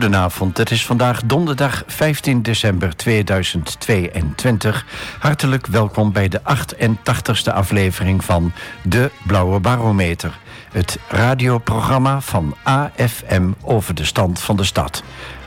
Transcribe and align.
Goedenavond, 0.00 0.56
het 0.56 0.70
is 0.70 0.86
vandaag 0.86 1.22
donderdag 1.24 1.82
15 1.86 2.42
december 2.42 2.96
2022. 2.96 4.86
Hartelijk 5.18 5.66
welkom 5.66 6.12
bij 6.12 6.28
de 6.28 6.40
88ste 6.40 7.52
aflevering 7.52 8.24
van 8.24 8.52
De 8.82 9.10
Blauwe 9.26 9.60
Barometer. 9.60 10.38
Het 10.72 10.98
radioprogramma 11.08 12.20
van 12.20 12.56
AFM 12.62 13.50
over 13.62 13.94
de 13.94 14.04
stand 14.04 14.40
van 14.40 14.56
de 14.56 14.64
stad. 14.64 15.02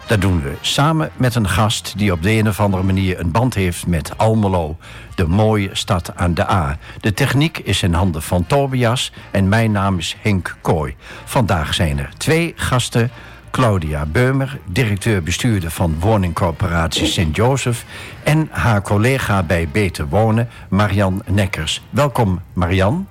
Dat 0.07 0.21
doen 0.21 0.41
we 0.41 0.53
samen 0.61 1.11
met 1.15 1.35
een 1.35 1.49
gast 1.49 1.93
die 1.97 2.11
op 2.11 2.23
de 2.23 2.31
een 2.31 2.47
of 2.47 2.59
andere 2.59 2.83
manier 2.83 3.19
een 3.19 3.31
band 3.31 3.53
heeft 3.53 3.87
met 3.87 4.17
Almelo, 4.17 4.77
de 5.15 5.27
mooie 5.27 5.69
stad 5.71 6.11
aan 6.15 6.33
de 6.33 6.49
A. 6.49 6.77
De 6.99 7.13
techniek 7.13 7.57
is 7.57 7.83
in 7.83 7.93
handen 7.93 8.21
van 8.21 8.47
Tobias 8.47 9.11
en 9.31 9.49
mijn 9.49 9.71
naam 9.71 9.97
is 9.97 10.15
Henk 10.21 10.55
Kooi. 10.61 10.95
Vandaag 11.25 11.73
zijn 11.73 11.99
er 11.99 12.09
twee 12.17 12.53
gasten. 12.55 13.11
Claudia 13.53 14.05
Beumer, 14.05 14.59
directeur-bestuurder 14.65 15.71
van 15.71 15.95
woningcorporatie 15.99 17.05
Sint-Joseph... 17.05 17.85
en 18.23 18.47
haar 18.51 18.81
collega 18.81 19.43
bij 19.43 19.67
Beter 19.71 20.07
Wonen, 20.07 20.49
Marian 20.69 21.21
Nekkers. 21.25 21.81
Welkom, 21.89 22.41
Marian. 22.53 23.07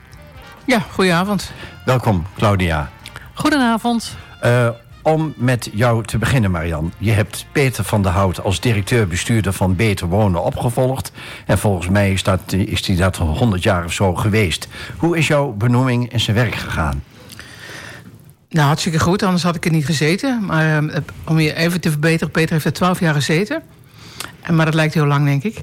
Ja, 0.64 0.78
goedenavond. 0.90 1.52
Welkom, 1.84 2.26
Claudia. 2.36 2.90
Goedenavond. 3.34 4.16
Uh, 4.44 4.68
om 5.02 5.32
met 5.36 5.70
jou 5.72 6.04
te 6.04 6.18
beginnen, 6.18 6.50
Marian. 6.50 6.92
Je 6.98 7.12
hebt 7.12 7.46
Peter 7.52 7.84
van 7.84 8.02
der 8.02 8.12
Hout 8.12 8.42
als 8.42 8.60
directeur-bestuurder 8.60 9.52
van 9.52 9.76
Beter 9.76 10.06
Wonen 10.06 10.44
opgevolgd. 10.44 11.12
En 11.46 11.58
volgens 11.58 11.88
mij 11.88 12.12
is, 12.12 12.22
dat, 12.22 12.52
is 12.52 12.82
die 12.82 12.96
dat 12.96 13.16
100 13.16 13.62
jaar 13.62 13.84
of 13.84 13.92
zo 13.92 14.14
geweest. 14.14 14.68
Hoe 14.96 15.18
is 15.18 15.26
jouw 15.26 15.52
benoeming 15.52 16.12
in 16.12 16.20
zijn 16.20 16.36
werk 16.36 16.54
gegaan? 16.54 17.02
Nou, 18.52 18.66
hartstikke 18.66 19.00
goed, 19.00 19.22
anders 19.22 19.42
had 19.42 19.56
ik 19.56 19.64
er 19.64 19.70
niet 19.70 19.86
gezeten. 19.86 20.44
Maar 20.44 20.82
uh, 20.82 20.96
om 21.24 21.40
je 21.40 21.54
even 21.54 21.80
te 21.80 21.90
verbeteren, 21.90 22.32
Peter 22.32 22.52
heeft 22.52 22.64
er 22.64 22.72
12 22.72 23.00
jaar 23.00 23.14
gezeten. 23.14 23.62
Maar 24.50 24.64
dat 24.64 24.74
lijkt 24.74 24.94
heel 24.94 25.06
lang, 25.06 25.24
denk 25.24 25.42
ik. 25.42 25.62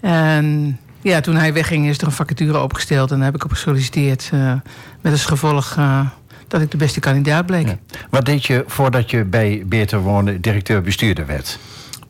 En 0.00 0.78
ja, 1.00 1.20
toen 1.20 1.36
hij 1.36 1.52
wegging 1.52 1.86
is 1.86 1.98
er 1.98 2.06
een 2.06 2.12
vacature 2.12 2.60
opgesteld. 2.60 3.10
En 3.10 3.16
daar 3.16 3.24
heb 3.24 3.34
ik 3.34 3.44
op 3.44 3.50
gesolliciteerd. 3.50 4.30
Uh, 4.34 4.52
met 5.00 5.12
als 5.12 5.24
gevolg 5.24 5.76
uh, 5.78 6.06
dat 6.48 6.60
ik 6.60 6.70
de 6.70 6.76
beste 6.76 7.00
kandidaat 7.00 7.46
bleek. 7.46 7.66
Ja. 7.66 7.78
Wat 8.10 8.24
deed 8.24 8.46
je 8.46 8.64
voordat 8.66 9.10
je 9.10 9.24
bij 9.24 9.62
Beter 9.66 10.00
Wonen 10.00 10.40
directeur-bestuurder 10.40 11.26
werd? 11.26 11.58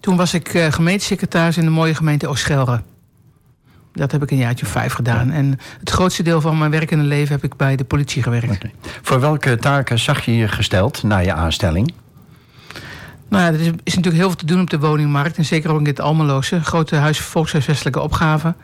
Toen 0.01 0.17
was 0.17 0.35
ik 0.35 0.55
uh, 0.55 0.73
gemeentesecretaris 0.73 1.57
in 1.57 1.65
de 1.65 1.71
mooie 1.71 1.95
gemeente 1.95 2.29
Ooschelre. 2.29 2.83
Dat 3.97 4.13
heb 4.13 4.23
ik 4.23 4.31
een 4.31 4.37
jaartje 4.37 4.67
of 4.67 4.73
vijf 4.73 4.93
gedaan. 4.93 5.29
Ja. 5.29 5.33
En 5.33 5.59
het 5.81 5.91
grootste 5.91 6.23
deel 6.23 6.41
van 6.41 6.59
mijn 6.59 6.71
werkende 6.71 7.05
leven 7.05 7.35
heb 7.35 7.45
ik 7.45 7.57
bij 7.57 7.77
de 7.77 7.85
politie 7.85 8.23
gewerkt. 8.23 8.55
Okay. 8.55 8.73
Voor 9.03 9.21
welke 9.21 9.57
taken 9.57 9.99
zag 9.99 10.25
je 10.25 10.37
je 10.37 10.49
gesteld 10.49 11.03
na 11.03 11.19
je 11.19 11.33
aanstelling? 11.33 11.93
Nou 13.29 13.43
ja, 13.43 13.49
er 13.49 13.61
is, 13.61 13.67
is, 13.67 13.95
natuurlijk 13.95 14.17
heel 14.17 14.27
veel 14.27 14.37
te 14.37 14.47
doen 14.47 14.61
op 14.61 14.71
de 14.71 14.79
woningmarkt. 14.79 15.37
En 15.37 15.45
zeker 15.45 15.71
ook 15.71 15.79
in 15.79 15.87
het 15.87 16.01
Almeloze. 16.01 16.61
Grote 16.61 16.97
huis, 16.97 17.21
volkshuisvestelijke 17.21 18.01
opgaven. 18.01 18.57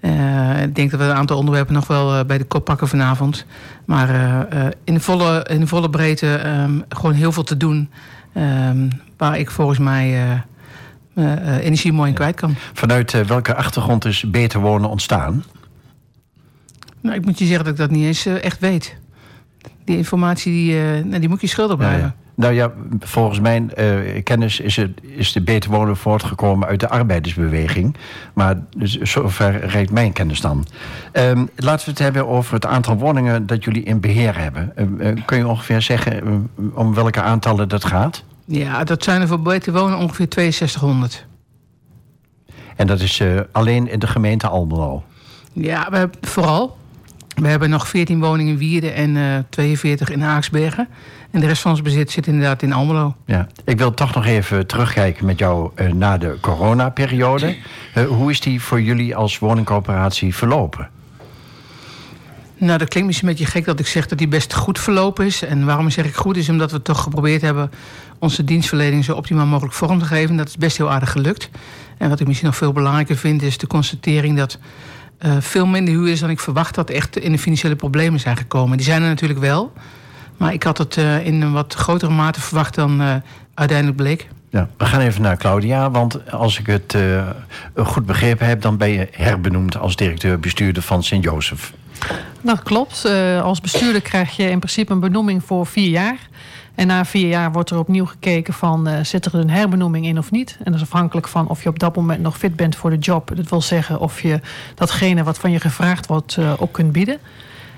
Uh, 0.00 0.62
ik 0.62 0.74
denk 0.74 0.90
dat 0.90 1.00
we 1.00 1.06
een 1.06 1.14
aantal 1.16 1.38
onderwerpen 1.38 1.74
nog 1.74 1.86
wel 1.86 2.18
uh, 2.18 2.24
bij 2.24 2.38
de 2.38 2.44
kop 2.44 2.64
pakken 2.64 2.88
vanavond. 2.88 3.46
Maar 3.84 4.10
uh, 4.54 4.66
in, 4.84 4.94
de 4.94 5.00
volle, 5.00 5.46
in 5.50 5.60
de 5.60 5.66
volle 5.66 5.90
breedte 5.90 6.40
um, 6.46 6.84
gewoon 6.88 7.14
heel 7.14 7.32
veel 7.32 7.42
te 7.42 7.56
doen. 7.56 7.90
Um, 8.36 8.90
waar 9.16 9.38
ik 9.38 9.50
volgens 9.50 9.78
mij 9.78 10.42
energie 11.60 11.92
mooi 11.92 12.08
in 12.08 12.14
kwijt 12.14 12.36
kan. 12.36 12.54
Vanuit 12.72 13.26
welke 13.26 13.54
achtergrond 13.54 14.04
is 14.04 14.30
Beter 14.30 14.60
Wonen 14.60 14.90
ontstaan? 14.90 15.44
Nou, 17.00 17.16
ik 17.16 17.24
moet 17.24 17.38
je 17.38 17.46
zeggen 17.46 17.64
dat 17.64 17.72
ik 17.72 17.80
dat 17.80 17.90
niet 17.90 18.04
eens 18.04 18.26
echt 18.26 18.58
weet. 18.58 18.96
Die 19.84 19.96
informatie 19.96 20.52
die, 20.52 20.74
nou, 21.04 21.18
die 21.18 21.28
moet 21.28 21.40
je 21.40 21.46
schuldig 21.46 21.76
blijven. 21.76 22.00
Ja, 22.00 22.06
ja. 22.06 22.14
Nou 22.40 22.54
ja, 22.54 22.72
volgens 22.98 23.40
mijn 23.40 23.70
uh, 23.78 24.22
kennis 24.22 24.60
is, 24.60 24.76
het, 24.76 24.90
is 25.02 25.32
de 25.32 25.42
beter 25.42 25.70
wonen 25.70 25.96
voortgekomen 25.96 26.68
uit 26.68 26.80
de 26.80 26.88
arbeidersbeweging. 26.88 27.96
Maar 28.34 28.56
dus, 28.76 28.98
zover 28.98 29.66
reikt 29.66 29.90
mijn 29.90 30.12
kennis 30.12 30.40
dan. 30.40 30.66
Um, 31.12 31.48
laten 31.56 31.84
we 31.84 31.90
het 31.90 32.00
hebben 32.00 32.28
over 32.28 32.54
het 32.54 32.66
aantal 32.66 32.96
woningen 32.96 33.46
dat 33.46 33.64
jullie 33.64 33.82
in 33.82 34.00
beheer 34.00 34.38
hebben. 34.38 34.72
Uh, 34.76 35.10
uh, 35.10 35.24
kun 35.24 35.38
je 35.38 35.46
ongeveer 35.46 35.82
zeggen 35.82 36.48
om 36.74 36.94
welke 36.94 37.22
aantallen 37.22 37.68
dat 37.68 37.84
gaat? 37.84 38.24
Ja, 38.52 38.84
dat 38.84 39.04
zijn 39.04 39.20
er 39.20 39.28
voor 39.28 39.40
beter 39.40 39.72
wonen 39.72 39.98
ongeveer 39.98 40.26
6200. 40.28 41.26
En 42.76 42.86
dat 42.86 43.00
is 43.00 43.22
alleen 43.52 43.88
in 43.88 43.98
de 43.98 44.06
gemeente 44.06 44.48
Almelo? 44.48 45.02
Ja, 45.52 45.86
we 45.90 45.96
hebben, 45.96 46.18
vooral. 46.20 46.78
We 47.34 47.48
hebben 47.48 47.70
nog 47.70 47.88
14 47.88 48.20
woningen 48.20 48.52
in 48.52 48.58
Wierden 48.58 48.94
en 48.94 49.46
42 49.50 50.10
in 50.10 50.20
Haaksbergen. 50.20 50.88
En 51.30 51.40
de 51.40 51.46
rest 51.46 51.62
van 51.62 51.70
ons 51.70 51.82
bezit 51.82 52.10
zit 52.10 52.26
inderdaad 52.26 52.62
in 52.62 52.72
Almelo. 52.72 53.14
Ja. 53.24 53.46
Ik 53.64 53.78
wil 53.78 53.94
toch 53.94 54.14
nog 54.14 54.26
even 54.26 54.66
terugkijken 54.66 55.26
met 55.26 55.38
jou 55.38 55.70
uh, 55.76 55.92
naar 55.92 56.18
de 56.18 56.38
coronaperiode. 56.40 57.56
Hoe 58.08 58.30
is 58.30 58.40
die 58.40 58.60
voor 58.60 58.82
jullie 58.82 59.16
als 59.16 59.38
woningcoöperatie 59.38 60.34
verlopen? 60.34 60.88
Nou, 62.56 62.78
dat 62.78 62.88
klinkt 62.88 63.08
misschien 63.08 63.28
een 63.28 63.34
beetje 63.34 63.50
gek 63.50 63.64
dat 63.64 63.78
ik 63.80 63.86
zeg 63.86 64.06
dat 64.06 64.18
die 64.18 64.28
best 64.28 64.54
goed 64.54 64.78
verlopen 64.78 65.26
is. 65.26 65.42
En 65.42 65.64
waarom 65.64 65.90
zeg 65.90 66.04
ik 66.04 66.14
goed 66.14 66.36
is 66.36 66.48
omdat 66.48 66.72
we 66.72 66.82
toch 66.82 67.02
geprobeerd 67.02 67.42
hebben 67.42 67.70
onze 68.20 68.44
dienstverlening 68.44 69.04
zo 69.04 69.14
optimaal 69.14 69.46
mogelijk 69.46 69.74
vorm 69.74 69.98
te 69.98 70.04
geven. 70.04 70.36
Dat 70.36 70.48
is 70.48 70.56
best 70.56 70.76
heel 70.76 70.90
aardig 70.90 71.10
gelukt. 71.10 71.50
En 71.98 72.08
wat 72.08 72.20
ik 72.20 72.26
misschien 72.26 72.48
nog 72.48 72.56
veel 72.56 72.72
belangrijker 72.72 73.16
vind 73.16 73.42
is 73.42 73.58
de 73.58 73.66
constatering 73.66 74.36
dat 74.36 74.58
uh, 75.20 75.32
veel 75.40 75.66
minder 75.66 75.94
huurders 75.94 76.20
dan 76.20 76.30
ik 76.30 76.40
verwacht 76.40 76.76
had 76.76 76.90
echt 76.90 77.18
in 77.18 77.32
de 77.32 77.38
financiële 77.38 77.76
problemen 77.76 78.20
zijn 78.20 78.36
gekomen. 78.36 78.76
Die 78.76 78.86
zijn 78.86 79.02
er 79.02 79.08
natuurlijk 79.08 79.40
wel. 79.40 79.72
Maar 80.36 80.52
ik 80.52 80.62
had 80.62 80.78
het 80.78 80.96
uh, 80.96 81.26
in 81.26 81.42
een 81.42 81.52
wat 81.52 81.74
grotere 81.74 82.12
mate 82.12 82.40
verwacht 82.40 82.74
dan 82.74 83.00
uh, 83.00 83.14
uiteindelijk 83.54 83.96
bleek. 83.96 84.28
Ja, 84.50 84.68
we 84.76 84.84
gaan 84.84 85.00
even 85.00 85.22
naar 85.22 85.36
Claudia, 85.36 85.90
want 85.90 86.30
als 86.30 86.58
ik 86.58 86.66
het 86.66 86.94
uh, 86.96 87.28
goed 87.76 88.06
begrepen 88.06 88.46
heb... 88.46 88.62
dan 88.62 88.76
ben 88.76 88.88
je 88.88 89.08
herbenoemd 89.10 89.78
als 89.78 89.96
directeur-bestuurder 89.96 90.82
van 90.82 91.02
Sint-Joseph. 91.02 91.72
Dat 92.40 92.62
klopt. 92.62 93.04
als 93.42 93.60
bestuurder 93.60 94.00
krijg 94.00 94.36
je 94.36 94.50
in 94.50 94.58
principe 94.58 94.92
een 94.92 95.00
benoeming 95.00 95.44
voor 95.44 95.66
vier 95.66 95.88
jaar. 95.88 96.18
En 96.74 96.86
na 96.86 97.04
vier 97.04 97.28
jaar 97.28 97.52
wordt 97.52 97.70
er 97.70 97.78
opnieuw 97.78 98.06
gekeken 98.06 98.54
van... 98.54 98.88
zit 99.02 99.24
er 99.24 99.34
een 99.34 99.50
herbenoeming 99.50 100.06
in 100.06 100.18
of 100.18 100.30
niet? 100.30 100.58
En 100.58 100.64
dat 100.64 100.74
is 100.74 100.82
afhankelijk 100.82 101.28
van 101.28 101.48
of 101.48 101.62
je 101.62 101.68
op 101.68 101.78
dat 101.78 101.96
moment 101.96 102.22
nog 102.22 102.38
fit 102.38 102.56
bent 102.56 102.76
voor 102.76 102.90
de 102.90 102.98
job. 102.98 103.36
Dat 103.36 103.48
wil 103.48 103.62
zeggen 103.62 104.00
of 104.00 104.20
je 104.20 104.40
datgene 104.74 105.22
wat 105.22 105.38
van 105.38 105.50
je 105.50 105.60
gevraagd 105.60 106.06
wordt 106.06 106.38
ook 106.58 106.72
kunt 106.72 106.92
bieden. 106.92 107.18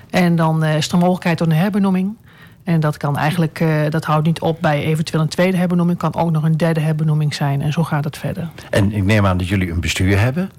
En 0.09 0.35
dan 0.35 0.63
is 0.63 0.91
er 0.91 0.97
mogelijkheid 0.97 1.37
tot 1.37 1.47
een 1.47 1.53
herbenoeming... 1.53 2.15
En 2.63 2.79
dat 2.79 2.97
kan 2.97 3.17
eigenlijk, 3.17 3.59
uh, 3.59 3.81
dat 3.89 4.05
houdt 4.05 4.25
niet 4.25 4.41
op 4.41 4.57
bij 4.61 4.83
eventueel 4.83 5.21
een 5.21 5.27
tweede 5.27 5.57
herbenoeming, 5.57 5.97
kan 5.97 6.15
ook 6.15 6.31
nog 6.31 6.43
een 6.43 6.57
derde 6.57 6.79
herbenoeming 6.79 7.33
zijn. 7.33 7.61
En 7.61 7.71
zo 7.71 7.83
gaat 7.83 8.03
het 8.03 8.17
verder. 8.17 8.49
En 8.69 8.91
ik 8.91 9.03
neem 9.03 9.25
aan 9.25 9.37
dat 9.37 9.47
jullie 9.47 9.71
een 9.71 9.81
bestuur 9.81 10.19
hebben? 10.19 10.51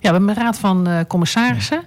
Ja, 0.00 0.12
we 0.12 0.16
hebben 0.16 0.28
een 0.28 0.42
raad 0.42 0.58
van 0.58 0.88
uh, 0.88 1.00
commissarissen. 1.08 1.82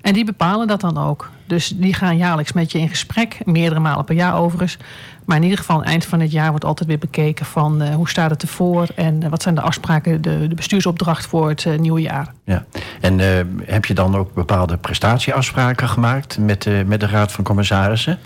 En 0.00 0.12
die 0.12 0.24
bepalen 0.24 0.66
dat 0.66 0.80
dan 0.80 0.98
ook. 0.98 1.30
Dus 1.46 1.68
die 1.68 1.94
gaan 1.94 2.16
jaarlijks 2.16 2.52
met 2.52 2.72
je 2.72 2.78
in 2.78 2.88
gesprek, 2.88 3.38
meerdere 3.44 3.80
malen 3.80 4.04
per 4.04 4.14
jaar 4.14 4.38
overigens. 4.38 4.78
Maar 5.24 5.36
in 5.36 5.42
ieder 5.42 5.58
geval, 5.58 5.82
eind 5.82 6.04
van 6.04 6.20
het 6.20 6.32
jaar 6.32 6.50
wordt 6.50 6.64
altijd 6.64 6.88
weer 6.88 6.98
bekeken 6.98 7.46
van 7.46 7.82
uh, 7.82 7.94
hoe 7.94 8.08
staat 8.08 8.30
het 8.30 8.42
ervoor 8.42 8.86
en 8.94 9.22
uh, 9.22 9.28
wat 9.28 9.42
zijn 9.42 9.54
de 9.54 9.60
afspraken, 9.60 10.22
de, 10.22 10.48
de 10.48 10.54
bestuursopdracht 10.54 11.26
voor 11.26 11.48
het 11.48 11.64
uh, 11.64 11.78
nieuwe 11.78 12.00
jaar. 12.00 12.32
Ja, 12.44 12.64
en 13.00 13.18
heb 13.64 13.84
je 13.84 13.94
dan 13.94 14.16
ook 14.16 14.34
bepaalde 14.34 14.76
prestatieafspraken 14.76 15.88
gemaakt 15.88 16.38
met, 16.38 16.86
met 16.86 17.00
de 17.00 17.06
Raad 17.06 17.32
van 17.32 17.44
Commissarissen? 17.44 18.18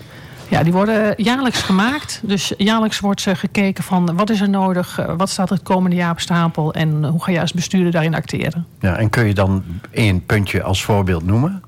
Ja, 0.48 0.62
die 0.62 0.72
worden 0.72 1.14
jaarlijks 1.16 1.62
gemaakt. 1.62 2.20
Dus 2.22 2.52
jaarlijks 2.56 3.00
wordt 3.00 3.20
ze 3.20 3.36
gekeken 3.36 3.84
van 3.84 4.16
wat 4.16 4.30
is 4.30 4.40
er 4.40 4.48
nodig, 4.48 5.00
wat 5.16 5.30
staat 5.30 5.50
er 5.50 5.54
het 5.56 5.64
komende 5.64 5.96
jaar 5.96 6.10
op 6.10 6.20
stapel 6.20 6.74
en 6.74 7.04
hoe 7.04 7.22
ga 7.22 7.32
je 7.32 7.40
als 7.40 7.52
bestuurder 7.52 7.92
daarin 7.92 8.14
acteren. 8.14 8.66
Ja, 8.80 8.96
en 8.96 9.10
kun 9.10 9.26
je 9.26 9.34
dan 9.34 9.64
één 9.90 10.26
puntje 10.26 10.62
als 10.62 10.84
voorbeeld 10.84 11.26
noemen? 11.26 11.62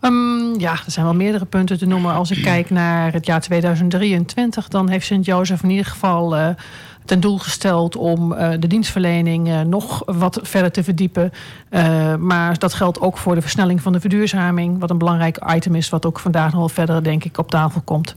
Um, 0.00 0.58
ja, 0.58 0.72
er 0.72 0.90
zijn 0.90 1.04
wel 1.04 1.14
meerdere 1.14 1.44
punten 1.44 1.78
te 1.78 1.86
noemen. 1.86 2.14
Als 2.14 2.30
ik 2.30 2.42
kijk 2.42 2.70
naar 2.70 3.12
het 3.12 3.26
jaar 3.26 3.40
2023, 3.40 4.68
dan 4.68 4.88
heeft 4.88 5.06
Sint-Jozef 5.06 5.62
in 5.62 5.70
ieder 5.70 5.86
geval 5.86 6.36
uh, 6.36 6.48
ten 7.04 7.20
doel 7.20 7.38
gesteld 7.38 7.96
om 7.96 8.32
uh, 8.32 8.50
de 8.58 8.66
dienstverlening 8.66 9.48
uh, 9.48 9.60
nog 9.60 10.02
wat 10.06 10.40
verder 10.42 10.70
te 10.70 10.84
verdiepen. 10.84 11.32
Maar 12.18 12.58
dat 12.58 12.74
geldt 12.74 13.00
ook 13.00 13.18
voor 13.18 13.34
de 13.34 13.40
versnelling 13.40 13.82
van 13.82 13.92
de 13.92 14.00
verduurzaming, 14.00 14.80
wat 14.80 14.90
een 14.90 14.98
belangrijk 14.98 15.52
item 15.54 15.74
is, 15.74 15.88
wat 15.88 16.06
ook 16.06 16.18
vandaag 16.18 16.50
nog 16.50 16.58
wel 16.58 16.68
verder, 16.68 17.02
denk 17.02 17.24
ik, 17.24 17.38
op 17.38 17.50
tafel 17.50 17.80
komt. 17.80 18.14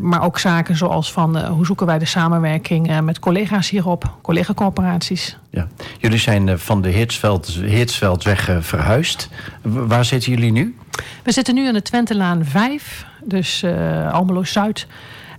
Maar 0.00 0.22
ook 0.22 0.38
zaken 0.38 0.76
zoals 0.76 1.12
van 1.12 1.46
hoe 1.46 1.66
zoeken 1.66 1.86
wij 1.86 1.98
de 1.98 2.04
samenwerking 2.04 3.00
met 3.00 3.18
collega's 3.18 3.70
hierop, 3.70 4.16
collega-corporaties. 4.22 5.38
Ja. 5.50 5.68
Jullie 5.98 6.18
zijn 6.18 6.58
van 6.58 6.82
de 6.82 6.88
Hitsveld, 6.88 7.46
Hitsveldweg 7.46 8.56
verhuisd. 8.60 9.28
Waar 9.62 10.04
zitten 10.04 10.32
jullie 10.32 10.52
nu? 10.52 10.76
We 11.22 11.32
zitten 11.32 11.54
nu 11.54 11.66
aan 11.66 11.74
de 11.74 11.82
Twentelaan 11.82 12.44
5, 12.44 13.06
dus 13.24 13.64
Almelo 14.12 14.44
Zuid. 14.44 14.86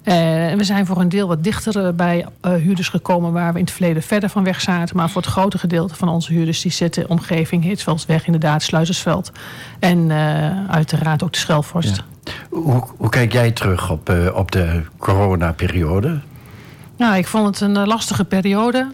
En 0.05 0.57
we 0.57 0.63
zijn 0.63 0.85
voor 0.85 0.99
een 0.99 1.09
deel 1.09 1.27
wat 1.27 1.43
dichter 1.43 1.95
bij 1.95 2.25
uh, 2.41 2.53
huurders 2.53 2.89
gekomen 2.89 3.31
waar 3.31 3.53
we 3.53 3.59
in 3.59 3.65
het 3.65 3.73
verleden 3.73 4.03
verder 4.03 4.29
van 4.29 4.43
weg 4.43 4.61
zaten. 4.61 4.95
Maar 4.95 5.09
voor 5.09 5.21
het 5.21 5.31
grote 5.31 5.57
gedeelte 5.57 5.95
van 5.95 6.09
onze 6.09 6.33
huurders 6.33 6.61
die 6.61 6.71
zitten 6.71 7.09
omgeving 7.09 7.63
Hitsveldsweg, 7.63 8.25
inderdaad, 8.25 8.63
Sluizersveld. 8.63 9.31
En 9.79 10.11
uiteraard 10.69 11.23
ook 11.23 11.33
de 11.33 11.37
Schelvorst. 11.37 11.95
Ja. 11.95 12.31
Hoe, 12.49 12.83
hoe, 12.97 13.09
kijk 13.09 13.31
jij 13.31 13.51
terug 13.51 13.89
op, 13.89 14.13
op 14.33 14.51
de 14.51 14.81
coronaperiode? 14.97 16.19
Nou, 16.97 17.17
ik 17.17 17.27
vond 17.27 17.45
het 17.45 17.59
een 17.59 17.87
lastige 17.87 18.25
periode. 18.25 18.87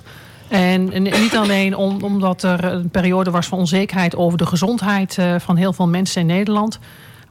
En, 0.47 0.91
en, 0.91 1.03
niet 1.03 1.35
alleen 1.35 1.75
om, 1.75 2.03
omdat 2.03 2.43
er 2.43 2.63
een 2.63 2.89
periode 2.89 3.31
was 3.31 3.47
van 3.47 3.57
onzekerheid 3.57 4.15
over 4.15 4.37
de 4.37 4.45
gezondheid 4.45 5.17
van 5.37 5.55
heel 5.55 5.73
veel 5.73 5.87
mensen 5.87 6.21
in 6.21 6.27
Nederland. 6.27 6.79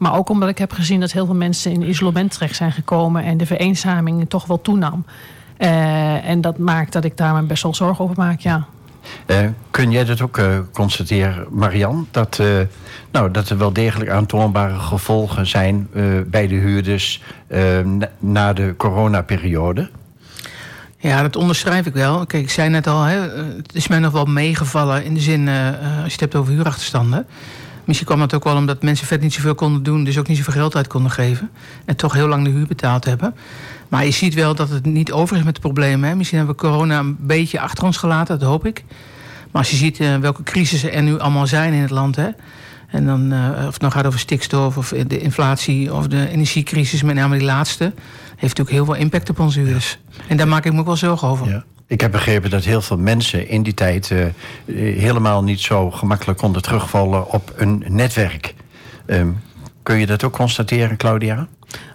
Maar 0.01 0.17
ook 0.17 0.29
omdat 0.29 0.49
ik 0.49 0.59
heb 0.59 0.73
gezien 0.73 1.01
dat 1.01 1.13
heel 1.13 1.27
veel 1.27 1.35
mensen 1.35 1.73
in 1.73 1.89
isolement 1.89 2.33
terecht 2.33 2.57
zijn 2.57 2.73
gekomen 2.73 3.25
en 3.25 3.37
de 3.37 3.47
vereenzaming 3.47 4.29
toch 4.29 4.47
wel 4.47 4.61
toenam. 4.61 5.05
Uh, 5.59 6.29
en 6.29 6.41
dat 6.41 6.59
maakt 6.59 6.93
dat 6.93 7.05
ik 7.05 7.17
daar 7.17 7.35
me 7.35 7.43
best 7.43 7.63
wel 7.63 7.75
zorgen 7.75 8.05
over 8.05 8.17
maak, 8.17 8.41
ja. 8.41 8.67
Uh, 9.27 9.39
kun 9.71 9.91
jij 9.91 10.05
dat 10.05 10.21
ook 10.21 10.39
uh, 10.39 10.59
constateren, 10.73 11.47
Marian? 11.51 12.09
Dat, 12.11 12.43
nou, 13.11 13.31
dat 13.31 13.49
er 13.49 13.59
wel 13.59 13.73
degelijk 13.73 14.11
aantoonbare 14.11 14.79
gevolgen 14.79 15.47
zijn 15.47 15.89
bij 16.27 16.47
de 16.47 16.55
huurders 16.55 17.23
na, 17.85 18.11
na 18.19 18.53
de 18.53 18.75
coronaperiode? 18.77 19.91
Ja, 20.97 21.23
dat 21.23 21.37
onderschrijf 21.37 21.87
ik 21.87 21.95
wel. 21.95 22.27
Kijk, 22.27 22.43
ik 22.43 22.51
zei 22.51 22.69
net 22.69 22.87
al, 22.87 23.03
hè, 23.03 23.19
het 23.57 23.75
is 23.75 23.89
mij 23.89 23.99
nog 23.99 24.13
wel 24.13 24.25
meegevallen 24.25 25.05
in 25.05 25.15
de 25.15 25.21
zin, 25.21 25.49
als 25.49 26.07
je 26.07 26.13
het 26.13 26.21
hebt 26.21 26.35
over 26.35 26.53
huurachterstanden. 26.53 27.27
Misschien 27.91 28.11
kwam 28.11 28.21
het 28.21 28.35
ook 28.35 28.45
wel 28.45 28.57
omdat 28.57 28.83
mensen 28.83 29.07
vet 29.07 29.21
niet 29.21 29.33
zoveel 29.33 29.55
konden 29.55 29.83
doen, 29.83 30.05
dus 30.05 30.19
ook 30.19 30.29
niet 30.29 30.37
zoveel 30.37 30.53
geld 30.53 30.77
uit 30.77 30.87
konden 30.87 31.11
geven. 31.11 31.51
En 31.85 31.97
toch 31.97 32.13
heel 32.13 32.29
lang 32.29 32.45
de 32.45 32.51
huur 32.51 32.67
betaald 32.67 33.05
hebben. 33.05 33.35
Maar 33.89 34.05
je 34.05 34.11
ziet 34.11 34.35
wel 34.35 34.55
dat 34.55 34.69
het 34.69 34.85
niet 34.85 35.13
over 35.13 35.37
is 35.37 35.43
met 35.43 35.55
de 35.55 35.61
problemen. 35.61 36.09
Hè. 36.09 36.15
Misschien 36.15 36.39
hebben 36.39 36.57
we 36.57 36.63
corona 36.63 36.99
een 36.99 37.17
beetje 37.21 37.61
achter 37.61 37.85
ons 37.85 37.97
gelaten, 37.97 38.39
dat 38.39 38.49
hoop 38.49 38.67
ik. 38.67 38.85
Maar 39.51 39.63
als 39.63 39.71
je 39.71 39.77
ziet 39.77 40.01
uh, 40.01 40.17
welke 40.17 40.43
crisissen 40.43 40.93
er 40.93 41.03
nu 41.03 41.19
allemaal 41.19 41.47
zijn 41.47 41.73
in 41.73 41.81
het 41.81 41.91
land. 41.91 42.17
Hè, 42.17 42.29
en 42.87 43.07
dan, 43.07 43.33
uh, 43.33 43.49
of 43.67 43.73
het 43.73 43.81
nou 43.81 43.93
gaat 43.93 44.07
over 44.07 44.19
stikstof 44.19 44.77
of 44.77 44.89
de 45.07 45.21
inflatie 45.21 45.95
of 45.95 46.07
de 46.07 46.29
energiecrisis, 46.29 47.03
met 47.03 47.15
name 47.15 47.39
die 47.39 47.47
laatste, 47.47 47.85
heeft 48.37 48.41
natuurlijk 48.41 48.71
heel 48.71 48.85
veel 48.85 48.95
impact 48.95 49.31
op 49.31 49.39
onze 49.39 49.61
huurders. 49.61 49.99
En 50.27 50.37
daar 50.37 50.49
maak 50.49 50.65
ik 50.65 50.73
me 50.73 50.79
ook 50.79 50.87
wel 50.87 50.97
zorgen 50.97 51.29
over. 51.29 51.49
Ja. 51.49 51.65
Ik 51.91 52.01
heb 52.01 52.11
begrepen 52.11 52.51
dat 52.51 52.65
heel 52.65 52.81
veel 52.81 52.99
mensen 52.99 53.49
in 53.49 53.63
die 53.63 53.75
tijd 53.75 54.11
uh, 54.11 54.25
helemaal 54.99 55.43
niet 55.43 55.61
zo 55.61 55.91
gemakkelijk 55.91 56.39
konden 56.39 56.63
terugvallen 56.63 57.33
op 57.33 57.53
een 57.57 57.85
netwerk. 57.87 58.55
Um, 59.07 59.41
kun 59.83 59.99
je 59.99 60.07
dat 60.07 60.25
ook 60.25 60.33
constateren, 60.33 60.97
Claudia? 60.97 61.47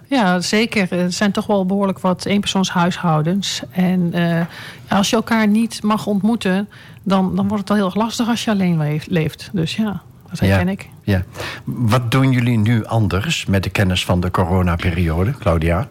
Ja, 0.06 0.40
zeker. 0.40 0.92
Er 0.92 1.12
zijn 1.12 1.32
toch 1.32 1.46
wel 1.46 1.66
behoorlijk 1.66 1.98
wat 1.98 2.24
eenpersoonshuishoudens. 2.24 3.62
En 3.70 4.12
uh, 4.14 4.40
als 4.88 5.10
je 5.10 5.16
elkaar 5.16 5.48
niet 5.48 5.82
mag 5.82 6.06
ontmoeten, 6.06 6.68
dan, 7.02 7.36
dan 7.36 7.48
wordt 7.48 7.58
het 7.60 7.68
wel 7.68 7.76
heel 7.76 7.86
erg 7.86 7.94
lastig 7.94 8.28
als 8.28 8.44
je 8.44 8.50
alleen 8.50 9.00
leeft. 9.06 9.50
Dus 9.52 9.76
ja, 9.76 10.02
dat 10.30 10.38
herken 10.38 10.66
ja, 10.66 10.72
ik. 10.72 10.88
Ja. 11.02 11.22
Wat 11.64 12.10
doen 12.10 12.32
jullie 12.32 12.58
nu 12.58 12.84
anders 12.84 13.46
met 13.46 13.62
de 13.62 13.70
kennis 13.70 14.04
van 14.04 14.20
de 14.20 14.30
coronaperiode, 14.30 15.34
Claudia? 15.38 15.88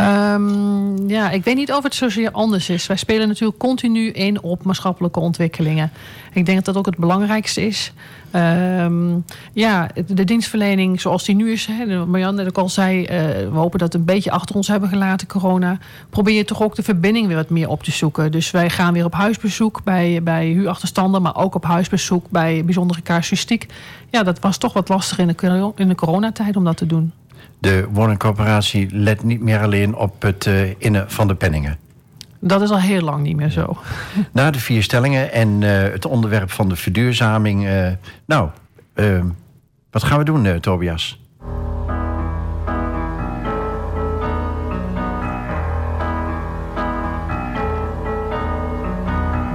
Um, 0.00 1.08
ja, 1.08 1.30
ik 1.30 1.44
weet 1.44 1.56
niet 1.56 1.72
of 1.72 1.82
het 1.82 1.94
zozeer 1.94 2.30
anders 2.30 2.68
is. 2.68 2.86
Wij 2.86 2.96
spelen 2.96 3.28
natuurlijk 3.28 3.58
continu 3.58 4.10
in 4.10 4.42
op 4.42 4.62
maatschappelijke 4.62 5.20
ontwikkelingen. 5.20 5.90
Ik 6.32 6.46
denk 6.46 6.56
dat 6.56 6.64
dat 6.64 6.76
ook 6.76 6.86
het 6.86 6.96
belangrijkste 6.96 7.66
is. 7.66 7.92
Um, 8.32 9.24
ja, 9.52 9.88
de 10.06 10.24
dienstverlening 10.24 11.00
zoals 11.00 11.24
die 11.24 11.34
nu 11.34 11.52
is. 11.52 11.66
Hè, 11.70 12.06
Marjan 12.06 12.34
net 12.34 12.46
ook 12.46 12.58
al 12.58 12.68
zei, 12.68 13.00
uh, 13.00 13.08
we 13.08 13.58
hopen 13.58 13.78
dat 13.78 13.92
we 13.92 13.98
een 13.98 14.04
beetje 14.04 14.30
achter 14.30 14.56
ons 14.56 14.68
hebben 14.68 14.88
gelaten, 14.88 15.26
corona. 15.26 15.78
Probeer 16.10 16.34
je 16.34 16.44
toch 16.44 16.62
ook 16.62 16.74
de 16.74 16.82
verbinding 16.82 17.26
weer 17.26 17.36
wat 17.36 17.50
meer 17.50 17.68
op 17.68 17.82
te 17.82 17.90
zoeken. 17.90 18.32
Dus 18.32 18.50
wij 18.50 18.70
gaan 18.70 18.92
weer 18.92 19.04
op 19.04 19.14
huisbezoek 19.14 19.84
bij, 19.84 20.22
bij 20.22 20.46
huurachterstanden, 20.46 21.22
maar 21.22 21.36
ook 21.36 21.54
op 21.54 21.64
huisbezoek 21.64 22.30
bij 22.30 22.64
bijzondere 22.64 23.02
casuïstiek. 23.02 23.66
Ja, 24.10 24.22
dat 24.22 24.38
was 24.38 24.58
toch 24.58 24.72
wat 24.72 24.88
lastig 24.88 25.18
in 25.18 25.26
de, 25.26 25.72
in 25.76 25.88
de 25.88 25.94
coronatijd 25.94 26.56
om 26.56 26.64
dat 26.64 26.76
te 26.76 26.86
doen 26.86 27.12
de 27.58 27.86
woningcorporatie 27.90 28.88
let 28.92 29.22
niet 29.22 29.40
meer 29.40 29.60
alleen 29.60 29.94
op 29.94 30.22
het 30.22 30.46
uh, 30.46 30.70
innen 30.78 31.10
van 31.10 31.28
de 31.28 31.34
penningen. 31.34 31.78
Dat 32.40 32.62
is 32.62 32.70
al 32.70 32.80
heel 32.80 33.00
lang 33.00 33.22
niet 33.22 33.36
meer 33.36 33.50
zo. 33.50 33.76
Na 34.32 34.50
de 34.50 34.60
vier 34.60 34.82
stellingen 34.82 35.32
en 35.32 35.60
uh, 35.60 35.70
het 35.82 36.04
onderwerp 36.04 36.50
van 36.50 36.68
de 36.68 36.76
verduurzaming. 36.76 37.64
Uh, 37.64 37.88
nou, 38.26 38.48
wat 39.90 40.04
gaan 40.04 40.18
we 40.18 40.24
doen, 40.24 40.60
Tobias? 40.60 41.20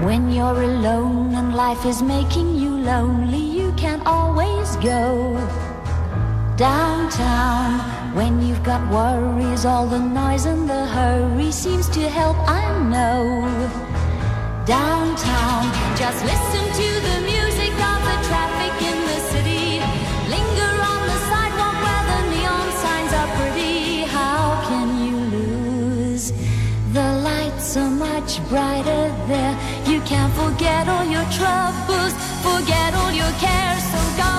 When 0.04 0.34
you're 0.34 0.64
alone 0.64 1.36
and 1.36 1.54
life 1.54 1.88
is 1.88 2.02
making 2.02 2.60
you 2.60 2.82
lonely, 2.84 3.58
you 3.58 3.72
can 3.76 4.02
always 4.04 4.76
go. 4.82 5.38
Downtown. 6.62 7.80
When 8.14 8.40
you've 8.40 8.62
got 8.62 8.82
worries 8.94 9.66
all 9.66 9.88
the 9.88 9.98
noise 9.98 10.46
and 10.46 10.70
the 10.70 10.86
hurry 10.96 11.52
seems 11.52 11.90
to 11.98 12.02
help 12.08 12.38
i 12.48 12.64
know. 12.94 13.24
Downtown 14.78 15.64
just 16.02 16.20
listen 16.32 16.66
to 16.82 16.90
the 17.08 17.18
music 17.34 17.74
of 17.92 18.00
the 18.10 18.18
traffic 18.30 18.76
in 18.90 18.98
the 19.10 19.20
city. 19.34 19.68
Linger 20.36 20.74
on 20.92 21.02
the 21.12 21.20
sidewalk 21.30 21.78
where 21.86 22.06
the 22.12 22.22
neon 22.34 22.68
signs 22.84 23.12
are 23.20 23.32
pretty. 23.38 24.04
How 24.18 24.44
can 24.70 24.88
you 25.06 25.18
lose? 25.38 26.26
The 26.98 27.10
lights 27.30 27.76
are 27.76 27.94
much 28.08 28.32
brighter 28.50 29.04
there. 29.32 29.56
You 29.92 30.00
can't 30.02 30.34
forget 30.42 30.88
all 30.88 31.06
your 31.16 31.28
troubles 31.38 32.14
forget 32.46 32.94
all 32.94 33.12
your 33.12 33.34
cares 33.46 33.84
so 33.94 34.02
go 34.22 34.32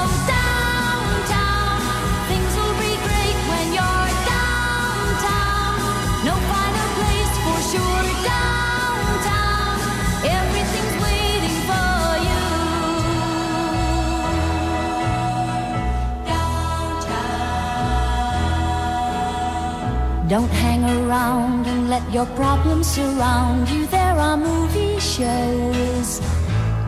Don't 20.33 20.49
hang 20.49 20.83
around 20.83 21.67
and 21.67 21.91
let 21.91 22.11
your 22.11 22.25
problems 22.25 22.87
surround 22.87 23.69
you. 23.69 23.87
There 23.89 24.17
are 24.27 24.39
movie 24.39 24.99
shows 24.99 26.21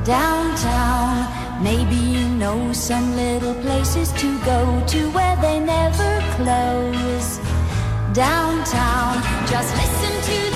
downtown. 0.02 1.62
Maybe 1.62 1.94
you 1.94 2.26
know 2.26 2.72
some 2.72 3.14
little 3.16 3.52
places 3.56 4.12
to 4.12 4.38
go 4.46 4.82
to 4.86 5.10
where 5.10 5.36
they 5.42 5.60
never 5.60 6.12
close. 6.36 7.38
Downtown, 8.14 9.22
just 9.46 9.76
listen 9.76 10.14
to 10.30 10.53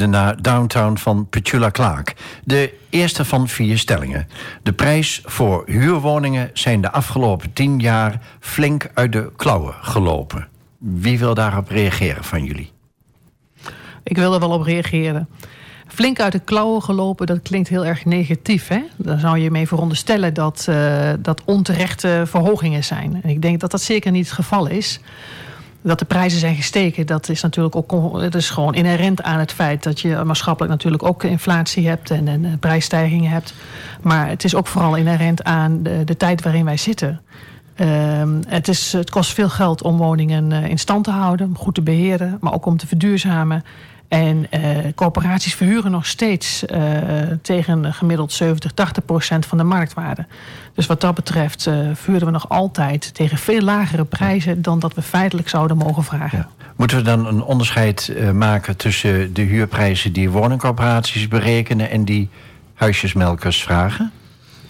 luisterde 0.00 0.26
naar 0.26 0.42
Downtown 0.42 0.96
van 0.96 1.28
Petula 1.28 1.70
Clark. 1.70 2.14
De 2.44 2.74
eerste 2.90 3.24
van 3.24 3.48
vier 3.48 3.78
stellingen. 3.78 4.28
De 4.62 4.72
prijs 4.72 5.20
voor 5.24 5.62
huurwoningen 5.66 6.50
zijn 6.52 6.80
de 6.80 6.90
afgelopen 6.90 7.52
tien 7.52 7.78
jaar 7.78 8.20
flink 8.40 8.90
uit 8.94 9.12
de 9.12 9.32
klauwen 9.36 9.74
gelopen. 9.80 10.48
Wie 10.78 11.18
wil 11.18 11.34
daarop 11.34 11.68
reageren 11.68 12.24
van 12.24 12.44
jullie? 12.44 12.72
Ik 14.02 14.16
wil 14.16 14.34
er 14.34 14.40
wel 14.40 14.50
op 14.50 14.62
reageren. 14.62 15.28
Flink 15.86 16.20
uit 16.20 16.32
de 16.32 16.38
klauwen 16.38 16.82
gelopen, 16.82 17.26
dat 17.26 17.42
klinkt 17.42 17.68
heel 17.68 17.86
erg 17.86 18.04
negatief. 18.04 18.68
Hè? 18.68 18.82
Dan 18.96 19.18
zou 19.18 19.38
je 19.38 19.50
mee 19.50 19.66
veronderstellen 19.68 20.34
dat 20.34 20.66
uh, 20.68 21.10
dat 21.18 21.42
onterechte 21.44 22.22
verhogingen 22.26 22.84
zijn. 22.84 23.20
En 23.22 23.30
ik 23.30 23.42
denk 23.42 23.60
dat 23.60 23.70
dat 23.70 23.82
zeker 23.82 24.10
niet 24.10 24.24
het 24.24 24.34
geval 24.34 24.66
is 24.66 25.00
dat 25.82 25.98
de 25.98 26.04
prijzen 26.04 26.40
zijn 26.40 26.56
gestegen, 26.56 27.06
dat 27.06 27.28
is 27.28 27.42
natuurlijk 27.42 27.76
ook 27.76 28.20
dat 28.20 28.34
is 28.34 28.50
gewoon 28.50 28.74
inherent 28.74 29.22
aan 29.22 29.38
het 29.38 29.52
feit 29.52 29.82
dat 29.82 30.00
je 30.00 30.22
maatschappelijk 30.24 30.72
natuurlijk 30.72 31.02
ook 31.02 31.24
inflatie 31.24 31.88
hebt 31.88 32.10
en, 32.10 32.28
en 32.28 32.58
prijsstijgingen 32.58 33.30
hebt. 33.30 33.54
Maar 34.00 34.28
het 34.28 34.44
is 34.44 34.54
ook 34.54 34.66
vooral 34.66 34.96
inherent 34.96 35.44
aan 35.44 35.82
de, 35.82 36.04
de 36.04 36.16
tijd 36.16 36.42
waarin 36.42 36.64
wij 36.64 36.76
zitten. 36.76 37.20
Uh, 37.76 38.22
het, 38.48 38.68
is, 38.68 38.92
het 38.92 39.10
kost 39.10 39.32
veel 39.32 39.48
geld 39.48 39.82
om 39.82 39.96
woningen 39.96 40.52
in 40.52 40.78
stand 40.78 41.04
te 41.04 41.10
houden, 41.10 41.54
goed 41.56 41.74
te 41.74 41.82
beheren, 41.82 42.36
maar 42.40 42.52
ook 42.52 42.66
om 42.66 42.76
te 42.76 42.86
verduurzamen. 42.86 43.64
En 44.10 44.46
uh, 44.54 44.60
corporaties 44.94 45.54
verhuren 45.54 45.90
nog 45.90 46.06
steeds 46.06 46.64
uh, 46.64 46.78
tegen 47.42 47.94
gemiddeld 47.94 48.32
70, 48.32 48.72
80 48.72 49.04
procent 49.04 49.46
van 49.46 49.58
de 49.58 49.64
marktwaarde. 49.64 50.26
Dus 50.74 50.86
wat 50.86 51.00
dat 51.00 51.14
betreft 51.14 51.66
uh, 51.66 51.90
vuren 51.94 52.26
we 52.26 52.32
nog 52.32 52.48
altijd 52.48 53.14
tegen 53.14 53.38
veel 53.38 53.60
lagere 53.60 54.04
prijzen 54.04 54.62
dan 54.62 54.78
dat 54.78 54.94
we 54.94 55.02
feitelijk 55.02 55.48
zouden 55.48 55.76
mogen 55.76 56.04
vragen. 56.04 56.38
Ja. 56.38 56.48
Moeten 56.76 56.96
we 56.96 57.02
dan 57.02 57.26
een 57.26 57.42
onderscheid 57.42 58.12
maken 58.34 58.76
tussen 58.76 59.32
de 59.34 59.42
huurprijzen 59.42 60.12
die 60.12 60.30
woningcorporaties 60.30 61.28
berekenen 61.28 61.90
en 61.90 62.04
die 62.04 62.28
huisjesmelkers 62.74 63.62
vragen? 63.62 64.12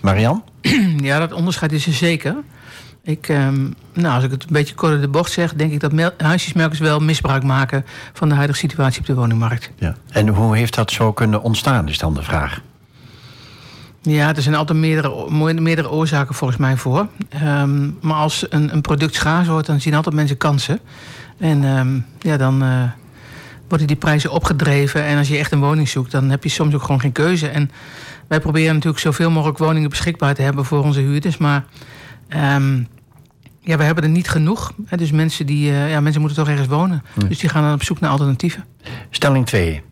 Marian? 0.00 0.44
Ja, 1.02 1.18
dat 1.18 1.32
onderscheid 1.32 1.72
is 1.72 1.86
er 1.86 1.92
zeker. 1.92 2.36
Ik, 3.02 3.28
um, 3.28 3.74
nou, 3.92 4.14
als 4.14 4.24
ik 4.24 4.30
het 4.30 4.42
een 4.42 4.48
beetje 4.52 4.74
kort 4.74 4.94
in 4.94 5.00
de 5.00 5.08
bocht 5.08 5.32
zeg, 5.32 5.54
denk 5.54 5.72
ik 5.72 5.80
dat 5.80 6.12
huisjesmelkers 6.16 6.78
wel 6.78 7.00
misbruik 7.00 7.42
maken 7.42 7.84
van 8.12 8.28
de 8.28 8.34
huidige 8.34 8.58
situatie 8.58 9.00
op 9.00 9.06
de 9.06 9.14
woningmarkt. 9.14 9.70
Ja. 9.78 9.94
En 10.10 10.28
hoe 10.28 10.56
heeft 10.56 10.74
dat 10.74 10.90
zo 10.90 11.12
kunnen 11.12 11.42
ontstaan, 11.42 11.88
is 11.88 11.98
dan 11.98 12.14
de 12.14 12.22
vraag? 12.22 12.60
Ja, 14.02 14.34
er 14.34 14.42
zijn 14.42 14.54
altijd 14.54 14.78
meerdere, 14.78 15.30
meerdere 15.60 15.90
oorzaken 15.90 16.34
volgens 16.34 16.58
mij 16.58 16.76
voor. 16.76 17.06
Um, 17.44 17.98
maar 18.00 18.16
als 18.16 18.46
een, 18.48 18.72
een, 18.72 18.80
product 18.80 19.14
schaars 19.14 19.48
wordt, 19.48 19.66
dan 19.66 19.80
zien 19.80 19.94
altijd 19.94 20.14
mensen 20.14 20.36
kansen. 20.36 20.80
En 21.38 21.64
um, 21.64 22.06
ja, 22.18 22.36
dan 22.36 22.62
uh, 22.62 22.82
worden 23.68 23.86
die 23.86 23.96
prijzen 23.96 24.30
opgedreven. 24.30 25.04
En 25.04 25.18
als 25.18 25.28
je 25.28 25.36
echt 25.36 25.52
een 25.52 25.60
woning 25.60 25.88
zoekt, 25.88 26.10
dan 26.10 26.30
heb 26.30 26.42
je 26.42 26.48
soms 26.48 26.74
ook 26.74 26.82
gewoon 26.82 27.00
geen 27.00 27.12
keuze. 27.12 27.48
En 27.48 27.70
wij 28.26 28.40
proberen 28.40 28.74
natuurlijk 28.74 29.02
zoveel 29.02 29.30
mogelijk 29.30 29.58
woningen 29.58 29.90
beschikbaar 29.90 30.34
te 30.34 30.42
hebben 30.42 30.64
voor 30.64 30.84
onze 30.84 31.00
huurders. 31.00 31.36
Maar 31.36 31.64
Um, 32.36 32.86
ja, 33.60 33.76
we 33.76 33.84
hebben 33.84 34.04
er 34.04 34.10
niet 34.10 34.28
genoeg. 34.28 34.72
Hè, 34.86 34.96
dus 34.96 35.10
mensen, 35.10 35.46
die, 35.46 35.70
uh, 35.70 35.90
ja, 35.90 36.00
mensen 36.00 36.20
moeten 36.20 36.38
toch 36.38 36.48
ergens 36.48 36.68
wonen. 36.68 37.02
Dus 37.28 37.38
die 37.38 37.48
gaan 37.48 37.62
dan 37.62 37.72
op 37.72 37.82
zoek 37.82 38.00
naar 38.00 38.10
alternatieven. 38.10 38.64
Stelling 39.10 39.46
2. 39.46 39.82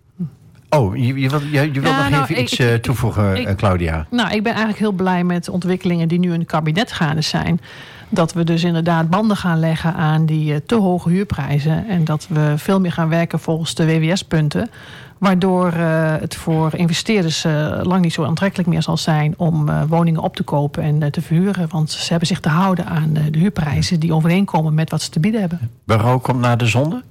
Oh, 0.70 0.96
je, 0.96 1.06
je, 1.06 1.14
je, 1.50 1.72
je 1.72 1.80
wilt 1.80 1.96
nog 1.96 2.10
nou, 2.10 2.22
even 2.22 2.40
iets 2.40 2.60
uh, 2.60 2.74
toevoegen, 2.74 3.36
ik, 3.36 3.56
Claudia. 3.56 4.06
Nou, 4.10 4.30
ik 4.30 4.42
ben 4.42 4.52
eigenlijk 4.52 4.78
heel 4.78 4.92
blij 4.92 5.24
met 5.24 5.44
de 5.44 5.52
ontwikkelingen 5.52 6.08
die 6.08 6.18
nu 6.18 6.32
in 6.32 6.38
het 6.38 6.48
kabinet 6.48 6.92
gaande 6.92 7.20
zijn. 7.20 7.60
Dat 8.08 8.32
we 8.32 8.44
dus 8.44 8.64
inderdaad 8.64 9.10
banden 9.10 9.36
gaan 9.36 9.58
leggen 9.58 9.94
aan 9.94 10.26
die 10.26 10.52
uh, 10.52 10.56
te 10.66 10.74
hoge 10.74 11.08
huurprijzen. 11.08 11.88
En 11.88 12.04
dat 12.04 12.26
we 12.28 12.54
veel 12.56 12.80
meer 12.80 12.92
gaan 12.92 13.08
werken 13.08 13.38
volgens 13.40 13.74
de 13.74 13.86
WWS-punten. 13.86 14.70
Waardoor 15.18 15.72
uh, 15.74 16.16
het 16.16 16.34
voor 16.34 16.74
investeerders 16.74 17.44
uh, 17.44 17.80
lang 17.82 18.02
niet 18.02 18.12
zo 18.12 18.24
aantrekkelijk 18.24 18.68
meer 18.68 18.82
zal 18.82 18.96
zijn 18.96 19.34
om 19.36 19.68
uh, 19.68 19.82
woningen 19.88 20.22
op 20.22 20.36
te 20.36 20.42
kopen 20.42 20.82
en 20.82 21.12
te 21.12 21.22
verhuren. 21.22 21.68
Want 21.68 21.90
ze 21.90 22.08
hebben 22.08 22.28
zich 22.28 22.40
te 22.40 22.48
houden 22.48 22.86
aan 22.86 23.12
de 23.12 23.38
huurprijzen 23.38 24.00
die 24.00 24.14
overeenkomen 24.14 24.74
met 24.74 24.90
wat 24.90 25.02
ze 25.02 25.10
te 25.10 25.20
bieden 25.20 25.40
hebben. 25.40 25.70
Berouw 25.84 26.18
komt 26.18 26.40
naar 26.40 26.58
de 26.58 26.66
zonde? 26.66 27.02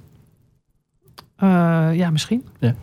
ja, 1.92 2.10
misschien. 2.10 2.44
Ja. 2.58 2.74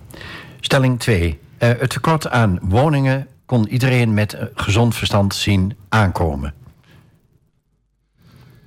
Stelling 0.60 1.00
2. 1.00 1.40
het 1.58 1.90
tekort 1.90 2.30
aan 2.30 2.60
woningen 2.62 3.28
kon 3.46 3.68
iedereen 3.68 4.14
met 4.14 4.38
gezond 4.54 4.96
verstand 4.96 5.36
zien 5.36 5.76
aankomen. 5.90 6.54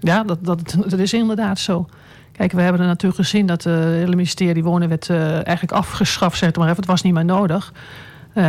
Ja, 0.00 0.22
dat, 0.22 0.44
dat, 0.44 0.76
dat 0.86 0.98
is 0.98 1.12
inderdaad 1.12 1.58
zo. 1.58 1.88
Kijk, 2.38 2.52
we 2.52 2.62
hebben 2.62 2.80
er 2.80 2.87
natuurlijk 2.87 3.21
gezien 3.21 3.47
dat 3.47 3.64
het 3.64 3.75
hele 3.75 4.16
ministerie 4.16 4.64
Wonenwet 4.64 5.09
uh, 5.09 5.33
eigenlijk 5.33 5.73
afgeschaft, 5.73 6.38
zeg 6.38 6.54
maar 6.54 6.64
even. 6.64 6.76
Het 6.76 6.87
was 6.87 7.02
niet 7.02 7.12
meer 7.12 7.25
nodig. 7.25 7.73
Uh, 8.35 8.45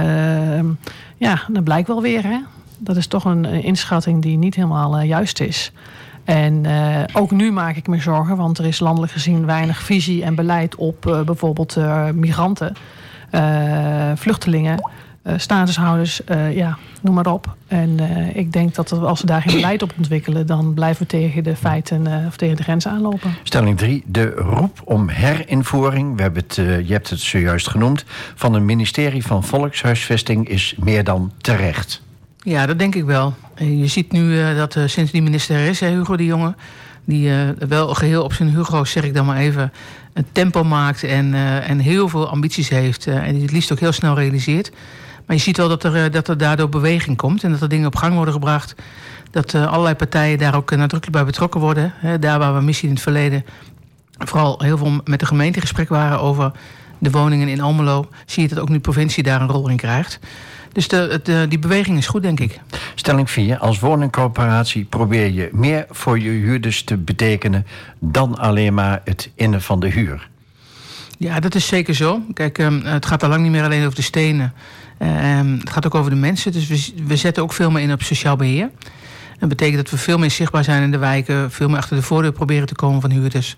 ja, 1.18 1.42
dat 1.48 1.64
blijkt 1.64 1.88
wel 1.88 2.02
weer. 2.02 2.24
Hè? 2.24 2.38
Dat 2.78 2.96
is 2.96 3.08
toch 3.08 3.26
een 3.26 3.46
inschatting 3.46 4.22
die 4.22 4.38
niet 4.38 4.56
helemaal 4.56 5.00
uh, 5.00 5.08
juist 5.08 5.40
is. 5.40 5.72
En 6.24 6.66
ook 7.14 7.32
nu 7.32 7.52
maak 7.52 7.76
ik 7.76 7.88
me 7.88 8.00
zorgen, 8.00 8.38
want 8.38 8.58
er 8.58 8.66
is 8.66 8.80
landelijk 8.80 9.12
gezien 9.12 9.46
weinig 9.46 9.82
visie 9.82 10.24
en 10.24 10.36
beleid 10.36 10.76
op 10.76 11.22
bijvoorbeeld 11.26 11.78
migranten, 12.14 12.74
vluchtelingen. 14.16 14.90
Uh, 15.30 15.36
statushouders, 15.38 16.22
uh, 16.32 16.56
ja, 16.56 16.78
noem 17.02 17.16
maar 17.16 17.28
op. 17.28 17.56
En 17.68 17.98
uh, 18.00 18.36
ik 18.36 18.54
denk 18.54 18.76
dat 18.76 18.92
als 18.92 19.22
we 19.22 19.28
daar 19.28 19.42
geen 19.42 19.56
beleid 19.56 19.82
op 19.82 19.94
ontwikkelen, 19.98 20.48
dan 20.48 20.74
blijven 20.74 21.02
we 21.02 21.08
tegen 21.08 21.44
de 21.44 21.56
feiten 21.56 22.08
of 22.28 22.38
tegen 22.38 22.56
de 22.56 22.64
grenzen 22.64 22.92
aanlopen. 22.92 23.36
Stelling 23.44 23.78
3. 23.78 24.04
De 24.06 24.30
roep 24.30 24.82
om 24.84 25.10
herinvoering, 25.10 26.16
we 26.16 26.22
hebben 26.22 26.44
het, 26.48 26.56
je 26.56 26.94
hebt 26.94 27.10
het 27.10 27.20
zojuist 27.20 27.70
genoemd, 27.70 28.06
van 28.36 28.54
het 28.54 28.64
ministerie 28.64 29.26
van 29.26 29.44
Volkshuisvesting 29.44 30.48
is 30.48 30.76
meer 30.78 31.04
dan 31.04 31.32
terecht. 31.38 32.02
Ja, 32.38 32.66
dat 32.66 32.80
denk 32.80 32.96
ik 32.96 33.04
wel. 33.04 33.34
Je 33.56 33.88
ziet 33.88 34.12
nu 34.12 34.56
dat 34.56 34.78
sinds 34.86 35.12
die 35.12 35.22
minister 35.22 35.56
er 35.56 35.68
is, 35.68 35.80
Hugo 35.80 36.16
de 36.16 36.26
Jonge, 36.26 36.56
die 37.06 37.32
wel 37.68 37.94
geheel 37.94 38.24
op 38.24 38.34
zijn 38.34 38.50
Hugo, 38.50 38.86
zeg 38.86 39.04
ik 39.04 39.14
dan 39.14 39.26
maar 39.26 39.38
even, 39.38 39.72
een 40.14 40.26
tempo 40.32 40.64
maakt 40.64 41.04
en, 41.04 41.34
en 41.64 41.80
heel 41.80 42.10
veel 42.10 42.30
ambities 42.30 42.70
heeft 42.70 43.08
en 43.08 43.34
die 43.34 43.42
het 43.42 43.52
liefst 43.52 43.72
ook 43.72 43.80
heel 43.80 43.92
snel 43.92 44.16
realiseert. 44.16 44.72
Maar 45.30 45.38
je 45.38 45.44
ziet 45.44 45.58
wel 45.58 45.68
dat 45.68 45.84
er, 45.84 46.06
eh, 46.06 46.12
dat 46.12 46.28
er 46.28 46.38
daardoor 46.38 46.70
beweging 46.70 47.18
komt 47.18 47.44
en 47.44 47.52
dat 47.52 47.62
er 47.62 47.70
dingen 47.70 47.88
op 47.88 47.96
gang 47.96 48.16
worden 48.16 48.34
gebracht. 48.34 48.76
Dat 49.32 49.54
uh, 49.54 49.68
allerlei 49.72 49.96
partijen 49.96 50.38
daar 50.38 50.56
ook 50.56 50.70
nadrukkelijk 50.70 51.12
bij 51.12 51.26
betrokken 51.26 51.60
worden. 51.60 51.94
Hè, 51.96 52.20
daar 52.20 52.40
waar 52.40 52.56
we 52.56 52.62
misschien 52.62 52.88
in 52.88 52.94
het 52.94 53.04
verleden 53.04 53.46
vooral 54.18 54.60
heel 54.64 54.78
veel 54.78 55.02
met 55.04 55.20
de 55.20 55.26
gemeente 55.26 55.62
gesprek 55.62 55.90
waren 55.90 56.20
over 56.20 56.52
de 56.98 57.12
woningen 57.12 57.48
in 57.48 57.62
Almelo, 57.62 58.10
zie 58.26 58.44
je 58.44 58.50
dat 58.50 58.60
ook 58.60 58.70
nu 58.70 58.76
de 58.76 58.82
provincie 58.82 59.24
daar 59.24 59.42
een 59.42 59.50
rol 59.50 59.70
in 59.70 59.78
krijgt. 59.78 60.20
Dus 60.72 60.88
de, 60.88 61.20
de, 61.24 61.46
die 61.50 61.60
beweging 61.60 61.98
is 61.98 62.08
goed, 62.08 62.22
denk 62.22 62.40
ik. 62.40 62.60
Stelling 62.96 63.30
4. 63.30 63.58
Als 63.58 63.80
woningcoöperatie 63.80 64.86
probeer 64.86 65.32
je 65.32 65.50
meer 65.52 65.86
voor 65.90 66.20
je 66.20 66.30
huurders 66.30 66.84
te 66.84 66.98
betekenen 66.98 67.66
dan 68.00 68.38
alleen 68.38 68.74
maar 68.74 69.02
het 69.04 69.32
innen 69.36 69.62
van 69.62 69.80
de 69.80 69.90
huur. 69.90 70.30
Ja, 71.18 71.40
dat 71.40 71.56
is 71.56 71.68
zeker 71.68 71.96
zo. 71.96 72.22
Kijk, 72.34 72.58
ehm, 72.58 72.82
het 72.82 73.06
gaat 73.06 73.24
al 73.24 73.30
lang 73.30 73.42
niet 73.42 73.52
meer 73.52 73.64
alleen 73.64 73.84
over 73.84 73.96
de 73.96 74.02
stenen. 74.02 74.54
Ehm, 75.00 75.58
het 75.60 75.70
gaat 75.70 75.86
ook 75.86 75.96
over 75.96 76.12
de 76.12 76.18
mensen. 76.18 76.52
Dus 76.52 76.68
we, 76.68 77.04
we 77.06 77.16
zetten 77.16 77.44
ook 77.44 77.54
veel 77.54 77.72
meer 77.72 77.84
in 77.84 77.92
op 77.92 78.04
sociaal 78.04 78.36
beheer. 78.36 78.70
Dat 79.40 79.50
betekent 79.50 79.78
dat 79.78 79.90
we 79.90 79.98
veel 79.98 80.18
meer 80.18 80.32
zichtbaar 80.32 80.64
zijn 80.64 80.84
in 80.84 80.92
de 80.92 80.98
wijken. 80.98 81.52
Veel 81.52 81.68
meer 81.68 81.78
achter 81.78 81.96
de 81.96 82.02
voordeur 82.02 82.32
proberen 82.32 82.68
te 82.68 82.76
komen 82.76 83.02
van 83.02 83.12
huurders. 83.12 83.58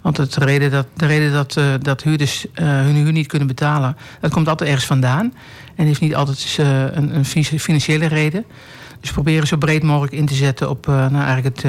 Want 0.00 0.16
het 0.16 0.36
reden 0.36 0.70
dat, 0.70 0.86
de 0.96 1.06
reden 1.06 1.32
dat, 1.32 1.56
uh, 1.56 1.64
dat 1.80 2.02
huurders 2.02 2.44
uh, 2.44 2.50
hun 2.66 2.94
huur 2.94 3.12
niet 3.12 3.26
kunnen 3.26 3.48
betalen... 3.48 3.96
dat 4.20 4.30
komt 4.30 4.48
altijd 4.48 4.68
ergens 4.68 4.86
vandaan. 4.86 5.34
En 5.74 5.86
heeft 5.86 6.00
niet 6.00 6.14
altijd 6.14 6.56
uh, 6.60 6.66
een, 6.68 7.14
een, 7.14 7.24
financiële 7.58 8.06
reden. 8.06 8.44
Dus 9.00 9.08
we 9.08 9.14
proberen 9.14 9.46
zo 9.46 9.56
breed 9.56 9.82
mogelijk 9.82 10.12
in 10.12 10.26
te 10.26 10.34
zetten 10.34 10.70
op 10.70 10.86
nou, 10.86 11.14
eigenlijk 11.14 11.56
het, 11.56 11.64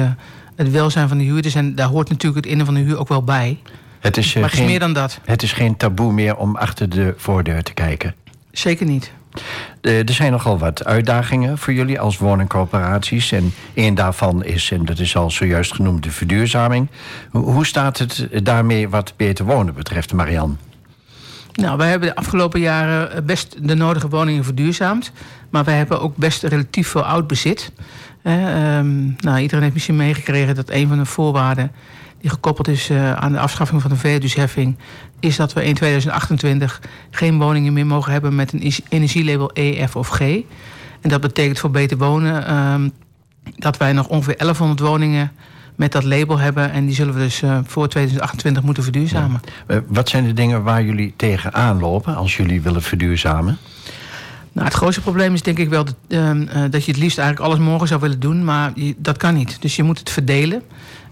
het 0.56 0.70
welzijn 0.70 1.08
van 1.08 1.18
de 1.18 1.24
huurders. 1.24 1.54
En 1.54 1.74
daar 1.74 1.88
hoort 1.88 2.08
natuurlijk 2.08 2.44
het 2.44 2.52
innen 2.52 2.66
van 2.66 2.74
de 2.74 2.80
huur 2.80 2.98
ook 2.98 3.08
wel 3.08 3.22
bij. 3.24 3.58
Het 4.00 4.16
is, 4.16 4.34
maar 4.34 4.42
het 4.42 4.52
geen, 4.52 4.62
is 4.62 4.70
meer 4.70 4.78
dan 4.78 4.92
dat. 4.92 5.20
Het 5.24 5.42
is 5.42 5.52
geen 5.52 5.76
taboe 5.76 6.12
meer 6.12 6.36
om 6.36 6.56
achter 6.56 6.88
de 6.88 7.14
voordeur 7.16 7.62
te 7.62 7.74
kijken. 7.74 8.14
Zeker 8.52 8.86
niet. 8.86 9.12
Er 9.80 10.12
zijn 10.12 10.32
nogal 10.32 10.58
wat 10.58 10.84
uitdagingen 10.84 11.58
voor 11.58 11.72
jullie 11.72 12.00
als 12.00 12.18
woningcoöperaties. 12.18 13.32
En 13.32 13.54
één 13.74 13.94
daarvan 13.94 14.44
is, 14.44 14.70
en 14.70 14.84
dat 14.84 14.98
is 14.98 15.16
al 15.16 15.30
zojuist 15.30 15.74
genoemd, 15.74 16.02
de 16.02 16.10
verduurzaming. 16.10 16.88
Hoe 17.30 17.66
staat 17.66 17.98
het 17.98 18.28
daarmee 18.42 18.88
wat 18.88 19.14
beter 19.16 19.44
wonen 19.44 19.74
betreft, 19.74 20.12
Marian? 20.12 20.58
Nou, 21.52 21.76
wij 21.76 21.88
hebben 21.88 22.08
de 22.08 22.14
afgelopen 22.14 22.60
jaren 22.60 23.26
best 23.26 23.68
de 23.68 23.74
nodige 23.74 24.08
woningen 24.08 24.44
verduurzaamd. 24.44 25.12
Maar 25.50 25.64
wij 25.64 25.76
hebben 25.76 26.00
ook 26.00 26.16
best 26.16 26.42
relatief 26.42 26.88
veel 26.88 27.04
oud 27.04 27.26
bezit. 27.26 27.72
Eh, 28.22 28.78
um, 28.78 29.16
nou, 29.18 29.38
iedereen 29.38 29.62
heeft 29.62 29.74
misschien 29.74 29.96
meegekregen 29.96 30.54
dat 30.54 30.70
een 30.70 30.88
van 30.88 30.98
de 30.98 31.04
voorwaarden 31.04 31.72
die 32.22 32.30
gekoppeld 32.30 32.68
is 32.68 32.90
uh, 32.90 33.12
aan 33.12 33.32
de 33.32 33.38
afschaffing 33.38 33.80
van 33.82 33.90
de 33.90 33.96
verhuurdersheffing... 33.96 34.76
is 35.20 35.36
dat 35.36 35.52
we 35.52 35.64
in 35.64 35.74
2028 35.74 36.80
geen 37.10 37.38
woningen 37.38 37.72
meer 37.72 37.86
mogen 37.86 38.12
hebben 38.12 38.34
met 38.34 38.52
een 38.52 38.72
energielabel 38.88 39.50
E, 39.54 39.86
F 39.86 39.96
of 39.96 40.08
G. 40.08 40.20
En 40.20 41.08
dat 41.08 41.20
betekent 41.20 41.58
voor 41.58 41.70
Beter 41.70 41.98
Wonen 41.98 42.44
uh, 42.50 42.74
dat 43.56 43.76
wij 43.76 43.92
nog 43.92 44.08
ongeveer 44.08 44.36
1100 44.36 44.80
woningen 44.80 45.32
met 45.76 45.92
dat 45.92 46.04
label 46.04 46.38
hebben. 46.38 46.72
En 46.72 46.86
die 46.86 46.94
zullen 46.94 47.14
we 47.14 47.20
dus 47.20 47.42
uh, 47.42 47.58
voor 47.64 47.88
2028 47.88 48.62
moeten 48.62 48.82
verduurzamen. 48.82 49.40
Ja. 49.68 49.82
wat 49.86 50.08
zijn 50.08 50.24
de 50.24 50.32
dingen 50.32 50.62
waar 50.62 50.84
jullie 50.84 51.14
tegenaan 51.16 51.80
lopen 51.80 52.16
als 52.16 52.36
jullie 52.36 52.62
willen 52.62 52.82
verduurzamen? 52.82 53.58
Nou, 54.52 54.66
het 54.66 54.76
grootste 54.76 55.00
probleem 55.00 55.34
is 55.34 55.42
denk 55.42 55.58
ik 55.58 55.68
wel 55.68 55.84
dat, 55.84 55.94
uh, 56.08 56.30
dat 56.70 56.84
je 56.84 56.90
het 56.90 57.00
liefst 57.00 57.18
eigenlijk 57.18 57.48
alles 57.48 57.64
morgen 57.64 57.88
zou 57.88 58.00
willen 58.00 58.20
doen. 58.20 58.44
Maar 58.44 58.72
je, 58.74 58.94
dat 58.98 59.16
kan 59.16 59.34
niet. 59.34 59.56
Dus 59.60 59.76
je 59.76 59.82
moet 59.82 59.98
het 59.98 60.10
verdelen. 60.10 60.62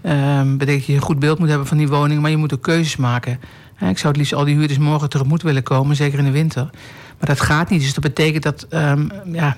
Uh, 0.03 0.41
betekent 0.41 0.77
dat 0.77 0.85
je 0.85 0.93
een 0.93 1.01
goed 1.01 1.19
beeld 1.19 1.39
moet 1.39 1.49
hebben 1.49 1.67
van 1.67 1.77
die 1.77 1.87
woning. 1.87 2.21
Maar 2.21 2.31
je 2.31 2.37
moet 2.37 2.53
ook 2.53 2.61
keuzes 2.61 2.95
maken. 2.95 3.39
Ik 3.89 3.97
zou 3.97 4.07
het 4.07 4.17
liefst 4.17 4.33
al 4.33 4.45
die 4.45 4.55
huurders 4.55 4.79
morgen 4.79 5.09
tegemoet 5.09 5.41
willen 5.41 5.63
komen. 5.63 5.95
Zeker 5.95 6.19
in 6.19 6.25
de 6.25 6.31
winter. 6.31 6.69
Maar 7.19 7.29
dat 7.29 7.41
gaat 7.41 7.69
niet. 7.69 7.81
Dus 7.81 7.93
dat 7.93 8.03
betekent 8.03 8.43
dat 8.43 8.67
um, 8.69 9.11
ja, 9.31 9.57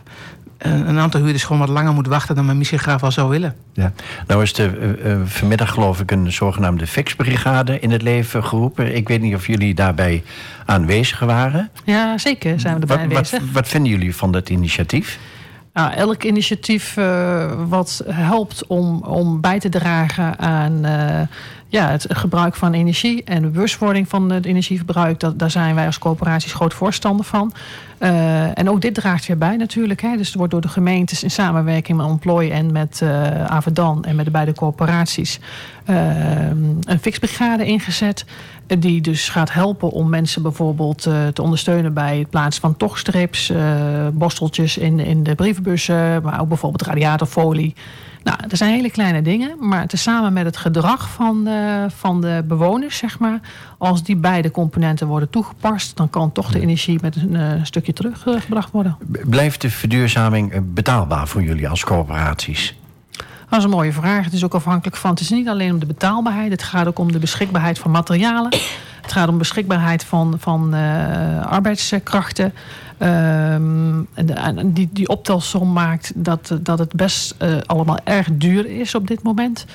een 0.57 0.99
aantal 0.99 1.21
huurders 1.21 1.43
gewoon 1.43 1.61
wat 1.61 1.69
langer 1.69 1.93
moet 1.93 2.07
wachten 2.07 2.35
dan 2.35 2.45
men 2.45 2.57
misschien 2.57 2.79
graag 2.79 3.01
wel 3.01 3.11
zou 3.11 3.29
willen. 3.29 3.55
Ja. 3.73 3.93
Nou 4.27 4.41
is 4.41 4.57
er 4.57 5.05
uh, 5.05 5.21
vanmiddag 5.25 5.71
geloof 5.71 5.99
ik 5.99 6.11
een 6.11 6.31
zogenaamde 6.31 6.87
fixbrigade 6.87 7.79
in 7.79 7.91
het 7.91 8.01
leven 8.01 8.43
geroepen. 8.43 8.95
Ik 8.95 9.07
weet 9.07 9.21
niet 9.21 9.35
of 9.35 9.47
jullie 9.47 9.73
daarbij 9.73 10.23
aanwezig 10.65 11.19
waren. 11.19 11.69
Ja, 11.83 12.17
zeker 12.17 12.59
zijn 12.59 12.75
we 12.75 12.81
erbij 12.81 12.97
wat, 12.97 13.05
aanwezig. 13.05 13.39
Wat, 13.39 13.49
wat 13.51 13.67
vinden 13.67 13.91
jullie 13.91 14.15
van 14.15 14.31
dat 14.31 14.49
initiatief? 14.49 15.19
Nou, 15.73 15.93
elk 15.93 16.23
initiatief 16.23 16.97
uh, 16.97 17.51
wat 17.67 18.03
helpt 18.07 18.67
om, 18.67 19.01
om 19.01 19.41
bij 19.41 19.59
te 19.59 19.69
dragen 19.69 20.39
aan 20.39 20.85
uh, 20.85 21.21
ja, 21.67 21.89
het 21.89 22.05
gebruik 22.09 22.55
van 22.55 22.73
energie 22.73 23.23
en 23.23 23.41
de 23.41 23.47
bewustwording 23.47 24.09
van 24.09 24.29
het 24.29 24.45
energieverbruik, 24.45 25.19
dat, 25.19 25.39
daar 25.39 25.51
zijn 25.51 25.75
wij 25.75 25.85
als 25.85 25.99
coöperaties 25.99 26.53
groot 26.53 26.73
voorstander 26.73 27.25
van. 27.25 27.53
Uh, 27.99 28.57
en 28.57 28.69
ook 28.69 28.81
dit 28.81 28.93
draagt 28.93 29.25
weer 29.27 29.37
bij 29.37 29.55
natuurlijk. 29.55 30.01
Hè. 30.01 30.17
Dus 30.17 30.31
er 30.31 30.37
wordt 30.37 30.51
door 30.51 30.61
de 30.61 30.67
gemeentes 30.67 31.23
in 31.23 31.31
samenwerking 31.31 31.97
met 31.97 32.07
Employ 32.07 32.49
en 32.49 32.71
met 32.71 33.01
Avedan 33.47 34.03
en 34.05 34.15
met 34.15 34.25
de 34.25 34.31
beide 34.31 34.53
coöperaties 34.53 35.39
een 35.85 36.99
fixbrigade 37.01 37.65
ingezet. 37.65 38.25
Die 38.67 39.01
dus 39.01 39.29
gaat 39.29 39.53
helpen 39.53 39.89
om 39.89 40.09
mensen 40.09 40.41
bijvoorbeeld 40.41 41.01
te 41.33 41.41
ondersteunen 41.41 41.93
bij 41.93 42.17
het 42.17 42.29
plaatsen 42.29 42.61
van 42.61 42.77
tochtstrips, 42.77 43.51
borsteltjes 44.13 44.77
in, 44.77 44.99
in 44.99 45.23
de 45.23 45.35
brievenbussen, 45.35 46.21
maar 46.23 46.41
ook 46.41 46.47
bijvoorbeeld 46.47 46.81
radiatorfolie. 46.81 47.75
Nou, 48.23 48.37
dat 48.47 48.57
zijn 48.57 48.73
hele 48.73 48.91
kleine 48.91 49.21
dingen, 49.21 49.55
maar 49.59 49.87
tezamen 49.87 50.33
met 50.33 50.45
het 50.45 50.57
gedrag 50.57 51.09
van 51.09 51.43
de, 51.43 51.85
van 51.95 52.21
de 52.21 52.43
bewoners, 52.47 52.97
zeg 52.97 53.19
maar, 53.19 53.39
als 53.77 54.03
die 54.03 54.15
beide 54.15 54.51
componenten 54.51 55.07
worden 55.07 55.29
toegepast, 55.29 55.97
dan 55.97 56.09
kan 56.09 56.31
toch 56.31 56.51
de 56.51 56.59
energie 56.59 56.97
met 57.01 57.15
een 57.15 57.33
uh, 57.33 57.51
stukje 57.63 57.93
teruggebracht 57.93 58.71
worden. 58.71 58.97
Blijft 59.25 59.61
de 59.61 59.69
verduurzaming 59.69 60.73
betaalbaar 60.73 61.27
voor 61.27 61.43
jullie 61.43 61.69
als 61.69 61.83
coöperaties? 61.83 62.75
Dat 63.53 63.61
is 63.61 63.67
een 63.67 63.77
mooie 63.77 63.93
vraag. 63.93 64.25
Het 64.25 64.33
is 64.33 64.43
ook 64.43 64.53
afhankelijk 64.53 64.95
van. 64.95 65.09
Het 65.09 65.19
is 65.19 65.29
niet 65.29 65.47
alleen 65.47 65.73
om 65.73 65.79
de 65.79 65.85
betaalbaarheid, 65.85 66.51
het 66.51 66.63
gaat 66.63 66.87
ook 66.87 66.99
om 66.99 67.11
de 67.11 67.19
beschikbaarheid 67.19 67.79
van 67.79 67.91
materialen. 67.91 68.51
Het 69.01 69.11
gaat 69.11 69.27
om 69.27 69.37
beschikbaarheid 69.37 70.03
van, 70.03 70.35
van 70.39 70.75
uh, 70.75 71.45
arbeidskrachten. 71.45 72.53
Um, 72.99 74.07
die, 74.65 74.89
die 74.91 75.07
optelsom 75.07 75.73
maakt 75.73 76.11
dat, 76.15 76.57
dat 76.61 76.79
het 76.79 76.93
best 76.93 77.35
uh, 77.41 77.57
allemaal 77.65 77.97
erg 78.03 78.27
duur 78.31 78.65
is 78.65 78.95
op 78.95 79.07
dit 79.07 79.23
moment. 79.23 79.65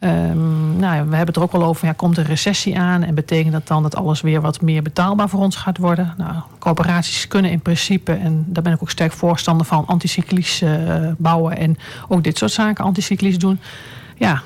Um, 0.00 0.76
nou 0.76 0.94
ja, 0.94 1.06
we 1.06 1.16
hebben 1.16 1.26
het 1.26 1.36
er 1.36 1.42
ook 1.42 1.52
al 1.52 1.64
over, 1.64 1.86
ja, 1.86 1.92
komt 1.92 2.18
een 2.18 2.24
recessie 2.24 2.78
aan 2.78 3.02
en 3.02 3.14
betekent 3.14 3.52
dat 3.52 3.66
dan 3.66 3.82
dat 3.82 3.96
alles 3.96 4.20
weer 4.20 4.40
wat 4.40 4.60
meer 4.60 4.82
betaalbaar 4.82 5.28
voor 5.28 5.40
ons 5.40 5.56
gaat 5.56 5.78
worden? 5.78 6.14
Nou, 6.16 6.34
coöperaties 6.58 7.28
kunnen 7.28 7.50
in 7.50 7.60
principe, 7.60 8.12
en 8.12 8.44
daar 8.46 8.62
ben 8.62 8.72
ik 8.72 8.82
ook 8.82 8.90
sterk 8.90 9.12
voorstander 9.12 9.66
van, 9.66 9.86
anticyclisch 9.86 10.62
uh, 10.62 10.70
bouwen 11.18 11.56
en 11.56 11.76
ook 12.08 12.24
dit 12.24 12.38
soort 12.38 12.52
zaken 12.52 12.84
anticyclisch 12.84 13.38
doen. 13.38 13.60
Ja, 14.16 14.42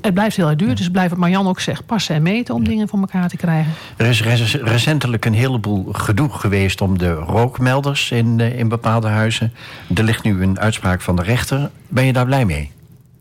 het 0.00 0.14
blijft 0.14 0.36
heel 0.36 0.48
erg 0.48 0.56
duur, 0.56 0.74
dus 0.74 0.90
blijft 0.90 1.10
wat 1.10 1.18
Marjan 1.18 1.48
ook 1.48 1.60
zegt, 1.60 1.86
passen 1.86 2.14
en 2.14 2.22
meten 2.22 2.54
om 2.54 2.64
dingen 2.64 2.88
voor 2.88 2.98
elkaar 2.98 3.28
te 3.28 3.36
krijgen. 3.36 3.72
Er 3.96 4.06
is 4.06 4.20
recentelijk 4.54 5.24
een 5.24 5.34
heleboel 5.34 5.88
gedoe 5.92 6.30
geweest 6.30 6.80
om 6.80 6.98
de 6.98 7.12
rookmelders 7.12 8.10
in, 8.10 8.40
in 8.40 8.68
bepaalde 8.68 9.08
huizen. 9.08 9.52
Er 9.94 10.04
ligt 10.04 10.22
nu 10.22 10.42
een 10.42 10.60
uitspraak 10.60 11.00
van 11.00 11.16
de 11.16 11.22
rechter. 11.22 11.70
Ben 11.88 12.04
je 12.04 12.12
daar 12.12 12.26
blij 12.26 12.44
mee? 12.44 12.74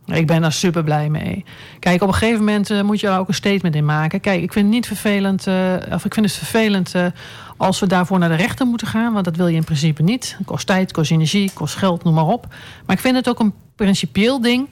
Ik 0.06 0.28
ben 0.28 0.42
daar 0.42 0.52
super 0.52 0.84
blij 0.84 1.10
mee. 1.10 1.46
Kijk, 1.80 2.02
op 2.02 2.08
een 2.08 2.14
gegeven 2.14 2.40
moment 2.40 2.72
uh, 2.72 2.82
moet 2.82 3.00
je 3.00 3.08
er 3.08 3.18
ook 3.18 3.28
een 3.28 3.34
statement 3.34 3.76
in 3.76 3.86
maken. 3.86 4.20
Kijk, 4.20 4.42
ik 4.42 4.54
vind 4.54 4.66
het 4.66 4.74
niet 4.74 4.88
vervelend, 4.88 5.48
uh, 5.48 5.74
of 5.92 6.06
ik 6.06 6.14
vind 6.14 6.26
het 6.26 6.36
vervelend 6.36 6.96
uh, 6.96 7.06
als 7.58 7.80
we 7.80 7.88
daarvoor 7.88 8.20
naar 8.20 8.30
de 8.30 8.36
rechter 8.36 8.66
moeten 8.66 8.88
gaan, 8.88 9.14
want 9.14 9.26
dat 9.26 9.36
wil 9.36 9.48
je 9.48 9.56
in 9.56 9.64
principe 9.64 10.04
niet. 10.04 10.36
Het 10.38 10.48
kost 10.48 10.68
tijd, 10.68 10.92
kost 10.92 11.12
energie, 11.12 11.52
kost 11.54 11.76
geld, 11.76 12.04
noem 12.04 12.14
maar 12.14 12.28
op. 12.28 12.48
Maar 12.86 12.96
ik 12.96 13.02
vind 13.02 13.16
het 13.16 13.30
ook 13.30 13.40
een 13.40 13.54
principieel 13.76 14.42
ding. 14.42 14.68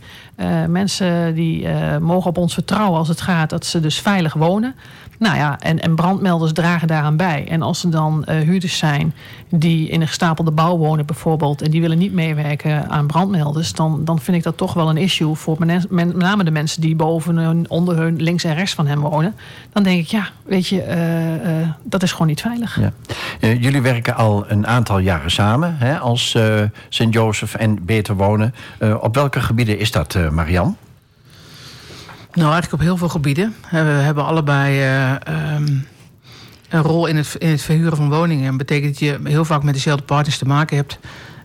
Mensen 0.68 1.36
die 1.36 1.68
mogen 2.00 2.30
op 2.30 2.38
ons 2.38 2.54
vertrouwen 2.54 3.00
als 3.00 3.08
het 3.08 3.22
gaat 3.22 3.50
dat 3.50 3.66
ze 3.66 3.80
dus 3.80 4.00
veilig 4.00 4.34
wonen. 4.34 4.76
Nou 5.20 5.36
ja, 5.36 5.60
en, 5.60 5.82
en 5.82 5.96
brandmelders 5.96 6.54
dragen 6.54 6.88
daaraan 6.88 7.18
bij. 7.18 7.48
En 7.48 7.62
als 7.62 7.84
er 7.84 7.92
dan 7.92 8.26
uh, 8.30 8.36
huurders 8.36 8.78
zijn 8.78 9.14
die 9.50 9.90
in 9.90 10.02
een 10.02 10.08
gestapelde 10.08 10.52
bouw 10.52 10.78
wonen 10.78 11.06
bijvoorbeeld... 11.06 11.62
en 11.62 11.72
die 11.72 11.82
willen 11.82 11.98
niet 11.98 12.14
meewerken 12.14 12.90
aan 12.90 13.08
brandmelders... 13.08 13.74
dan, 13.74 14.06
dan 14.06 14.20
vind 14.20 14.38
ik 14.38 14.44
dat 14.44 14.58
toch 14.58 14.74
wel 14.74 14.90
een 14.90 14.98
issue 14.98 15.36
voor 15.36 15.58
met 15.90 16.16
name 16.16 16.44
de 16.44 16.52
mensen... 16.52 16.82
die 16.82 16.96
boven 16.96 17.38
hun, 17.38 17.70
onder 17.70 17.98
hun, 17.98 18.22
links 18.22 18.44
en 18.44 18.56
rechts 18.56 18.74
van 18.74 18.88
hen 18.88 19.00
wonen. 19.00 19.36
Dan 19.74 19.84
denk 19.84 20.00
ik, 20.00 20.08
ja, 20.08 20.28
weet 20.46 20.68
je, 20.68 20.86
uh, 21.62 21.70
dat 21.84 22.04
is 22.04 22.12
gewoon 22.12 22.28
niet 22.28 22.42
veilig. 22.42 22.80
Ja. 22.80 22.92
jullie 23.54 23.82
werken 23.82 24.16
al 24.16 24.46
een 24.48 24.68
aantal 24.68 25.00
jaren 25.00 25.32
samen 25.32 25.76
hè, 25.78 26.00
als 26.00 26.38
Sint-Joseph 26.90 27.56
en 27.56 27.86
Beter 27.86 28.16
Wonen. 28.16 28.54
op 29.00 29.16
welke 29.16 29.42
gebieden 29.42 29.80
is 29.80 29.92
dat, 29.92 30.18
Marian? 30.32 30.78
Nou, 32.34 32.52
eigenlijk 32.52 32.74
op 32.74 32.88
heel 32.88 32.98
veel 32.98 33.10
gebieden. 33.10 33.56
We 33.70 33.78
hebben 33.78 34.26
allebei 34.26 34.80
uh, 34.80 35.12
um, 35.56 35.88
een 36.70 36.82
rol 36.82 37.06
in 37.06 37.16
het, 37.16 37.36
in 37.38 37.50
het 37.50 37.62
verhuren 37.62 37.98
van 37.98 38.10
woningen. 38.10 38.48
Dat 38.48 38.58
betekent 38.58 38.92
dat 38.92 39.00
je 39.00 39.20
heel 39.24 39.46
vaak 39.46 39.64
met 39.64 39.74
dezelfde 39.74 40.04
partners 40.04 40.38
te 40.38 40.46
maken 40.46 40.78
hebt. 40.78 41.00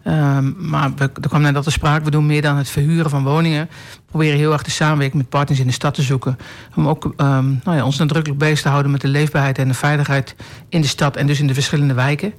Um, 0.05 0.57
maar 0.59 0.91
er 0.99 1.11
kwam 1.29 1.41
net 1.41 1.57
al 1.57 1.63
te 1.63 1.71
sprake, 1.71 2.05
we 2.05 2.11
doen 2.11 2.27
meer 2.27 2.43
dan 2.43 2.57
het 2.57 2.69
verhuren 2.69 3.11
van 3.11 3.25
woningen. 3.25 3.69
We 3.71 4.01
proberen 4.07 4.39
heel 4.39 4.53
erg 4.53 4.63
te 4.63 4.71
samenwerken 4.71 5.19
met 5.19 5.29
partners 5.29 5.61
in 5.61 5.67
de 5.67 5.73
stad 5.73 5.95
te 5.95 6.03
zoeken. 6.03 6.39
Om 6.77 6.89
ook 6.89 7.05
um, 7.05 7.61
nou 7.65 7.77
ja, 7.77 7.85
ons 7.85 7.99
nadrukkelijk 7.99 8.41
bezig 8.41 8.61
te 8.61 8.69
houden 8.69 8.91
met 8.91 9.01
de 9.01 9.09
leefbaarheid 9.09 9.59
en 9.59 9.69
de 9.69 9.75
veiligheid 9.75 10.35
in 10.69 10.81
de 10.81 10.87
stad 10.87 11.17
en 11.17 11.27
dus 11.27 11.41
in 11.41 11.47
de 11.47 11.55
verschillende 11.55 11.95
wijken. 11.95 12.33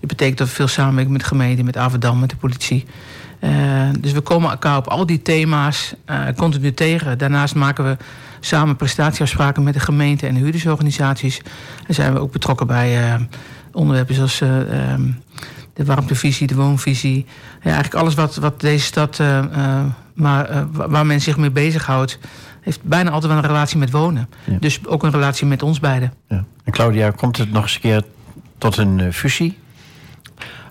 Dat 0.00 0.08
betekent 0.08 0.38
dat 0.38 0.48
we 0.48 0.54
veel 0.54 0.68
samenwerken 0.68 1.12
met 1.12 1.20
de 1.20 1.26
gemeente, 1.26 1.62
met 1.62 1.76
Averdam, 1.76 2.18
met 2.18 2.30
de 2.30 2.36
politie. 2.36 2.84
Uh, 3.44 3.88
dus 4.00 4.12
we 4.12 4.20
komen 4.20 4.50
elkaar 4.50 4.76
op 4.76 4.86
al 4.86 5.06
die 5.06 5.22
thema's 5.22 5.94
uh, 6.10 6.20
continu 6.36 6.74
tegen. 6.74 7.18
Daarnaast 7.18 7.54
maken 7.54 7.84
we 7.84 7.96
samen 8.40 8.76
prestatieafspraken 8.76 9.62
met 9.62 9.74
de 9.74 9.80
gemeente 9.80 10.26
en 10.26 10.34
de 10.34 10.40
huurdersorganisaties. 10.40 11.40
En 11.86 11.94
zijn 11.94 12.12
we 12.12 12.18
ook 12.18 12.32
betrokken 12.32 12.66
bij 12.66 13.08
uh, 13.08 13.20
onderwerpen 13.72 14.14
zoals 14.14 14.40
um, 14.40 15.22
de 15.74 15.84
warmtevisie, 15.84 16.46
de 16.46 16.54
woonvisie. 16.54 17.26
Ja, 17.62 17.70
eigenlijk 17.70 17.94
alles 17.94 18.14
wat, 18.14 18.34
wat 18.34 18.60
deze 18.60 18.84
stad, 18.84 19.22
maar, 20.14 20.66
waar 20.72 21.06
men 21.06 21.20
zich 21.20 21.36
mee 21.36 21.50
bezighoudt, 21.50 22.18
heeft 22.60 22.82
bijna 22.82 23.10
altijd 23.10 23.32
wel 23.32 23.42
een 23.42 23.48
relatie 23.48 23.78
met 23.78 23.90
wonen. 23.90 24.28
Ja. 24.44 24.56
Dus 24.60 24.86
ook 24.86 25.02
een 25.02 25.10
relatie 25.10 25.46
met 25.46 25.62
ons 25.62 25.80
beiden. 25.80 26.12
Ja. 26.28 26.44
En 26.64 26.72
Claudia, 26.72 27.10
komt 27.10 27.36
het 27.36 27.52
nog 27.52 27.62
eens 27.62 27.74
een 27.74 27.80
keer 27.80 28.02
tot 28.58 28.76
een 28.76 29.12
fusie? 29.12 29.58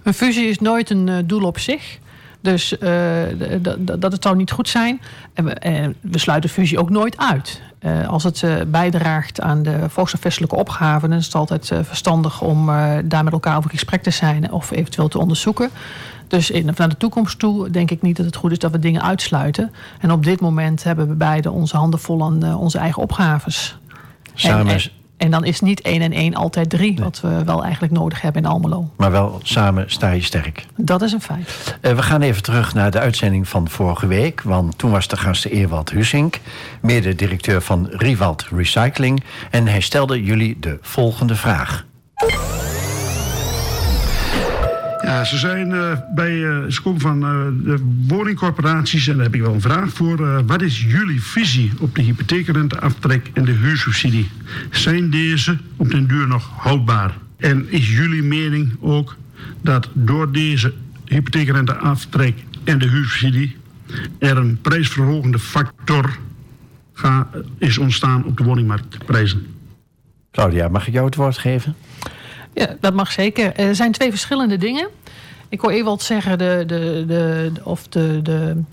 Een 0.03 0.13
fusie 0.13 0.47
is 0.47 0.59
nooit 0.59 0.89
een 0.89 1.27
doel 1.27 1.43
op 1.43 1.59
zich. 1.59 2.01
Dus 2.43 2.75
uh, 2.79 2.89
dat 3.81 4.11
het 4.11 4.23
zou 4.23 4.35
niet 4.35 4.51
goed 4.51 4.69
zijn. 4.69 5.01
En 5.33 5.45
we, 5.45 5.51
en 5.51 5.95
we 6.01 6.17
sluiten 6.17 6.49
fusie 6.49 6.79
ook 6.79 6.89
nooit 6.89 7.17
uit. 7.17 7.61
Uh, 7.79 8.07
als 8.07 8.23
het 8.23 8.41
uh, 8.41 8.55
bijdraagt 8.67 9.41
aan 9.41 9.63
de 9.63 9.89
volkshuisvestelijke 9.89 10.55
opgaven... 10.55 11.09
dan 11.09 11.17
is 11.17 11.25
het 11.25 11.35
altijd 11.35 11.71
verstandig 11.81 12.41
om 12.41 12.65
daar 13.05 13.23
met 13.23 13.33
elkaar 13.33 13.57
over 13.57 13.69
gesprek 13.69 14.03
te 14.03 14.11
zijn... 14.11 14.51
of 14.51 14.71
eventueel 14.71 15.07
te 15.07 15.19
onderzoeken. 15.19 15.69
Dus 16.27 16.51
in, 16.51 16.71
naar 16.75 16.89
de 16.89 16.97
toekomst 16.97 17.39
toe 17.39 17.69
denk 17.69 17.91
ik 17.91 18.01
niet 18.01 18.17
dat 18.17 18.25
het 18.25 18.35
goed 18.35 18.51
is 18.51 18.59
dat 18.59 18.71
we 18.71 18.79
dingen 18.79 19.03
uitsluiten. 19.03 19.71
En 19.99 20.11
op 20.11 20.23
dit 20.23 20.39
moment 20.39 20.83
hebben 20.83 21.07
we 21.07 21.13
beide 21.13 21.51
onze 21.51 21.77
handen 21.77 21.99
vol 21.99 22.23
aan 22.23 22.55
onze 22.55 22.77
eigen 22.77 23.01
opgaves. 23.01 23.77
Samen... 24.33 24.67
En, 24.67 24.73
en, 24.73 25.02
en 25.23 25.31
dan 25.31 25.45
is 25.45 25.61
niet 25.61 25.81
1 25.81 26.01
en 26.01 26.11
1 26.11 26.35
altijd 26.35 26.69
3, 26.69 26.93
nee. 26.93 27.03
wat 27.03 27.21
we 27.21 27.43
wel 27.43 27.63
eigenlijk 27.63 27.93
nodig 27.93 28.21
hebben 28.21 28.43
in 28.43 28.47
Almelo. 28.47 28.89
Maar 28.97 29.11
wel 29.11 29.39
samen 29.43 29.83
sta 29.87 30.11
je 30.11 30.21
sterk. 30.21 30.65
Dat 30.75 31.01
is 31.01 31.11
een 31.11 31.21
feit. 31.21 31.77
Uh, 31.81 31.95
we 31.95 32.01
gaan 32.01 32.21
even 32.21 32.43
terug 32.43 32.73
naar 32.73 32.91
de 32.91 32.99
uitzending 32.99 33.47
van 33.47 33.69
vorige 33.69 34.07
week. 34.07 34.41
Want 34.41 34.77
toen 34.77 34.91
was 34.91 35.07
de 35.07 35.17
gast 35.17 35.45
Eerwald 35.45 35.89
Hussink, 35.89 36.39
mede-directeur 36.81 37.61
van 37.61 37.87
Riewald 37.91 38.45
Recycling. 38.51 39.23
En 39.51 39.67
hij 39.67 39.81
stelde 39.81 40.23
jullie 40.23 40.57
de 40.59 40.77
volgende 40.81 41.35
vraag. 41.35 41.85
Ze 45.03 45.37
zijn 45.37 45.69
uh, 45.69 45.97
bij, 46.15 46.35
uh, 46.37 46.77
komen 46.83 47.01
van 47.01 47.23
uh, 47.23 47.65
de 47.65 47.77
woningcorporaties 48.07 49.07
en 49.07 49.15
daar 49.15 49.23
heb 49.23 49.35
ik 49.35 49.41
wel 49.41 49.53
een 49.53 49.61
vraag 49.61 49.89
voor. 49.89 50.45
wat 50.45 50.61
is 50.61 50.81
jullie 50.81 51.21
visie 51.21 51.71
op 51.79 51.95
de 51.95 52.01
hypotheekrenteaftrek 52.01 53.29
en 53.33 53.45
de 53.45 53.51
huursubsidie? 53.51 54.29
Zijn 54.69 55.09
deze 55.09 55.57
op 55.77 55.89
den 55.89 56.07
duur 56.07 56.27
nog 56.27 56.49
houdbaar? 56.57 57.17
En 57.37 57.71
is 57.71 57.95
jullie 57.95 58.23
mening 58.23 58.71
ook 58.79 59.15
dat 59.61 59.89
door 59.93 60.31
deze 60.31 60.73
hypotheekrenteaftrek 61.05 62.43
en 62.63 62.79
de 62.79 62.87
huursubsidie 62.87 63.57
er 64.19 64.37
een 64.37 64.61
prijsverhogende 64.61 65.39
factor 65.39 66.17
ga, 66.93 67.27
is 67.57 67.77
ontstaan 67.77 68.25
op 68.25 68.37
de 68.37 68.43
woningmarktprijzen. 68.43 69.45
Claudia, 70.31 70.67
mag 70.67 70.87
ik 70.87 70.93
jou 70.93 71.05
het 71.05 71.15
woord 71.15 71.37
geven? 71.37 71.75
Ja, 72.53 72.67
dat 72.79 72.93
mag 72.93 73.11
zeker. 73.11 73.55
Er 73.55 73.75
zijn 73.75 73.91
twee 73.91 74.09
verschillende 74.09 74.57
dingen. 74.57 74.87
Ik 75.49 75.59
hoor 75.59 75.71
Ewald 75.71 76.01
zeggen, 76.01 76.37
de, 76.37 76.63
de, 76.67 77.03
de, 77.07 77.51
of 77.63 77.87
de, 77.87 78.21
de 78.21 78.63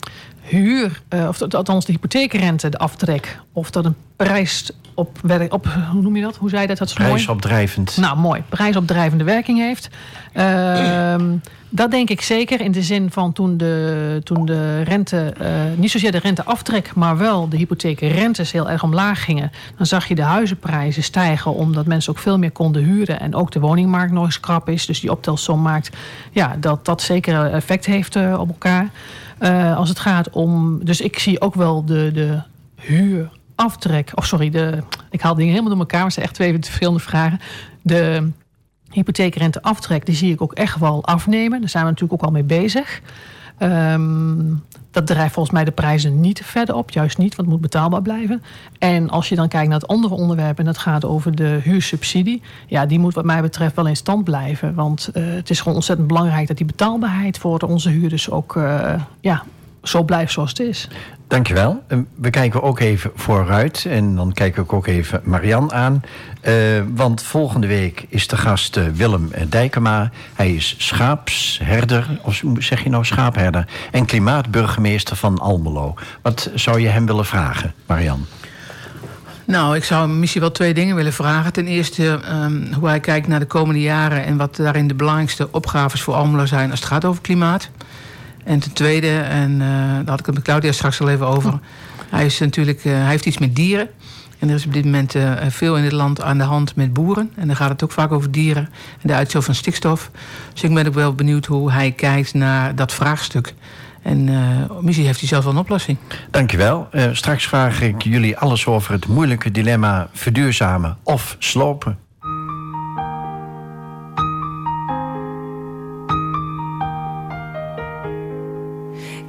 huur, 0.40 1.03
uh, 1.14 1.29
of 1.29 1.43
althans 1.43 1.85
de 1.85 1.93
hypotheekrente, 1.93 2.69
de 2.69 2.79
aftrek, 2.79 3.38
of 3.53 3.71
dat 3.71 3.85
een 3.85 3.97
prijs 4.16 4.71
op, 4.95 5.19
op 5.49 5.66
hoe 5.90 6.03
noem 6.03 6.16
je 6.16 6.23
dat? 6.23 6.37
Hoe 6.37 6.49
zei 6.49 6.62
je 6.62 6.69
dat? 6.69 6.79
dat 6.79 6.88
is 6.88 6.95
Prijsopdrijvend. 6.95 7.97
Mooi. 7.97 8.09
Nou, 8.09 8.21
mooi. 8.21 8.43
Prijsopdrijvende 8.49 9.25
werking 9.25 9.59
heeft. 9.59 9.88
Uh, 10.35 11.14
dat 11.71 11.91
denk 11.91 12.11
ik 12.11 12.21
zeker 12.21 12.61
in 12.61 12.73
de 12.73 12.83
zin 12.83 13.11
van 13.11 13.33
toen 13.33 13.57
de, 13.57 14.21
toen 14.25 14.47
de 14.47 14.83
rente, 14.83 15.35
uh, 15.41 15.47
niet 15.77 15.91
zozeer 15.91 16.13
de 16.13 16.19
renteaftrek, 16.19 16.95
maar 16.95 17.17
wel 17.17 17.49
de 17.49 17.57
hypotheekrentes 17.57 18.53
heel 18.53 18.71
erg 18.71 18.83
omlaag 18.83 19.25
gingen. 19.25 19.51
Dan 19.77 19.87
zag 19.87 20.07
je 20.07 20.15
de 20.15 20.23
huizenprijzen 20.23 21.03
stijgen 21.03 21.55
omdat 21.55 21.87
mensen 21.87 22.13
ook 22.13 22.19
veel 22.19 22.39
meer 22.39 22.51
konden 22.51 22.85
huren 22.85 23.21
en 23.21 23.35
ook 23.35 23.51
de 23.51 23.61
woningmarkt 23.61 24.13
nog 24.13 24.25
eens 24.25 24.41
krap 24.41 24.69
is. 24.69 24.87
Dus 24.87 25.01
die 25.01 25.11
optelsom 25.11 25.63
maakt 25.63 25.97
ja, 26.31 26.57
dat 26.61 26.85
dat 26.85 27.03
zeker 27.03 27.53
effect 27.53 27.87
heeft 27.87 28.17
uh, 28.17 28.39
op 28.41 28.49
elkaar. 28.49 28.91
Uh, 29.41 29.77
als 29.77 29.89
het 29.89 29.99
gaat 29.99 30.31
om. 30.31 30.85
Dus 30.85 31.01
ik 31.01 31.19
zie 31.19 31.41
ook 31.41 31.55
wel 31.55 31.85
de, 31.85 32.11
de 32.13 32.41
huuraftrek. 32.75 34.13
Of 34.15 34.27
sorry, 34.27 34.51
de, 34.51 34.79
ik 35.11 35.21
haal 35.21 35.35
dingen 35.35 35.51
helemaal 35.51 35.71
door 35.71 35.81
elkaar. 35.81 35.99
Maar 35.99 36.07
het 36.07 36.15
zijn 36.15 36.27
echt 36.27 36.35
twee 36.35 36.59
verschillende 36.61 37.01
vragen. 37.01 37.41
De 37.83 38.31
hypotheekrenteaftrek, 38.90 40.07
die 40.07 40.14
zie 40.14 40.33
ik 40.33 40.42
ook 40.42 40.53
echt 40.53 40.79
wel 40.79 41.05
afnemen. 41.05 41.61
Daar 41.61 41.68
zijn 41.68 41.85
we 41.85 41.90
natuurlijk 41.90 42.22
ook 42.22 42.29
al 42.29 42.35
mee 42.35 42.44
bezig. 42.44 43.00
Um, 43.62 44.62
dat 44.90 45.07
drijft 45.07 45.33
volgens 45.33 45.55
mij 45.55 45.64
de 45.64 45.70
prijzen 45.70 46.20
niet 46.20 46.42
verder 46.44 46.74
op. 46.74 46.90
Juist 46.90 47.18
niet, 47.18 47.37
want 47.37 47.48
het 47.48 47.50
moet 47.50 47.70
betaalbaar 47.70 48.03
blijven. 48.03 48.42
En 48.79 49.11
als 49.11 49.29
je 49.29 49.35
dan 49.35 49.48
kijkt 49.48 49.68
naar 49.68 49.79
het 49.79 49.88
andere 49.88 50.14
onderwerp... 50.14 50.59
en 50.59 50.64
dat 50.64 50.79
gaat 50.79 51.05
over 51.05 51.35
de 51.35 51.61
huursubsidie... 51.62 52.42
ja, 52.66 52.87
die 52.87 52.98
moet 52.98 53.14
wat 53.14 53.24
mij 53.24 53.42
betreft 53.42 53.76
wel 53.76 53.87
in 53.87 53.96
stand 53.96 54.24
blijven. 54.24 54.74
Want 54.74 55.11
uh, 55.14 55.24
het 55.35 55.50
is 55.50 55.59
gewoon 55.59 55.74
ontzettend 55.74 56.09
belangrijk... 56.09 56.48
dat 56.48 56.57
die 56.57 56.66
betaalbaarheid 56.66 57.38
voor 57.38 57.59
onze 57.59 57.88
huurders 57.88 58.31
ook 58.31 58.55
uh, 58.57 58.94
ja, 59.20 59.42
zo 59.83 60.03
blijft 60.03 60.33
zoals 60.33 60.51
het 60.51 60.61
is. 60.61 60.88
Dankjewel. 61.29 61.83
We 62.14 62.31
kijken 62.31 62.62
ook 62.62 62.81
even 62.81 63.11
vooruit. 63.14 63.85
En 63.88 64.16
dan 64.16 64.33
kijk 64.33 64.57
ik 64.57 64.73
ook 64.73 64.87
even 64.87 65.21
Marian 65.25 65.73
aan. 65.73 66.03
Uh, 66.49 66.55
want 66.95 67.23
volgende 67.23 67.66
week 67.66 68.07
is 68.09 68.29
de 68.29 68.37
gast 68.37 68.77
uh, 68.77 68.85
Willem 68.95 69.31
Dijkema. 69.49 70.11
Hij 70.35 70.55
is 70.55 70.75
schaapsherder, 70.79 72.07
of 72.23 72.43
zeg 72.59 72.83
je 72.83 72.90
nou 72.90 73.05
schaapherder... 73.05 73.66
en 73.90 74.05
klimaatburgemeester 74.05 75.16
van 75.16 75.38
Almelo. 75.38 75.95
Wat 76.23 76.51
zou 76.55 76.81
je 76.81 76.88
hem 76.88 77.07
willen 77.07 77.27
vragen, 77.27 77.75
Marian? 77.87 78.27
Nou, 79.45 79.77
ik 79.77 79.85
zou 79.85 80.09
misschien 80.09 80.40
wel 80.40 80.53
twee 80.53 80.75
dingen 80.75 80.97
willen 80.97 81.12
vragen. 81.12 81.53
Ten 81.53 81.66
eerste 81.66 82.21
um, 82.33 82.73
hoe 82.73 82.88
hij 82.88 83.01
kijkt 83.01 83.27
naar 83.27 83.40
de 83.40 83.47
komende 83.47 83.81
jaren... 83.81 84.25
en 84.25 84.37
wat 84.37 84.57
daarin 84.57 84.88
de 84.88 84.95
belangrijkste 84.95 85.49
opgaves 85.51 86.03
voor 86.03 86.14
Almelo 86.14 86.47
zijn... 86.47 86.71
als 86.71 86.81
het 86.81 86.88
gaat 86.88 87.05
over 87.05 87.23
klimaat. 87.23 87.71
En 88.51 88.59
ten 88.59 88.73
tweede, 88.73 89.19
en 89.19 89.51
uh, 89.51 89.59
daar 89.59 90.07
had 90.07 90.21
ik 90.21 90.27
het 90.27 90.35
met 90.35 90.45
Claudia 90.45 90.73
straks 90.73 91.01
al 91.01 91.09
even 91.09 91.27
over. 91.27 91.59
Hij, 92.09 92.25
is 92.25 92.39
natuurlijk, 92.39 92.85
uh, 92.85 92.93
hij 92.93 93.09
heeft 93.09 93.27
iets 93.27 93.39
met 93.39 93.57
dieren. 93.57 93.89
En 94.39 94.49
er 94.49 94.55
is 94.55 94.67
op 94.67 94.73
dit 94.73 94.85
moment 94.85 95.15
uh, 95.15 95.33
veel 95.49 95.77
in 95.77 95.83
dit 95.83 95.93
land 95.93 96.23
aan 96.23 96.39
de 96.39 96.45
hand 96.45 96.77
met 96.77 96.93
boeren. 96.93 97.31
En 97.37 97.47
dan 97.47 97.57
gaat 97.57 97.69
het 97.69 97.85
ook 97.85 97.93
vaak 97.93 98.13
over 98.13 98.31
dieren 98.31 98.69
en 99.01 99.09
de 99.09 99.15
uitstoot 99.15 99.45
van 99.45 99.55
stikstof. 99.55 100.11
Dus 100.53 100.63
ik 100.63 100.75
ben 100.75 100.87
ook 100.87 100.95
wel 100.95 101.15
benieuwd 101.15 101.47
hoe 101.47 101.73
hij 101.73 101.93
kijkt 101.93 102.35
naar 102.35 102.75
dat 102.75 102.93
vraagstuk. 102.93 103.55
En 104.03 104.29
uh, 104.29 104.39
misschien 104.81 105.07
heeft 105.07 105.21
hij 105.21 105.29
zelf 105.29 105.45
wel 105.45 105.53
een 105.53 105.59
oplossing. 105.59 105.99
Dankjewel. 106.31 106.89
Uh, 106.93 107.05
straks 107.13 107.47
vraag 107.47 107.81
ik 107.81 108.03
jullie 108.03 108.39
alles 108.39 108.67
over 108.67 108.93
het 108.93 109.07
moeilijke 109.07 109.51
dilemma 109.51 110.09
verduurzamen 110.13 110.97
of 111.03 111.37
slopen. 111.39 111.99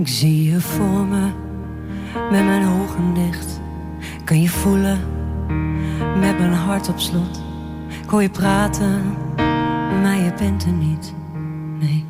Ik 0.01 0.07
zie 0.07 0.51
je 0.51 0.61
voor 0.61 1.05
me, 1.05 1.29
met 2.31 2.45
mijn 2.45 2.67
ogen 2.67 3.13
dicht. 3.13 3.61
Kan 4.23 4.41
je 4.41 4.49
voelen, 4.49 4.99
met 6.19 6.39
mijn 6.39 6.53
hart 6.53 6.89
op 6.89 6.99
slot. 6.99 7.41
Ik 8.03 8.09
hoor 8.09 8.21
je 8.21 8.29
praten, 8.29 9.01
maar 10.01 10.17
je 10.17 10.33
bent 10.37 10.63
er 10.63 10.71
niet. 10.71 11.13
Nee, 11.79 12.05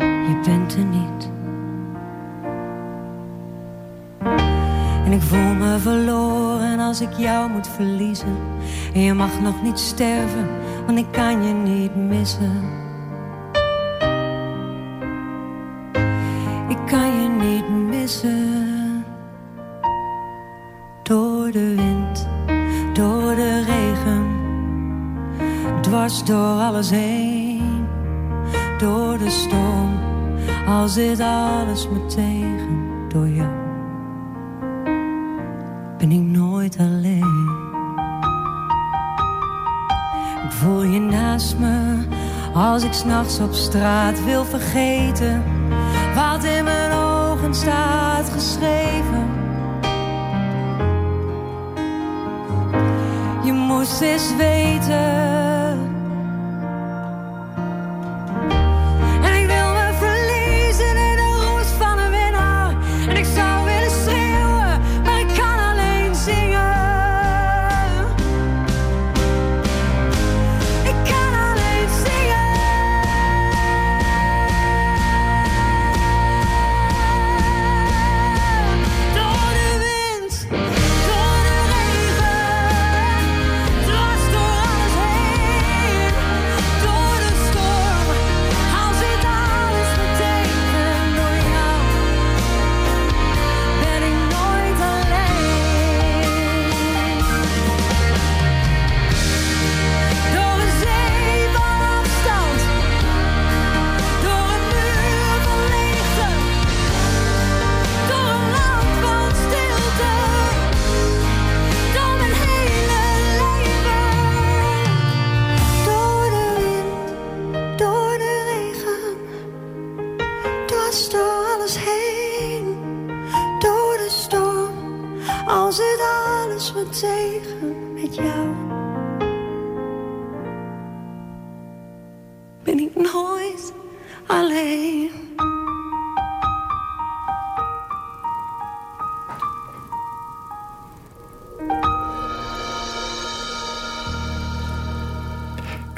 je 0.00 0.40
bent 0.44 0.74
er 0.74 0.84
niet. 0.84 1.30
En 5.04 5.12
ik 5.12 5.22
voel 5.22 5.54
me 5.54 5.78
verloren 5.78 6.78
als 6.78 7.00
ik 7.00 7.12
jou 7.12 7.50
moet 7.50 7.68
verliezen. 7.68 8.36
En 8.94 9.00
je 9.00 9.14
mag 9.14 9.40
nog 9.40 9.62
niet 9.62 9.78
sterven, 9.78 10.48
want 10.86 10.98
ik 10.98 11.06
kan 11.10 11.42
je 11.42 11.52
niet 11.52 11.96
missen. 11.96 12.86
Kan 16.76 17.22
je 17.22 17.28
niet 17.28 17.68
missen. 17.68 19.04
Door 21.02 21.50
de 21.50 21.74
wind, 21.74 22.28
door 22.92 23.34
de 23.34 23.64
regen, 23.64 24.26
dwars 25.80 26.24
door 26.24 26.60
alles 26.60 26.90
heen. 26.90 27.86
Door 28.78 29.18
de 29.18 29.30
storm, 29.30 29.98
al 30.66 30.88
zit 30.88 31.20
alles 31.20 31.88
me 31.88 32.06
tegen. 32.06 33.08
Door 33.08 33.28
jou 33.28 33.66
ben 35.98 36.12
ik 36.12 36.20
nooit 36.20 36.76
alleen. 36.78 37.56
Ik 40.44 40.50
voel 40.50 40.82
je 40.82 41.00
naast 41.00 41.58
me, 41.58 41.98
als 42.54 42.82
ik 42.82 42.92
s'nachts 42.92 43.40
op 43.40 43.52
straat 43.52 44.24
wil 44.24 44.44
vergeten 44.44 45.57
staat 47.54 48.30
geschreven. 48.30 49.26
Je 53.44 53.52
moest 53.52 54.00
eens 54.00 54.36
weten. 54.36 55.47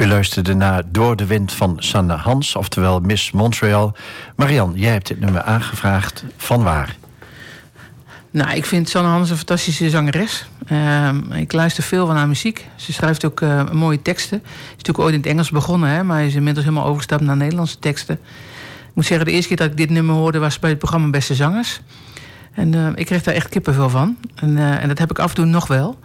U 0.01 0.07
luisterde 0.07 0.55
naar 0.55 0.83
Door 0.87 1.17
de 1.17 1.27
Wind 1.27 1.53
van 1.53 1.77
Sanne 1.79 2.15
Hans, 2.15 2.57
oftewel 2.57 3.01
Miss 3.01 3.31
Montreal. 3.31 3.97
Marian, 4.37 4.73
jij 4.75 4.93
hebt 4.93 5.07
dit 5.07 5.21
nummer 5.21 5.43
aangevraagd. 5.43 6.25
Van 6.37 6.63
waar? 6.63 6.97
Nou, 8.31 8.55
ik 8.57 8.65
vind 8.65 8.89
Sanne 8.89 9.09
Hans 9.09 9.31
een 9.31 9.37
fantastische 9.37 9.91
zangeres. 9.91 10.47
Ehm, 10.67 11.33
ik 11.33 11.53
luister 11.53 11.83
veel 11.83 12.07
van 12.07 12.17
haar 12.17 12.29
muziek. 12.29 12.67
Ze 12.77 12.93
schrijft 12.93 13.25
ook 13.25 13.41
uh, 13.41 13.71
mooie 13.71 14.03
teksten. 14.03 14.41
Ze 14.45 14.53
is 14.53 14.71
natuurlijk 14.71 14.99
ooit 14.99 15.15
in 15.15 15.21
het 15.21 15.29
Engels 15.29 15.51
begonnen, 15.51 15.89
hè, 15.89 16.05
maar 16.05 16.25
is 16.25 16.35
inmiddels 16.35 16.65
helemaal 16.65 16.87
overgestapt 16.87 17.23
naar 17.23 17.37
Nederlandse 17.37 17.79
teksten. 17.79 18.15
Ik 18.89 18.95
moet 18.95 19.07
zeggen, 19.07 19.27
de 19.27 19.33
eerste 19.33 19.49
keer 19.49 19.57
dat 19.57 19.71
ik 19.71 19.77
dit 19.77 19.91
nummer 19.91 20.15
hoorde 20.15 20.39
was 20.39 20.59
bij 20.59 20.71
het 20.71 20.79
programma 20.79 21.11
Beste 21.11 21.35
Zangers. 21.35 21.81
En 22.53 22.73
uh, 22.73 22.89
ik 22.95 23.07
kreeg 23.07 23.23
daar 23.23 23.35
echt 23.35 23.49
kippenvel 23.49 23.91
van. 23.91 24.17
En, 24.35 24.57
uh, 24.57 24.83
en 24.83 24.89
dat 24.89 24.99
heb 24.99 25.11
ik 25.11 25.19
af 25.19 25.29
en 25.29 25.35
toe 25.35 25.45
nog 25.45 25.67
wel. 25.67 25.99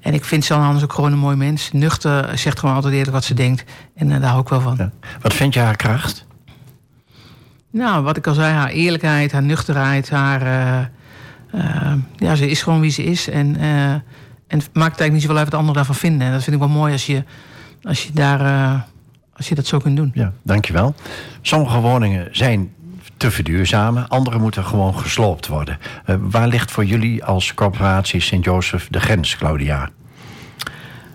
En 0.00 0.14
ik 0.14 0.24
vind 0.24 0.44
Sanne 0.44 0.64
Hans 0.64 0.82
ook 0.82 0.92
gewoon 0.92 1.12
een 1.12 1.18
mooi 1.18 1.36
mens. 1.36 1.72
Nuchter, 1.72 2.38
zegt 2.38 2.58
gewoon 2.58 2.74
altijd 2.74 2.94
eerlijk 2.94 3.12
wat 3.12 3.24
ze 3.24 3.34
denkt. 3.34 3.64
En 3.94 4.08
daar 4.08 4.22
hou 4.22 4.40
ik 4.40 4.48
wel 4.48 4.60
van. 4.60 4.74
Ja. 4.78 4.90
Wat 5.20 5.34
vind 5.34 5.54
je 5.54 5.60
haar 5.60 5.76
kracht? 5.76 6.26
Nou, 7.70 8.02
wat 8.02 8.16
ik 8.16 8.26
al 8.26 8.34
zei, 8.34 8.52
haar 8.52 8.70
eerlijkheid, 8.70 9.32
haar 9.32 9.42
nuchterheid, 9.42 10.10
haar 10.10 10.90
uh, 11.54 11.92
ja, 12.16 12.34
ze 12.34 12.50
is 12.50 12.62
gewoon 12.62 12.80
wie 12.80 12.90
ze 12.90 13.04
is. 13.04 13.28
En, 13.28 13.56
uh, 13.56 13.92
en 13.92 14.02
het 14.46 14.68
maakt 14.72 14.76
eigenlijk 15.00 15.12
niet 15.12 15.22
zoveel 15.22 15.36
uit 15.36 15.50
wat 15.50 15.58
anderen 15.58 15.76
daarvan 15.76 15.94
vinden. 15.94 16.26
En 16.26 16.32
dat 16.32 16.42
vind 16.42 16.56
ik 16.56 16.62
wel 16.62 16.70
mooi 16.70 16.92
als 16.92 17.06
je, 17.06 17.24
als 17.82 18.04
je, 18.04 18.12
daar, 18.12 18.40
als 19.32 19.48
je 19.48 19.54
dat 19.54 19.66
zo 19.66 19.78
kunt 19.78 19.96
doen. 19.96 20.10
Ja, 20.14 20.32
dankjewel. 20.42 20.94
Sommige 21.42 21.80
woningen 21.80 22.28
zijn 22.30 22.72
te 23.18 23.30
verduurzamen. 23.30 24.08
Andere 24.08 24.38
moeten 24.38 24.64
gewoon 24.64 24.98
gesloopt 24.98 25.46
worden. 25.46 25.78
waar 26.20 26.48
ligt 26.48 26.70
voor 26.70 26.84
jullie 26.84 27.24
als 27.24 27.54
corporatie 27.54 28.20
Sint-Joseph 28.20 28.88
de 28.90 29.00
grens, 29.00 29.36
Claudia? 29.36 29.90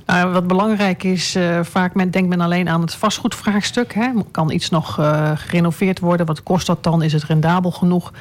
Uh, 0.07 0.33
wat 0.33 0.47
belangrijk 0.47 1.03
is, 1.03 1.35
uh, 1.35 1.59
vaak 1.61 1.93
men, 1.93 2.11
denkt 2.11 2.29
men 2.29 2.41
alleen 2.41 2.69
aan 2.69 2.81
het 2.81 2.95
vastgoedvraagstuk. 2.95 3.93
Hè. 3.93 4.09
Kan 4.31 4.51
iets 4.51 4.69
nog 4.69 4.99
uh, 4.99 5.31
gerenoveerd 5.35 5.99
worden? 5.99 6.25
Wat 6.25 6.43
kost 6.43 6.67
dat 6.67 6.83
dan? 6.83 7.01
Is 7.01 7.13
het 7.13 7.23
rendabel 7.23 7.71
genoeg? 7.71 8.13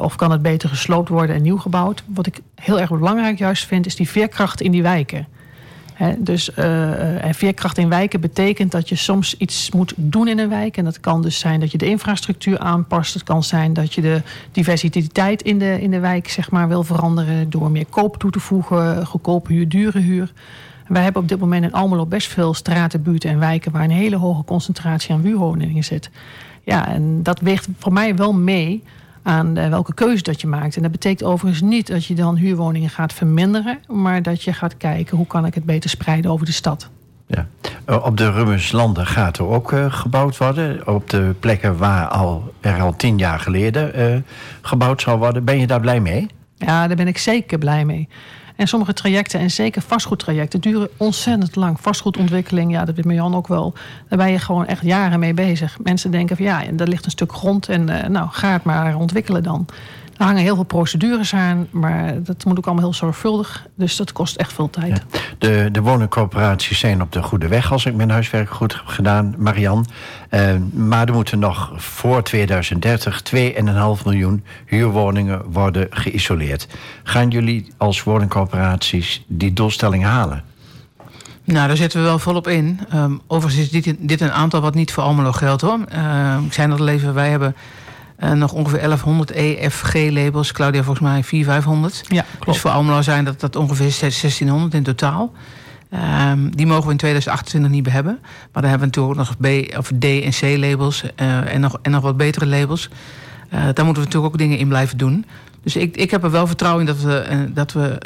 Of 0.00 0.16
kan 0.16 0.30
het 0.30 0.42
beter 0.42 0.68
gesloopt 0.68 1.08
worden 1.08 1.36
en 1.36 1.42
nieuw 1.42 1.56
gebouwd? 1.58 2.04
Wat 2.06 2.26
ik 2.26 2.40
heel 2.54 2.80
erg 2.80 2.90
belangrijk 2.90 3.38
juist 3.38 3.66
vind, 3.66 3.86
is 3.86 3.96
die 3.96 4.08
veerkracht 4.08 4.60
in 4.60 4.70
die 4.70 4.82
wijken. 4.82 5.26
Dus 6.18 6.50
uh, 6.58 7.24
en 7.24 7.34
veerkracht 7.34 7.78
in 7.78 7.88
wijken 7.88 8.20
betekent 8.20 8.72
dat 8.72 8.88
je 8.88 8.96
soms 8.96 9.36
iets 9.36 9.70
moet 9.70 9.92
doen 9.96 10.28
in 10.28 10.38
een 10.38 10.48
wijk. 10.48 10.76
En 10.76 10.84
dat 10.84 11.00
kan 11.00 11.22
dus 11.22 11.38
zijn 11.38 11.60
dat 11.60 11.72
je 11.72 11.78
de 11.78 11.86
infrastructuur 11.86 12.58
aanpast. 12.58 13.14
Het 13.14 13.22
kan 13.22 13.42
zijn 13.42 13.72
dat 13.72 13.94
je 13.94 14.00
de 14.00 14.22
diversiteit 14.52 15.42
in 15.42 15.58
de, 15.58 15.80
in 15.80 15.90
de 15.90 16.00
wijk 16.00 16.28
zeg 16.28 16.50
maar, 16.50 16.68
wil 16.68 16.82
veranderen 16.82 17.50
door 17.50 17.70
meer 17.70 17.86
koop 17.86 18.16
toe 18.16 18.30
te 18.30 18.40
voegen, 18.40 19.06
goedkope 19.06 19.52
huur, 19.52 19.68
dure 19.68 20.00
huur. 20.00 20.32
Wij 20.88 21.02
hebben 21.02 21.22
op 21.22 21.28
dit 21.28 21.38
moment 21.38 21.64
in 21.64 21.72
Almelo 21.72 22.06
best 22.06 22.28
veel 22.28 22.54
straten, 22.54 23.02
buurten 23.02 23.30
en 23.30 23.38
wijken 23.38 23.72
waar 23.72 23.84
een 23.84 23.90
hele 23.90 24.16
hoge 24.16 24.44
concentratie 24.44 25.14
aan 25.14 25.20
huurwoningen 25.20 25.84
zit. 25.84 26.10
Ja, 26.62 26.88
en 26.88 27.22
dat 27.22 27.40
weegt 27.40 27.68
voor 27.78 27.92
mij 27.92 28.16
wel 28.16 28.34
mee 28.34 28.82
aan 29.24 29.58
uh, 29.58 29.68
welke 29.68 29.94
keuze 29.94 30.22
dat 30.22 30.40
je 30.40 30.46
maakt. 30.46 30.76
En 30.76 30.82
dat 30.82 30.90
betekent 30.90 31.28
overigens 31.28 31.62
niet 31.62 31.86
dat 31.86 32.04
je 32.04 32.14
dan 32.14 32.36
huurwoningen 32.36 32.90
gaat 32.90 33.12
verminderen, 33.12 33.78
maar 33.88 34.22
dat 34.22 34.42
je 34.42 34.52
gaat 34.52 34.76
kijken 34.76 35.16
hoe 35.16 35.26
kan 35.26 35.46
ik 35.46 35.54
het 35.54 35.64
beter 35.64 35.90
spreiden 35.90 36.30
over 36.30 36.46
de 36.46 36.52
stad. 36.52 36.90
Ja. 37.26 37.46
Op 38.02 38.16
de 38.16 38.30
Rummenslanden 38.30 39.06
gaat 39.06 39.38
er 39.38 39.46
ook 39.46 39.72
uh, 39.72 39.92
gebouwd 39.92 40.36
worden. 40.36 40.86
Op 40.86 41.10
de 41.10 41.34
plekken 41.40 41.76
waar 41.76 42.06
al, 42.06 42.54
er 42.60 42.80
al 42.80 42.96
tien 42.96 43.18
jaar 43.18 43.40
geleden 43.40 44.00
uh, 44.00 44.16
gebouwd 44.60 45.00
zou 45.00 45.18
worden. 45.18 45.44
Ben 45.44 45.58
je 45.58 45.66
daar 45.66 45.80
blij 45.80 46.00
mee? 46.00 46.26
Ja, 46.56 46.86
daar 46.86 46.96
ben 46.96 47.08
ik 47.08 47.18
zeker 47.18 47.58
blij 47.58 47.84
mee. 47.84 48.08
En 48.56 48.68
sommige 48.68 48.92
trajecten, 48.92 49.40
en 49.40 49.50
zeker 49.50 49.82
vastgoedtrajecten, 49.82 50.60
duren 50.60 50.88
ontzettend 50.96 51.56
lang. 51.56 51.80
Vastgoedontwikkeling, 51.80 52.72
ja, 52.72 52.84
dat 52.84 52.94
weet 52.94 53.04
Marjan 53.04 53.34
ook 53.34 53.46
wel. 53.46 53.74
Daar 54.08 54.18
ben 54.18 54.30
je 54.30 54.38
gewoon 54.38 54.66
echt 54.66 54.82
jaren 54.82 55.18
mee 55.18 55.34
bezig. 55.34 55.78
Mensen 55.82 56.10
denken 56.10 56.36
van 56.36 56.44
ja, 56.44 56.62
er 56.76 56.88
ligt 56.88 57.04
een 57.04 57.10
stuk 57.10 57.32
grond 57.32 57.68
en 57.68 57.88
uh, 57.88 58.04
nou, 58.04 58.28
ga 58.30 58.52
het 58.52 58.64
maar 58.64 58.96
ontwikkelen 58.96 59.42
dan. 59.42 59.66
Er 60.16 60.24
hangen 60.24 60.42
heel 60.42 60.54
veel 60.54 60.64
procedures 60.64 61.34
aan, 61.34 61.66
maar 61.70 62.22
dat 62.22 62.44
moet 62.44 62.58
ook 62.58 62.64
allemaal 62.64 62.84
heel 62.84 62.94
zorgvuldig. 62.94 63.66
Dus 63.76 63.96
dat 63.96 64.12
kost 64.12 64.36
echt 64.36 64.52
veel 64.52 64.70
tijd. 64.70 65.02
Ja. 65.12 65.18
De, 65.38 65.68
de 65.72 65.80
woningcorporaties 65.80 66.78
zijn 66.78 67.02
op 67.02 67.12
de 67.12 67.22
goede 67.22 67.48
weg, 67.48 67.72
als 67.72 67.86
ik 67.86 67.94
mijn 67.94 68.10
huiswerk 68.10 68.50
goed 68.50 68.72
heb 68.72 68.86
gedaan, 68.86 69.34
Marian. 69.38 69.86
Uh, 70.30 70.40
maar 70.72 71.06
er 71.06 71.14
moeten 71.14 71.38
nog 71.38 71.72
voor 71.76 72.22
2030 72.22 73.22
2,5 73.34 73.40
miljoen 74.04 74.44
huurwoningen 74.66 75.42
worden 75.52 75.86
geïsoleerd. 75.90 76.68
Gaan 77.02 77.30
jullie 77.30 77.72
als 77.76 78.02
woningcorporaties 78.02 79.24
die 79.26 79.52
doelstelling 79.52 80.04
halen? 80.04 80.44
Nou, 81.44 81.68
daar 81.68 81.76
zetten 81.76 82.00
we 82.00 82.06
wel 82.06 82.18
volop 82.18 82.48
in. 82.48 82.80
Um, 82.94 83.20
overigens 83.26 83.62
is 83.62 83.84
dit, 83.84 83.96
dit, 83.98 84.20
een 84.20 84.32
aantal 84.32 84.60
wat 84.60 84.74
niet 84.74 84.92
voor 84.92 85.02
Almelo 85.02 85.32
geldt 85.32 85.62
hoor. 85.62 85.78
Uh, 85.94 86.36
ik 86.46 86.52
zei 86.52 86.68
dat 86.68 86.80
al 86.80 86.88
even, 86.88 87.14
wij 87.14 87.30
hebben 87.30 87.56
uh, 88.24 88.32
nog 88.32 88.52
ongeveer 88.52 88.78
1100 88.78 89.30
EFG-labels. 89.30 90.52
Claudia 90.52 90.82
volgens 90.82 91.06
mij 91.06 91.24
400, 91.24 91.64
500. 91.64 92.02
Ja, 92.08 92.24
klopt. 92.30 92.46
Dus 92.46 92.58
voor 92.58 92.70
Almelo 92.70 93.02
zijn 93.02 93.24
dat, 93.24 93.40
dat 93.40 93.56
ongeveer 93.56 93.96
1600 94.00 94.74
in 94.74 94.82
totaal. 94.82 95.32
Um, 96.30 96.56
die 96.56 96.66
mogen 96.66 96.84
we 96.84 96.90
in 96.90 96.96
2028 96.96 97.70
niet 97.70 97.84
meer 97.84 97.92
hebben. 97.92 98.18
Maar 98.22 98.62
dan 98.62 98.70
hebben 98.70 98.90
we 98.90 99.00
natuurlijk 99.00 99.20
ook 99.20 99.26
nog 99.26 99.36
B 99.36 99.76
of 99.78 99.90
D 99.98 100.04
en 100.04 100.30
C 100.30 100.58
labels 100.58 101.04
uh, 101.20 101.54
en, 101.54 101.60
nog, 101.60 101.78
en 101.82 101.90
nog 101.90 102.02
wat 102.02 102.16
betere 102.16 102.46
labels. 102.46 102.88
Uh, 102.88 103.50
daar 103.50 103.84
moeten 103.84 103.84
we 103.84 104.08
natuurlijk 104.08 104.32
ook 104.32 104.38
dingen 104.38 104.58
in 104.58 104.68
blijven 104.68 104.98
doen. 104.98 105.26
Dus 105.62 105.76
ik, 105.76 105.96
ik 105.96 106.10
heb 106.10 106.24
er 106.24 106.30
wel 106.30 106.46
vertrouwen 106.46 106.86
in 106.86 106.86
dat 106.86 107.02
we, 107.02 107.48
dat 107.54 107.72
we 107.72 107.98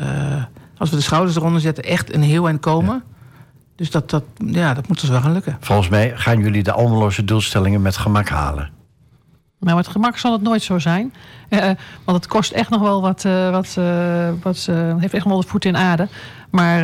als 0.78 0.90
we 0.90 0.96
de 0.96 1.02
schouders 1.02 1.36
eronder 1.36 1.60
zetten, 1.60 1.84
echt 1.84 2.14
een 2.14 2.22
heel 2.22 2.46
eind 2.46 2.60
komen. 2.60 2.94
Ja. 2.94 3.02
Dus 3.76 3.90
dat, 3.90 4.10
dat, 4.10 4.24
ja, 4.46 4.74
dat 4.74 4.88
moet 4.88 5.00
ons 5.00 5.10
wel 5.10 5.20
gaan 5.20 5.32
lukken. 5.32 5.56
Volgens 5.60 5.88
mij 5.88 6.12
gaan 6.14 6.40
jullie 6.40 6.62
de 6.62 6.72
Almeloze 6.72 7.24
doelstellingen 7.24 7.82
met 7.82 7.96
gemak 7.96 8.28
halen. 8.28 8.70
Maar 9.58 9.74
met 9.74 9.88
gemak 9.88 10.18
zal 10.18 10.32
het 10.32 10.42
nooit 10.42 10.62
zo 10.62 10.78
zijn. 10.78 11.12
Uh, 11.50 11.60
want 12.04 12.16
het 12.16 12.26
kost 12.26 12.52
echt 12.52 12.70
nog 12.70 12.80
wel 12.80 13.00
wat. 13.00 13.24
Uh, 13.24 13.50
wat, 13.50 13.76
uh, 13.78 14.28
wat 14.42 14.68
heeft 14.98 15.14
echt 15.14 15.24
nog 15.24 15.32
wel 15.32 15.36
wat 15.36 15.46
voet 15.46 15.64
in 15.64 15.76
aarde. 15.76 16.08
Maar 16.50 16.80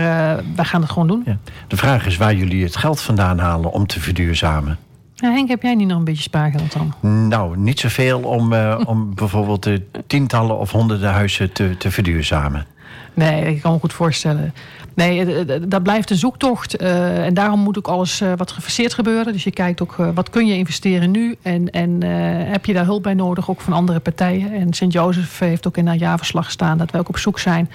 wij 0.54 0.64
gaan 0.64 0.80
het 0.80 0.90
gewoon 0.90 1.08
doen. 1.08 1.22
Ja. 1.26 1.38
De 1.68 1.76
vraag 1.76 2.06
is 2.06 2.16
waar 2.16 2.34
jullie 2.34 2.64
het 2.64 2.76
geld 2.76 3.00
vandaan 3.00 3.38
halen 3.38 3.72
om 3.72 3.87
te 3.87 4.00
verduurzamen. 4.00 4.78
Ja, 5.14 5.30
Henk, 5.30 5.48
heb 5.48 5.62
jij 5.62 5.74
niet 5.74 5.88
nog 5.88 5.98
een 5.98 6.04
beetje 6.04 6.22
spaargeld 6.22 6.72
dan? 6.72 6.94
Nou, 7.28 7.56
niet 7.58 7.80
zoveel 7.80 8.20
om, 8.20 8.54
om 8.92 9.14
bijvoorbeeld 9.14 9.62
de 9.62 9.82
tientallen 10.06 10.58
of 10.58 10.70
honderden 10.70 11.10
huizen 11.10 11.52
te, 11.52 11.76
te 11.78 11.90
verduurzamen. 11.90 12.66
Nee, 13.14 13.54
ik 13.54 13.62
kan 13.62 13.72
me 13.72 13.78
goed 13.78 13.92
voorstellen. 13.92 14.54
Nee, 14.94 15.44
dat 15.68 15.83
blijft 15.83 16.11
een 16.11 16.16
zoektocht. 16.16 16.76
En 16.76 17.35
daarom 17.35 17.61
moet 17.61 17.78
ook 17.78 17.88
alles 17.88 18.22
wat 18.37 18.52
gefaseerd 18.52 18.94
gebeuren. 18.94 19.33
Dus 19.33 19.44
je 19.44 19.50
kijkt 19.50 19.83
ook 19.83 19.96
wat 20.14 20.30
kun 20.30 20.46
je 20.46 20.57
investeren 20.57 21.11
nu. 21.11 21.37
En, 21.42 21.70
en 21.70 22.02
heb 22.50 22.66
je 22.66 22.72
daar 22.72 22.85
hulp 22.85 23.02
bij 23.02 23.14
nodig, 23.14 23.50
ook 23.50 23.61
van 23.61 23.72
andere 23.72 24.00
partijen. 24.00 24.52
En 24.52 24.72
Sint-Jozef 24.72 25.38
heeft 25.38 25.66
ook 25.66 25.76
in 25.76 25.87
haar 25.87 25.96
jaarverslag 25.96 26.44
gestaan 26.44 26.78
dat 26.78 26.90
we 26.90 26.98
ook 26.98 27.09
op 27.09 27.18
zoek 27.18 27.38
zijn 27.38 27.70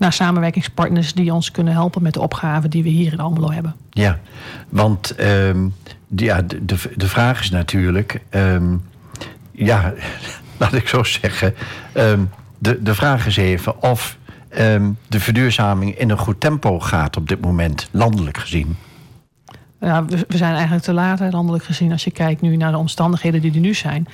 naar 0.00 0.12
samenwerkingspartners 0.12 1.14
die 1.14 1.32
ons 1.32 1.50
kunnen 1.50 1.72
helpen 1.72 2.02
met 2.02 2.14
de 2.14 2.20
opgaven 2.20 2.70
die 2.70 2.82
we 2.82 2.88
hier 2.88 3.12
in 3.12 3.20
Almelo 3.20 3.50
hebben. 3.50 3.74
Ja, 3.90 4.18
want 4.68 5.14
um, 5.20 5.74
ja, 6.16 6.42
de, 6.42 6.76
de 6.96 7.08
vraag 7.08 7.40
is 7.40 7.50
natuurlijk, 7.50 8.20
um, 8.30 8.82
ja, 9.52 9.92
laat 10.58 10.72
ik 10.72 10.88
zo 10.88 11.02
zeggen, 11.02 11.54
um, 11.94 12.30
de, 12.58 12.82
de 12.82 12.94
vraag 12.94 13.26
is 13.26 13.36
even 13.36 13.82
of 13.82 14.16
um, 14.58 14.98
de 15.08 15.20
verduurzaming 15.20 15.98
in 15.98 16.10
een 16.10 16.18
goed 16.18 16.40
tempo 16.40 16.80
gaat 16.80 17.16
op 17.16 17.28
dit 17.28 17.40
moment, 17.40 17.88
landelijk 17.90 18.38
gezien? 18.38 18.76
Ja, 19.80 20.04
we, 20.04 20.24
we 20.28 20.36
zijn 20.36 20.52
eigenlijk 20.54 20.84
te 20.84 20.92
laat, 20.92 21.32
landelijk 21.32 21.64
gezien. 21.64 21.92
Als 21.92 22.04
je 22.04 22.10
kijkt 22.10 22.40
nu 22.40 22.56
naar 22.56 22.70
de 22.70 22.78
omstandigheden 22.78 23.40
die 23.40 23.54
er 23.54 23.60
nu 23.60 23.74
zijn. 23.74 24.06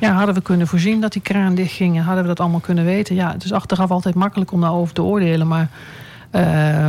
Ja, 0.00 0.12
hadden 0.12 0.34
we 0.34 0.42
kunnen 0.42 0.66
voorzien 0.66 1.00
dat 1.00 1.12
die 1.12 1.22
kraan 1.22 1.54
dichtging? 1.54 2.02
Hadden 2.02 2.22
we 2.22 2.28
dat 2.28 2.40
allemaal 2.40 2.60
kunnen 2.60 2.84
weten? 2.84 3.14
Ja, 3.14 3.32
het 3.32 3.44
is 3.44 3.52
achteraf 3.52 3.90
altijd 3.90 4.14
makkelijk 4.14 4.52
om 4.52 4.60
daarover 4.60 4.94
te 4.94 5.02
oordelen. 5.02 5.48
Maar 5.48 5.68
uh, 6.32 6.88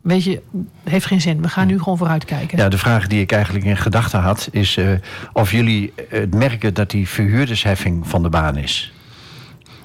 weet 0.00 0.24
je, 0.24 0.42
het 0.82 0.92
heeft 0.92 1.06
geen 1.06 1.20
zin. 1.20 1.42
We 1.42 1.48
gaan 1.48 1.66
nu 1.66 1.78
gewoon 1.78 1.98
vooruit 1.98 2.24
kijken. 2.24 2.58
Ja, 2.58 2.68
de 2.68 2.78
vraag 2.78 3.06
die 3.06 3.20
ik 3.20 3.32
eigenlijk 3.32 3.64
in 3.64 3.76
gedachten 3.76 4.20
had... 4.20 4.48
is 4.50 4.76
uh, 4.76 4.90
of 5.32 5.50
jullie 5.50 5.92
het 6.08 6.34
merken 6.34 6.74
dat 6.74 6.90
die 6.90 7.08
verhuurdersheffing 7.08 8.08
van 8.08 8.22
de 8.22 8.28
baan 8.28 8.56
is. 8.56 8.92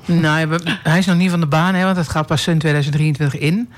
Nou, 0.05 0.59
hij 0.83 0.97
is 0.97 1.05
nog 1.05 1.17
niet 1.17 1.29
van 1.29 1.39
de 1.39 1.45
baan, 1.45 1.73
hè, 1.73 1.83
want 1.83 1.97
het 1.97 2.09
gaat 2.09 2.25
pas 2.25 2.47
in 2.47 2.59
2023 2.59 3.39
in. 3.39 3.69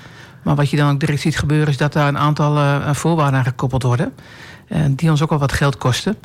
Maar 0.47 0.55
wat 0.55 0.69
je 0.69 0.77
dan 0.77 0.91
ook 0.91 0.99
direct 0.99 1.21
ziet 1.21 1.37
gebeuren... 1.37 1.67
is 1.67 1.77
dat 1.77 1.93
daar 1.93 2.07
een 2.07 2.17
aantal 2.17 2.57
uh, 2.57 2.93
voorwaarden 2.93 3.39
aan 3.39 3.45
gekoppeld 3.45 3.83
worden. 3.83 4.13
Uh, 4.69 4.79
die 4.89 5.09
ons 5.09 5.21
ook 5.21 5.31
al 5.31 5.37
wat 5.37 5.51
geld 5.51 5.77
kosten. 5.77 6.15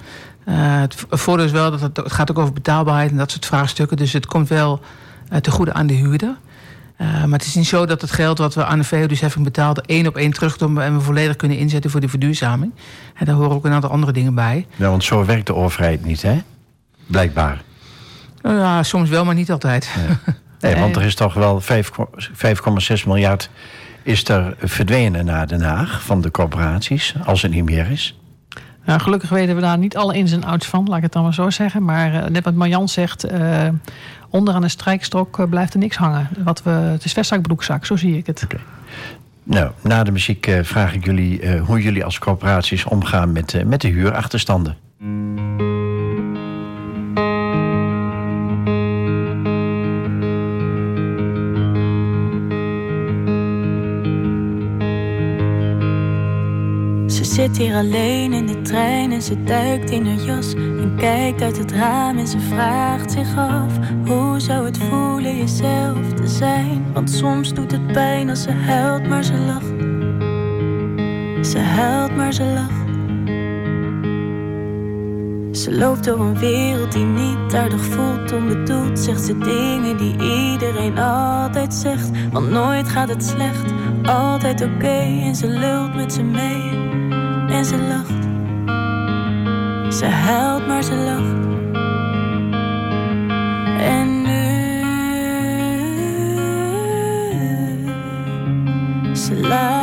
Uh, 0.49 0.55
het 0.81 0.97
voordeel 1.11 1.47
is 1.47 1.53
wel 1.53 1.71
dat 1.71 1.81
het, 1.81 1.97
het, 1.97 2.13
gaat 2.13 2.31
ook 2.31 2.39
over 2.39 2.53
betaalbaarheid 2.53 3.11
en 3.11 3.17
dat 3.17 3.31
soort 3.31 3.47
vraagstukken. 3.47 3.97
Dus 3.97 4.13
het 4.13 4.27
komt 4.27 4.49
wel 4.49 4.81
te 5.41 5.51
goede 5.51 5.73
aan 5.73 5.87
de 5.87 5.95
huurder. 5.95 6.37
maar 6.99 7.39
het 7.39 7.47
is 7.47 7.55
niet 7.55 7.67
zo 7.67 7.87
dat 7.87 8.01
het 8.01 8.11
geld 8.11 8.39
wat 8.39 8.55
we 8.55 8.65
aan 8.65 8.79
de 8.79 8.85
VO-heffing 8.85 9.45
betaalden... 9.45 9.85
één 9.85 10.07
op 10.07 10.17
één 10.17 10.33
terugkomen 10.33 10.85
en 10.85 10.95
we 10.95 11.01
volledig 11.01 11.37
kunnen 11.37 11.59
inzetten 11.59 11.91
voor 11.91 12.01
de 12.01 12.09
verduurzaming. 12.09 12.73
En 13.15 13.27
daar 13.27 13.35
horen 13.35 13.51
ook 13.51 13.65
een 13.65 13.73
aantal 13.73 13.91
andere 13.91 14.13
dingen 14.13 14.35
bij. 14.35 14.67
Ja, 14.77 14.89
want 14.89 15.05
zo 15.05 15.25
werkt 15.25 15.47
de 15.47 15.55
overheid 15.55 16.05
niet, 16.05 16.23
hè? 16.23 16.43
Blijkbaar. 17.07 17.63
Ja, 18.43 18.83
soms 18.83 19.09
wel, 19.09 19.25
maar 19.25 19.35
niet 19.35 19.51
altijd. 19.51 19.91
Ja. 19.97 20.33
Nee, 20.61 20.77
want 20.77 20.97
er 20.97 21.03
is 21.03 21.15
toch 21.15 21.35
wel 21.35 21.63
5,6 21.63 21.69
miljard 23.07 23.51
is 24.03 24.29
er 24.29 24.55
verdwenen 24.59 25.25
naar 25.25 25.47
Den 25.47 25.63
Haag 25.63 26.03
van 26.03 26.21
de 26.21 26.31
corporaties, 26.31 27.15
als 27.25 27.43
het 27.43 27.53
niet 27.53 27.65
meer 27.65 27.91
is. 27.91 28.19
Nou, 28.85 29.01
gelukkig 29.01 29.29
weten 29.29 29.55
we 29.55 29.61
daar 29.61 29.79
niet 29.79 29.97
alle 29.97 30.15
ins 30.15 30.33
en 30.33 30.45
outs 30.45 30.67
van, 30.67 30.87
laat 30.89 30.97
ik 30.97 31.03
het 31.03 31.13
dan 31.13 31.23
maar 31.23 31.35
zo 31.35 31.51
zeggen. 31.51 31.85
Maar 31.85 32.15
uh, 32.15 32.25
net 32.25 32.45
wat 32.45 32.55
Marjan 32.55 32.89
zegt, 32.89 33.33
uh, 33.33 33.69
onderaan 34.31 34.61
de 34.61 34.69
strijkstok 34.69 35.39
uh, 35.39 35.49
blijft 35.49 35.73
er 35.73 35.79
niks 35.79 35.97
hangen. 35.97 36.29
Wat 36.39 36.63
we, 36.63 36.71
het 36.71 37.05
is 37.05 37.13
vestzak, 37.13 37.43
broekzak, 37.43 37.87
zo 37.87 37.97
zie 37.97 38.17
ik 38.17 38.27
het. 38.27 38.43
Okay. 38.45 38.61
Nou, 39.43 39.71
na 39.81 40.03
de 40.03 40.11
muziek 40.11 40.51
vraag 40.63 40.95
ik 40.95 41.05
jullie 41.05 41.59
hoe 41.59 41.83
jullie 41.83 42.05
als 42.05 42.19
corporaties 42.19 42.85
omgaan 42.85 43.33
met, 43.33 43.63
met 43.67 43.81
de 43.81 43.89
huurachterstanden. 43.89 44.77
Zit 57.33 57.57
hier 57.57 57.75
alleen 57.75 58.33
in 58.33 58.47
de 58.47 58.63
trein 58.63 59.13
en 59.13 59.23
ze 59.23 59.43
duikt 59.43 59.91
in 59.91 60.07
haar 60.07 60.25
jas 60.25 60.55
en 60.55 60.95
kijkt 60.97 61.43
uit 61.43 61.59
het 61.59 61.73
raam 61.73 62.19
en 62.19 62.27
ze 62.27 62.41
vraagt 62.41 63.13
zich 63.13 63.37
af 63.37 63.73
hoe 64.07 64.41
zou 64.41 64.65
het 64.65 64.79
voelen 64.79 65.37
jezelf 65.37 66.13
te 66.15 66.27
zijn? 66.27 66.85
Want 66.93 67.11
soms 67.11 67.55
doet 67.55 67.73
het 67.73 67.93
pijn 67.93 68.31
als 68.31 68.43
ze 68.43 68.51
huilt, 68.51 69.09
maar 69.09 69.25
ze 69.25 69.39
lacht. 69.39 69.75
Ze 71.47 71.59
huilt, 71.59 72.17
maar 72.17 72.33
ze 72.33 72.45
lacht. 72.45 72.81
Ze 75.59 75.75
loopt 75.75 76.05
door 76.05 76.21
een 76.21 76.39
wereld 76.39 76.93
die 76.93 77.05
niet 77.05 77.55
aardig 77.55 77.85
voelt, 77.85 78.33
onbedoeld. 78.33 78.99
Zegt 78.99 79.25
ze 79.25 79.39
dingen 79.39 79.97
die 79.97 80.13
iedereen 80.13 80.99
altijd 80.99 81.75
zegt. 81.75 82.11
Want 82.33 82.51
nooit 82.51 82.89
gaat 82.89 83.09
het 83.09 83.25
slecht, 83.25 83.73
altijd 84.03 84.63
oké. 84.63 85.21
En 85.23 85.35
ze 85.35 85.47
lult 85.47 85.95
met 85.95 86.13
ze 86.13 86.23
mee 86.23 86.72
en 87.53 87.65
ze 87.65 87.79
lacht. 87.79 88.23
Ze 89.95 90.07
huilt, 90.07 90.67
maar 90.67 90.83
ze 90.83 90.95
lacht. 90.95 91.41
En 93.79 94.23
nu, 94.23 94.57
ze 99.17 99.37
laat 99.37 99.82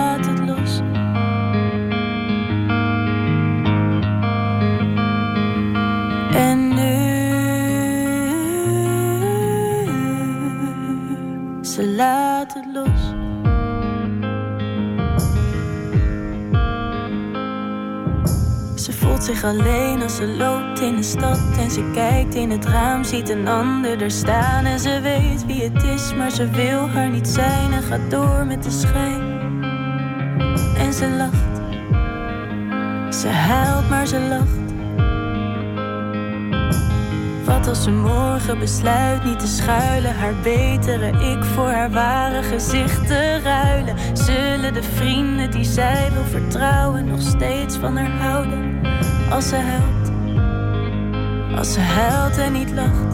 alleen 19.43 20.02
als 20.02 20.15
ze 20.15 20.28
loopt 20.28 20.80
in 20.80 20.95
de 20.95 21.04
stad 21.04 21.39
en 21.60 21.71
ze 21.71 21.91
kijkt 21.93 22.36
in 22.36 22.52
het 22.52 22.65
raam, 22.65 23.04
ziet 23.04 23.30
een 23.30 23.47
ander 23.47 24.02
er 24.02 24.12
staan 24.12 24.65
en 24.65 24.80
ze 24.80 24.99
weet 25.02 25.45
wie 25.45 25.63
het 25.63 25.84
is, 25.84 26.13
maar 26.13 26.32
ze 26.32 26.49
wil 26.49 26.89
haar 26.89 27.10
niet 27.10 27.28
zijn 27.28 27.73
en 27.73 27.84
gaat 27.84 28.12
door 28.12 28.45
met 28.45 28.63
de 28.63 28.71
schijn. 28.71 29.21
En 30.78 30.93
ze 30.93 31.10
lacht, 31.10 31.58
ze 33.15 33.28
huilt, 33.28 33.89
maar 33.89 34.08
ze 34.08 34.19
lacht. 34.19 34.60
Wat 37.45 37.67
als 37.67 37.84
ze 37.84 37.91
morgen 37.91 38.60
besluit 38.60 39.23
niet 39.23 39.39
te 39.39 39.47
schuilen, 39.47 40.15
haar 40.15 40.36
betere 40.43 41.08
ik 41.08 41.43
voor 41.43 41.69
haar 41.69 41.91
ware 41.91 42.43
gezicht 42.43 43.08
te 43.08 43.39
ruilen? 43.43 43.95
Zullen 44.13 44.73
de 44.73 44.84
vrienden 44.84 45.52
die 45.52 45.65
zij 45.65 46.10
wil 46.13 46.41
vertrouwen 46.41 47.06
nog 47.06 47.21
steeds 47.21 47.78
van 47.78 47.97
haar 47.97 48.12
houden? 48.12 48.68
Als 49.29 49.47
ze 49.49 49.55
huilt. 49.55 50.11
Als 51.57 51.73
ze 51.73 51.79
huilt 51.79 52.37
en 52.37 52.51
niet 52.53 52.71
lacht. 52.71 53.09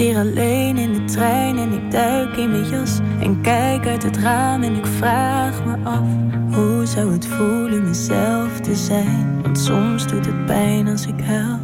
Hier 0.00 0.16
alleen 0.16 0.78
in 0.78 0.92
de 0.92 1.04
trein 1.04 1.58
en 1.58 1.72
ik 1.72 1.90
duik 1.90 2.36
in 2.36 2.50
mijn 2.50 2.68
jas 2.68 2.98
en 3.20 3.40
kijk 3.40 3.86
uit 3.86 4.02
het 4.02 4.16
raam 4.16 4.62
en 4.62 4.74
ik 4.74 4.86
vraag 4.86 5.64
me 5.64 5.76
af 5.84 6.08
hoe 6.54 6.86
zou 6.86 7.12
het 7.12 7.26
voelen 7.26 7.84
mezelf 7.84 8.60
te 8.60 8.74
zijn? 8.74 9.42
Want 9.42 9.58
soms 9.58 10.06
doet 10.06 10.26
het 10.26 10.46
pijn 10.46 10.88
als 10.88 11.06
ik 11.06 11.20
huil, 11.20 11.58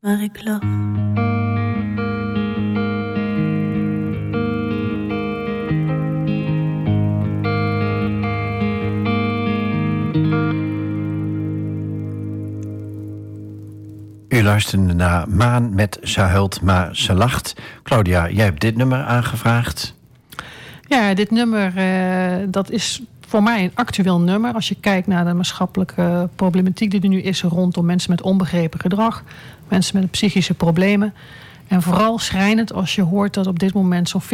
maar 0.00 0.22
ik 0.22 0.44
lach. 0.44 1.23
Luisterde 14.54 14.94
naar 14.94 15.28
Maan 15.28 15.74
met 15.74 15.98
Ze 16.02 16.48
maar 16.62 16.96
ze 16.96 17.14
lacht. 17.14 17.54
Claudia, 17.82 18.30
jij 18.30 18.44
hebt 18.44 18.60
dit 18.60 18.76
nummer 18.76 19.04
aangevraagd. 19.04 19.94
Ja, 20.88 21.14
dit 21.14 21.30
nummer 21.30 21.72
uh, 21.76 22.46
dat 22.48 22.70
is 22.70 23.02
voor 23.26 23.42
mij 23.42 23.64
een 23.64 23.70
actueel 23.74 24.20
nummer. 24.20 24.52
Als 24.52 24.68
je 24.68 24.76
kijkt 24.80 25.06
naar 25.06 25.24
de 25.24 25.32
maatschappelijke 25.32 26.28
problematiek 26.36 26.90
die 26.90 27.00
er 27.00 27.08
nu 27.08 27.20
is 27.20 27.42
rondom 27.42 27.84
mensen 27.84 28.10
met 28.10 28.22
onbegrepen 28.22 28.80
gedrag, 28.80 29.22
mensen 29.68 30.00
met 30.00 30.10
psychische 30.10 30.54
problemen. 30.54 31.14
En 31.68 31.82
vooral 31.82 32.18
schrijnend 32.18 32.72
als 32.72 32.94
je 32.94 33.02
hoort 33.02 33.34
dat 33.34 33.46
op 33.46 33.58
dit 33.58 33.74
moment 33.74 34.08
zo'n 34.08 34.22
40% 34.22 34.26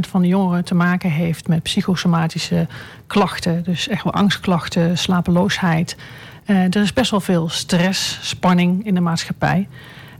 van 0.00 0.22
de 0.22 0.28
jongeren 0.28 0.64
te 0.64 0.74
maken 0.74 1.10
heeft 1.10 1.48
met 1.48 1.62
psychosomatische 1.62 2.66
klachten. 3.06 3.64
Dus 3.64 3.88
echt 3.88 4.04
wel 4.04 4.12
angstklachten, 4.12 4.98
slapeloosheid. 4.98 5.96
Uh, 6.46 6.64
er 6.64 6.76
is 6.76 6.92
best 6.92 7.10
wel 7.10 7.20
veel 7.20 7.48
stress, 7.48 8.18
spanning 8.22 8.86
in 8.86 8.94
de 8.94 9.00
maatschappij. 9.00 9.68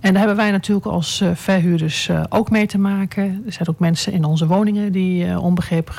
En 0.00 0.10
daar 0.12 0.18
hebben 0.18 0.36
wij 0.36 0.50
natuurlijk 0.50 0.86
als 0.86 1.20
uh, 1.20 1.30
verhuurders 1.34 2.08
uh, 2.08 2.24
ook 2.28 2.50
mee 2.50 2.66
te 2.66 2.78
maken. 2.78 3.42
Er 3.46 3.52
zijn 3.52 3.68
ook 3.68 3.78
mensen 3.78 4.12
in 4.12 4.24
onze 4.24 4.46
woningen 4.46 4.92
die 4.92 5.38
onbegrepen 5.38 5.94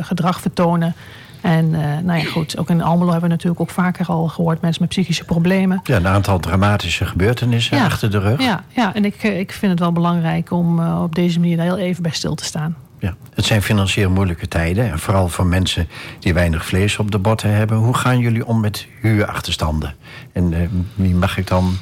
gedrag 0.00 0.40
vertonen. 0.40 0.94
En 1.40 1.70
nou 2.04 2.18
ja, 2.18 2.24
goed, 2.24 2.58
ook 2.58 2.70
in 2.70 2.82
Almelo 2.82 3.10
hebben 3.10 3.28
we 3.28 3.34
natuurlijk 3.34 3.60
ook 3.60 3.70
vaker 3.70 4.06
al 4.06 4.28
gehoord 4.28 4.60
mensen 4.60 4.82
met 4.82 4.90
psychische 4.90 5.24
problemen. 5.24 5.80
Ja, 5.84 5.96
een 5.96 6.06
aantal 6.06 6.38
dramatische 6.38 7.04
gebeurtenissen 7.04 7.76
ja, 7.76 7.84
achter 7.84 8.10
de 8.10 8.18
rug. 8.18 8.42
Ja, 8.42 8.64
ja 8.68 8.94
en 8.94 9.04
ik, 9.04 9.22
ik 9.22 9.52
vind 9.52 9.70
het 9.70 9.80
wel 9.80 9.92
belangrijk 9.92 10.50
om 10.50 10.80
op 11.02 11.14
deze 11.14 11.40
manier 11.40 11.56
daar 11.56 11.66
heel 11.66 11.78
even 11.78 12.02
bij 12.02 12.12
stil 12.12 12.34
te 12.34 12.44
staan. 12.44 12.76
Ja, 13.00 13.16
het 13.34 13.44
zijn 13.44 13.62
financieel 13.62 14.10
moeilijke 14.10 14.48
tijden. 14.48 14.90
En 14.90 14.98
vooral 14.98 15.28
voor 15.28 15.46
mensen 15.46 15.88
die 16.18 16.34
weinig 16.34 16.66
vlees 16.66 16.98
op 16.98 17.10
de 17.10 17.18
botten 17.18 17.50
hebben. 17.50 17.76
Hoe 17.76 17.96
gaan 17.96 18.18
jullie 18.18 18.46
om 18.46 18.60
met 18.60 18.86
huurachterstanden? 19.00 19.94
En 20.32 20.70
wie 20.94 21.14
mag 21.14 21.38
ik 21.38 21.46
dan 21.46 21.78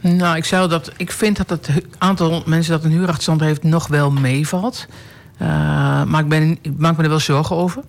nou, 0.00 0.36
ik 0.36 0.44
zou 0.44 0.68
dat. 0.68 0.92
Ik 0.96 1.12
vind 1.12 1.36
dat 1.36 1.50
het 1.50 1.70
aantal 1.98 2.42
mensen 2.46 2.72
dat 2.72 2.84
een 2.84 2.90
huurachterstand 2.90 3.40
heeft 3.40 3.62
nog 3.62 3.86
wel 3.86 4.10
meevalt. 4.10 4.86
Uh, 5.42 5.48
maar 6.04 6.20
ik, 6.20 6.28
ben, 6.28 6.58
ik 6.62 6.78
maak 6.78 6.96
me 6.96 7.02
er 7.02 7.08
wel 7.08 7.18
zorgen 7.18 7.56
over. 7.56 7.82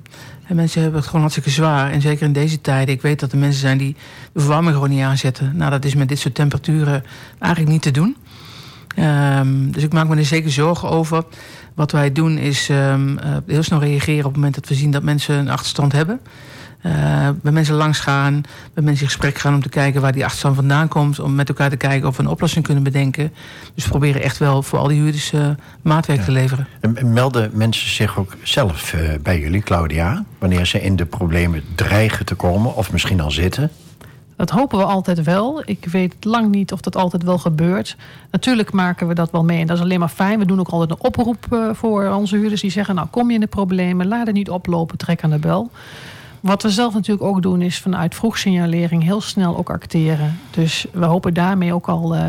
En 0.47 0.55
mensen 0.55 0.81
hebben 0.81 0.99
het 0.99 1.05
gewoon 1.07 1.21
hartstikke 1.21 1.49
zwaar. 1.49 1.91
En 1.91 2.01
zeker 2.01 2.25
in 2.25 2.33
deze 2.33 2.61
tijden. 2.61 2.93
Ik 2.93 3.01
weet 3.01 3.19
dat 3.19 3.31
er 3.31 3.37
mensen 3.37 3.59
zijn 3.59 3.77
die 3.77 3.95
de 4.33 4.39
verwarming 4.39 4.73
gewoon 4.73 4.89
niet 4.89 5.03
aanzetten. 5.03 5.55
Nou, 5.55 5.71
dat 5.71 5.85
is 5.85 5.95
met 5.95 6.09
dit 6.09 6.19
soort 6.19 6.35
temperaturen 6.35 7.03
eigenlijk 7.39 7.71
niet 7.71 7.81
te 7.81 7.91
doen. 7.91 8.17
Um, 8.99 9.71
dus 9.71 9.83
ik 9.83 9.93
maak 9.93 10.07
me 10.07 10.15
er 10.15 10.25
zeker 10.25 10.51
zorgen 10.51 10.89
over. 10.89 11.23
Wat 11.73 11.91
wij 11.91 12.11
doen 12.11 12.37
is 12.37 12.69
um, 12.69 13.09
uh, 13.09 13.17
heel 13.47 13.63
snel 13.63 13.79
reageren 13.79 14.25
op 14.25 14.31
het 14.31 14.35
moment 14.35 14.55
dat 14.55 14.67
we 14.67 14.75
zien 14.75 14.91
dat 14.91 15.03
mensen 15.03 15.35
een 15.35 15.49
achterstand 15.49 15.91
hebben. 15.91 16.19
Uh, 16.85 17.29
bij 17.41 17.51
mensen 17.51 17.75
langs 17.75 17.99
gaan, 17.99 18.41
bij 18.73 18.83
mensen 18.83 19.03
in 19.03 19.09
gesprek 19.09 19.37
gaan 19.37 19.53
om 19.53 19.61
te 19.61 19.69
kijken 19.69 20.01
waar 20.01 20.11
die 20.11 20.23
achterstand 20.23 20.55
vandaan 20.55 20.87
komt. 20.87 21.19
Om 21.19 21.35
met 21.35 21.49
elkaar 21.49 21.69
te 21.69 21.77
kijken 21.77 22.07
of 22.07 22.17
we 22.17 22.23
een 22.23 22.29
oplossing 22.29 22.65
kunnen 22.65 22.83
bedenken. 22.83 23.33
Dus 23.75 23.83
we 23.83 23.89
proberen 23.89 24.21
echt 24.21 24.37
wel 24.37 24.63
voor 24.63 24.79
al 24.79 24.87
die 24.87 25.01
huurders 25.01 25.33
uh, 25.33 25.49
maatwerk 25.81 26.21
te 26.21 26.31
leveren. 26.31 26.67
En 26.79 27.13
melden 27.13 27.49
mensen 27.53 27.89
zich 27.89 28.17
ook 28.17 28.35
zelf 28.43 28.93
uh, 28.93 29.01
bij 29.21 29.39
jullie, 29.39 29.61
Claudia, 29.61 30.23
wanneer 30.39 30.65
ze 30.65 30.81
in 30.81 30.95
de 30.95 31.05
problemen 31.05 31.63
dreigen 31.75 32.25
te 32.25 32.35
komen 32.35 32.75
of 32.75 32.91
misschien 32.91 33.21
al 33.21 33.31
zitten? 33.31 33.71
Dat 34.41 34.49
hopen 34.49 34.77
we 34.77 34.83
altijd 34.83 35.23
wel. 35.23 35.61
Ik 35.65 35.85
weet 35.85 36.15
lang 36.19 36.51
niet 36.51 36.71
of 36.71 36.81
dat 36.81 36.95
altijd 36.95 37.23
wel 37.23 37.37
gebeurt. 37.37 37.95
Natuurlijk 38.31 38.71
maken 38.71 39.07
we 39.07 39.13
dat 39.13 39.31
wel 39.31 39.43
mee 39.43 39.59
en 39.59 39.67
dat 39.67 39.77
is 39.77 39.83
alleen 39.83 39.99
maar 39.99 40.09
fijn. 40.09 40.39
We 40.39 40.45
doen 40.45 40.59
ook 40.59 40.69
altijd 40.69 40.89
een 40.89 41.05
oproep 41.05 41.71
voor 41.71 42.07
onze 42.07 42.35
huurders 42.35 42.61
die 42.61 42.71
zeggen: 42.71 42.95
Nou, 42.95 43.07
kom 43.07 43.27
je 43.27 43.33
in 43.33 43.39
de 43.39 43.47
problemen, 43.47 44.07
laat 44.07 44.25
het 44.25 44.35
niet 44.35 44.49
oplopen, 44.49 44.97
trek 44.97 45.23
aan 45.23 45.29
de 45.29 45.39
bel. 45.39 45.71
Wat 46.41 46.63
we 46.63 46.69
zelf 46.69 46.93
natuurlijk 46.93 47.27
ook 47.27 47.41
doen, 47.41 47.61
is 47.61 47.79
vanuit 47.79 48.15
vroegsignalering 48.15 49.03
heel 49.03 49.21
snel 49.21 49.57
ook 49.57 49.69
acteren. 49.69 50.39
Dus 50.51 50.85
we 50.91 51.05
hopen 51.05 51.33
daarmee 51.33 51.73
ook 51.73 51.87
al 51.87 52.15
uh, 52.15 52.23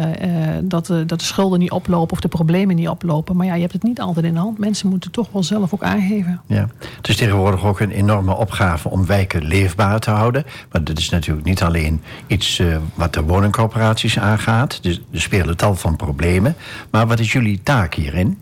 dat, 0.62 0.86
de, 0.86 1.06
dat 1.06 1.18
de 1.18 1.24
schulden 1.24 1.58
niet 1.58 1.70
oplopen 1.70 2.12
of 2.12 2.20
de 2.20 2.28
problemen 2.28 2.76
niet 2.76 2.88
oplopen. 2.88 3.36
Maar 3.36 3.46
ja, 3.46 3.54
je 3.54 3.60
hebt 3.60 3.72
het 3.72 3.82
niet 3.82 4.00
altijd 4.00 4.26
in 4.26 4.34
de 4.34 4.40
hand. 4.40 4.58
Mensen 4.58 4.88
moeten 4.88 5.10
toch 5.10 5.28
wel 5.32 5.42
zelf 5.42 5.74
ook 5.74 5.82
aangeven. 5.82 6.40
Ja. 6.46 6.68
Het 6.96 7.08
is 7.08 7.16
tegenwoordig 7.16 7.64
ook 7.64 7.80
een 7.80 7.90
enorme 7.90 8.34
opgave 8.34 8.88
om 8.88 9.06
wijken 9.06 9.44
leefbaar 9.44 10.00
te 10.00 10.10
houden. 10.10 10.44
Maar 10.72 10.84
dat 10.84 10.98
is 10.98 11.08
natuurlijk 11.08 11.46
niet 11.46 11.62
alleen 11.62 12.02
iets 12.26 12.62
wat 12.94 13.14
de 13.14 13.22
woningcorporaties 13.22 14.18
aangaat. 14.18 14.82
Dus 14.82 15.00
er 15.12 15.20
spelen 15.20 15.56
tal 15.56 15.74
van 15.74 15.96
problemen. 15.96 16.56
Maar 16.90 17.06
wat 17.06 17.20
is 17.20 17.32
jullie 17.32 17.60
taak 17.62 17.94
hierin? 17.94 18.38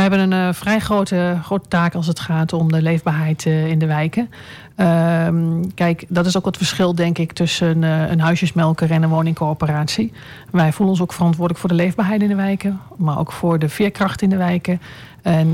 We 0.00 0.06
hebben 0.06 0.32
een 0.32 0.46
uh, 0.48 0.54
vrij 0.54 0.78
grote, 0.78 1.38
grote 1.42 1.68
taak 1.68 1.94
als 1.94 2.06
het 2.06 2.20
gaat 2.20 2.52
om 2.52 2.72
de 2.72 2.82
leefbaarheid 2.82 3.44
uh, 3.44 3.66
in 3.66 3.78
de 3.78 3.86
wijken. 3.86 4.30
Uh, 4.76 5.28
kijk, 5.74 6.04
dat 6.08 6.26
is 6.26 6.36
ook 6.36 6.44
het 6.44 6.56
verschil, 6.56 6.94
denk 6.94 7.18
ik, 7.18 7.32
tussen 7.32 7.82
uh, 7.82 8.10
een 8.10 8.20
huisjesmelker 8.20 8.90
en 8.90 9.02
een 9.02 9.08
woningcoöperatie. 9.08 10.12
Wij 10.50 10.72
voelen 10.72 10.94
ons 10.94 11.02
ook 11.02 11.12
verantwoordelijk 11.12 11.60
voor 11.60 11.68
de 11.68 11.82
leefbaarheid 11.82 12.22
in 12.22 12.28
de 12.28 12.34
wijken, 12.34 12.80
maar 12.96 13.18
ook 13.18 13.32
voor 13.32 13.58
de 13.58 13.68
veerkracht 13.68 14.22
in 14.22 14.30
de 14.30 14.36
wijken. 14.36 14.80
En 15.22 15.52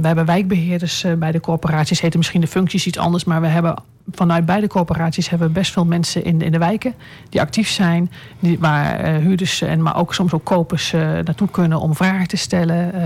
we 0.00 0.06
hebben 0.06 0.24
wijkbeheerders 0.24 1.04
bij 1.18 1.32
de 1.32 1.40
corporaties, 1.40 2.00
heten 2.00 2.18
misschien 2.18 2.40
de 2.40 2.46
functies 2.46 2.86
iets 2.86 2.98
anders, 2.98 3.24
maar 3.24 3.40
we 3.40 3.46
hebben 3.46 3.74
vanuit 4.10 4.46
beide 4.46 4.66
corporaties 4.66 5.28
hebben 5.28 5.48
we 5.48 5.54
best 5.54 5.72
veel 5.72 5.84
mensen 5.84 6.24
in, 6.24 6.42
in 6.42 6.52
de 6.52 6.58
wijken 6.58 6.94
die 7.28 7.40
actief 7.40 7.68
zijn, 7.68 8.10
die, 8.38 8.58
waar 8.58 9.04
uh, 9.04 9.16
huurders 9.16 9.62
en 9.62 9.82
maar 9.82 9.96
ook 9.96 10.14
soms 10.14 10.32
ook 10.32 10.44
kopers 10.44 10.92
naartoe 10.92 11.50
kunnen 11.50 11.80
om 11.80 11.94
vragen 11.94 12.28
te 12.28 12.36
stellen. 12.36 12.86
Uh, 12.86 13.00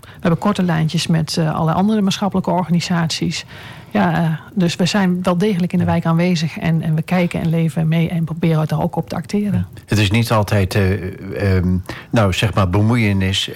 we 0.00 0.20
hebben 0.20 0.38
korte 0.38 0.62
lijntjes 0.62 1.06
met 1.06 1.38
allerlei 1.38 1.76
andere 1.76 2.00
maatschappelijke 2.00 2.50
organisaties. 2.50 3.44
Ja, 3.92 4.40
dus 4.54 4.76
we 4.76 4.86
zijn 4.86 5.22
wel 5.22 5.38
degelijk 5.38 5.72
in 5.72 5.78
de 5.78 5.84
wijk 5.84 6.04
aanwezig 6.04 6.58
en, 6.58 6.82
en 6.82 6.94
we 6.94 7.02
kijken 7.02 7.40
en 7.40 7.48
leven 7.48 7.88
mee 7.88 8.08
en 8.08 8.24
proberen 8.24 8.68
daar 8.68 8.82
ook 8.82 8.96
op 8.96 9.08
te 9.08 9.14
acteren. 9.14 9.66
Het 9.86 9.98
is 9.98 10.10
niet 10.10 10.30
altijd, 10.30 10.74
um, 10.74 11.82
nou 12.10 12.32
zeg 12.32 12.54
maar, 12.54 12.70
bemoeienis 12.70 13.50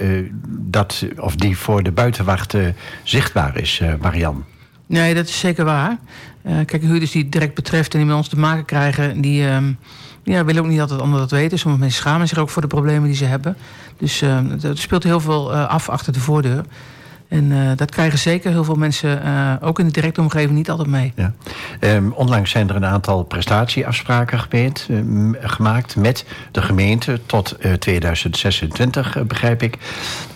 dat, 0.48 1.06
of 1.18 1.36
die 1.36 1.58
voor 1.58 1.82
de 1.82 1.92
buitenwacht 1.92 2.54
zichtbaar 3.02 3.56
is, 3.58 3.82
Marian. 4.00 4.44
Nee, 4.86 5.14
dat 5.14 5.28
is 5.28 5.38
zeker 5.38 5.64
waar. 5.64 5.98
Uh, 6.46 6.52
kijk, 6.64 6.82
huurders 6.82 7.10
die 7.10 7.22
het 7.22 7.32
direct 7.32 7.54
betreft 7.54 7.92
en 7.92 7.98
die 7.98 8.08
met 8.08 8.16
ons 8.16 8.28
te 8.28 8.38
maken 8.38 8.64
krijgen, 8.64 9.20
die 9.20 9.42
uh, 9.42 9.58
ja, 10.22 10.44
willen 10.44 10.62
ook 10.62 10.68
niet 10.68 10.80
altijd 10.80 11.00
anderen 11.00 11.20
dat 11.20 11.30
weten. 11.30 11.58
Sommige 11.58 11.82
mensen 11.82 12.02
schamen 12.02 12.28
zich 12.28 12.38
ook 12.38 12.50
voor 12.50 12.62
de 12.62 12.68
problemen 12.68 13.08
die 13.08 13.16
ze 13.16 13.24
hebben. 13.24 13.56
Dus 13.98 14.22
uh, 14.22 14.64
er 14.64 14.78
speelt 14.78 15.02
heel 15.02 15.20
veel 15.20 15.52
eh, 15.52 15.68
af 15.68 15.88
achter 15.88 16.12
de 16.12 16.20
voordeur. 16.20 16.64
En 17.34 17.76
dat 17.76 17.90
krijgen 17.90 18.18
zeker 18.18 18.50
heel 18.50 18.64
veel 18.64 18.74
mensen, 18.74 19.20
ook 19.60 19.78
in 19.78 19.86
de 19.86 19.92
directe 19.92 20.20
omgeving, 20.20 20.52
niet 20.52 20.70
altijd 20.70 20.88
mee. 20.88 21.12
Ja. 21.16 21.32
Um, 21.80 22.12
onlangs 22.12 22.50
zijn 22.50 22.68
er 22.68 22.76
een 22.76 22.84
aantal 22.84 23.22
prestatieafspraken 23.22 24.40
gemeend, 24.40 24.88
gemaakt 25.40 25.96
met 25.96 26.24
de 26.52 26.62
gemeente 26.62 27.20
tot 27.26 27.56
2026, 27.78 29.26
begrijp 29.26 29.62
ik. 29.62 29.78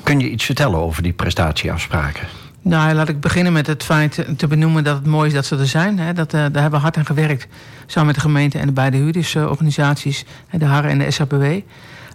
Kun 0.02 0.20
je 0.20 0.30
iets 0.30 0.44
vertellen 0.44 0.78
over 0.78 1.02
die 1.02 1.12
prestatieafspraken? 1.12 2.26
Nou, 2.62 2.94
laat 2.94 3.08
ik 3.08 3.20
beginnen 3.20 3.52
met 3.52 3.66
het 3.66 3.84
feit 3.84 4.24
te 4.36 4.46
benoemen 4.46 4.84
dat 4.84 4.96
het 4.96 5.06
mooi 5.06 5.28
is 5.28 5.34
dat 5.34 5.46
ze 5.46 5.56
er 5.56 5.66
zijn. 5.66 5.98
Hè. 5.98 6.12
Dat, 6.12 6.30
daar 6.30 6.42
hebben 6.42 6.70
we 6.70 6.76
hard 6.76 6.96
aan 6.96 7.06
gewerkt. 7.06 7.46
Samen 7.86 8.06
met 8.06 8.14
de 8.14 8.20
gemeente 8.20 8.58
en 8.58 8.66
de 8.66 8.72
beide 8.72 8.96
huurdersorganisaties, 8.96 10.24
de 10.50 10.64
HARE 10.64 10.88
en 10.88 10.98
de 10.98 11.10
SAPW. 11.10 11.42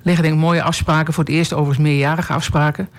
liggen 0.04 0.24
denk 0.24 0.36
ik 0.36 0.42
mooie 0.42 0.64
afspraken. 0.64 1.14
Voor 1.14 1.24
het 1.24 1.34
eerst 1.34 1.54
overigens 1.54 1.88
meerjarige 1.88 2.34
afspraken. 2.34 2.90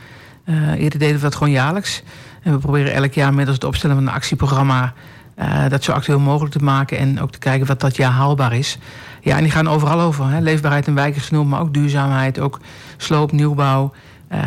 Uh, 0.45 0.73
eerder 0.73 0.99
deden 0.99 1.17
we 1.17 1.23
dat 1.23 1.35
gewoon 1.35 1.53
jaarlijks. 1.53 2.03
En 2.43 2.53
we 2.53 2.59
proberen 2.59 2.95
elk 2.95 3.13
jaar 3.13 3.35
middels 3.35 3.57
het 3.57 3.65
opstellen 3.65 3.97
van 3.97 4.07
een 4.07 4.13
actieprogramma... 4.13 4.93
Uh, 5.39 5.69
dat 5.69 5.85
zo 5.85 5.93
actueel 5.93 6.19
mogelijk 6.19 6.55
te 6.55 6.65
maken 6.65 6.99
en 6.99 7.21
ook 7.21 7.31
te 7.31 7.39
kijken 7.39 7.67
wat 7.67 7.81
dat 7.81 7.97
jaar 7.97 8.11
haalbaar 8.11 8.53
is. 8.53 8.79
Ja, 9.21 9.37
en 9.37 9.43
die 9.43 9.53
gaan 9.53 9.69
overal 9.69 10.01
over. 10.01 10.31
Hè. 10.31 10.41
Leefbaarheid 10.41 10.87
in 10.87 10.95
wijken 10.95 11.49
maar 11.49 11.61
ook 11.61 11.75
duurzaamheid, 11.75 12.39
ook 12.39 12.61
sloop, 12.97 13.33
nieuwbouw... 13.33 13.93
Uh, 14.33 14.41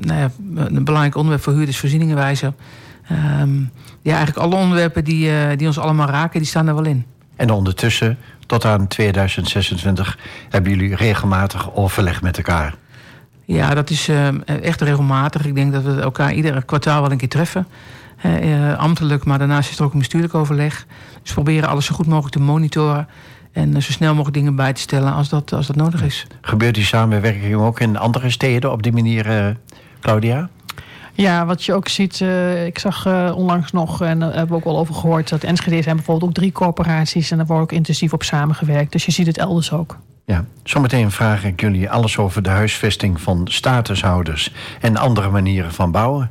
nou 0.00 0.20
ja, 0.20 0.30
een 0.54 0.84
belangrijk 0.84 1.14
onderwerp 1.14 1.42
voor 1.42 1.52
huurders 1.52 1.78
voorzieningenwijzer. 1.78 2.52
Uh, 3.12 3.18
ja, 4.02 4.14
eigenlijk 4.16 4.36
alle 4.36 4.54
onderwerpen 4.54 5.04
die, 5.04 5.30
uh, 5.30 5.56
die 5.56 5.66
ons 5.66 5.78
allemaal 5.78 6.08
raken, 6.08 6.40
die 6.40 6.48
staan 6.48 6.66
er 6.66 6.74
wel 6.74 6.84
in. 6.84 7.06
En 7.36 7.50
ondertussen, 7.50 8.18
tot 8.46 8.64
aan 8.64 8.86
2026, 8.86 10.18
hebben 10.48 10.70
jullie 10.70 10.96
regelmatig 10.96 11.74
overleg 11.74 12.22
met 12.22 12.36
elkaar? 12.36 12.74
Ja, 13.52 13.74
dat 13.74 13.90
is 13.90 14.08
uh, 14.08 14.28
echt 14.62 14.80
regelmatig. 14.80 15.46
Ik 15.46 15.54
denk 15.54 15.72
dat 15.72 15.82
we 15.82 16.00
elkaar 16.00 16.32
ieder 16.32 16.64
kwartaal 16.64 17.02
wel 17.02 17.10
een 17.10 17.16
keer 17.16 17.28
treffen. 17.28 17.66
Uh, 18.26 18.78
ambtelijk, 18.78 19.24
maar 19.24 19.38
daarnaast 19.38 19.70
is 19.70 19.78
er 19.78 19.84
ook 19.84 19.92
een 19.92 19.98
bestuurlijk 19.98 20.34
overleg. 20.34 20.86
Dus 21.22 21.28
we 21.28 21.34
proberen 21.34 21.68
alles 21.68 21.86
zo 21.86 21.94
goed 21.94 22.06
mogelijk 22.06 22.34
te 22.34 22.40
monitoren. 22.40 23.08
En 23.52 23.82
zo 23.82 23.92
snel 23.92 24.10
mogelijk 24.10 24.36
dingen 24.36 24.56
bij 24.56 24.72
te 24.72 24.80
stellen 24.80 25.12
als 25.12 25.28
dat, 25.28 25.52
als 25.52 25.66
dat 25.66 25.76
nodig 25.76 26.02
is. 26.02 26.26
Gebeurt 26.40 26.74
die 26.74 26.84
samenwerking 26.84 27.54
ook 27.54 27.80
in 27.80 27.96
andere 27.96 28.30
steden 28.30 28.72
op 28.72 28.82
die 28.82 28.92
manier, 28.92 29.56
Claudia? 30.00 30.48
Ja, 31.20 31.46
wat 31.46 31.64
je 31.64 31.74
ook 31.74 31.88
ziet, 31.88 32.20
uh, 32.20 32.66
ik 32.66 32.78
zag 32.78 33.06
uh, 33.06 33.32
onlangs 33.36 33.72
nog, 33.72 34.02
en 34.02 34.18
daar 34.18 34.28
hebben 34.28 34.48
we 34.48 34.54
ook 34.54 34.64
wel 34.64 34.78
over 34.78 34.94
gehoord, 34.94 35.28
dat 35.28 35.44
Enschede 35.44 35.82
zijn 35.82 35.96
bijvoorbeeld 35.96 36.28
ook 36.28 36.36
drie 36.36 36.52
corporaties 36.52 37.30
en 37.30 37.36
daar 37.36 37.46
wordt 37.46 37.62
ook 37.62 37.72
intensief 37.72 38.12
op 38.12 38.22
samengewerkt. 38.22 38.92
Dus 38.92 39.04
je 39.04 39.12
ziet 39.12 39.26
het 39.26 39.38
elders 39.38 39.72
ook. 39.72 39.98
Ja, 40.24 40.44
zometeen 40.62 41.10
vraag 41.10 41.44
ik 41.44 41.60
jullie 41.60 41.90
alles 41.90 42.18
over 42.18 42.42
de 42.42 42.48
huisvesting 42.48 43.20
van 43.20 43.40
statushouders 43.50 44.52
en 44.80 44.96
andere 44.96 45.30
manieren 45.30 45.72
van 45.72 45.90
bouwen. 45.90 46.30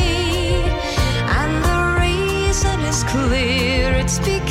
Clear, 3.11 3.91
it's 3.95 4.19
because 4.19 4.50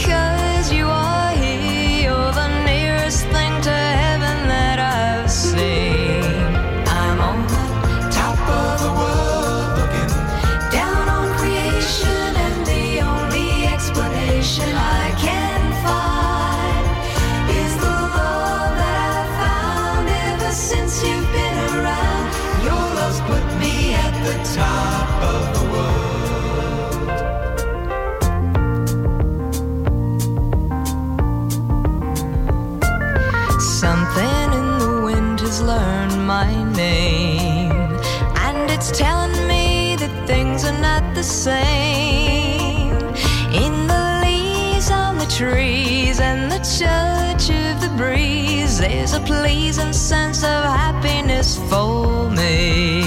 There's 49.11 49.23
a 49.23 49.27
pleasing 49.27 49.93
sense 49.93 50.45
of 50.45 50.63
happiness 50.63 51.59
for 51.69 52.31
me. 52.31 53.03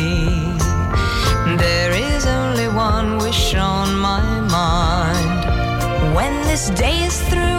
There 1.56 1.94
is 1.94 2.26
only 2.26 2.68
one 2.68 3.20
wish 3.20 3.56
on 3.56 3.96
my 4.00 4.42
mind. 4.42 6.14
When 6.14 6.42
this 6.42 6.72
day 6.72 7.04
is 7.04 7.22
through, 7.30 7.53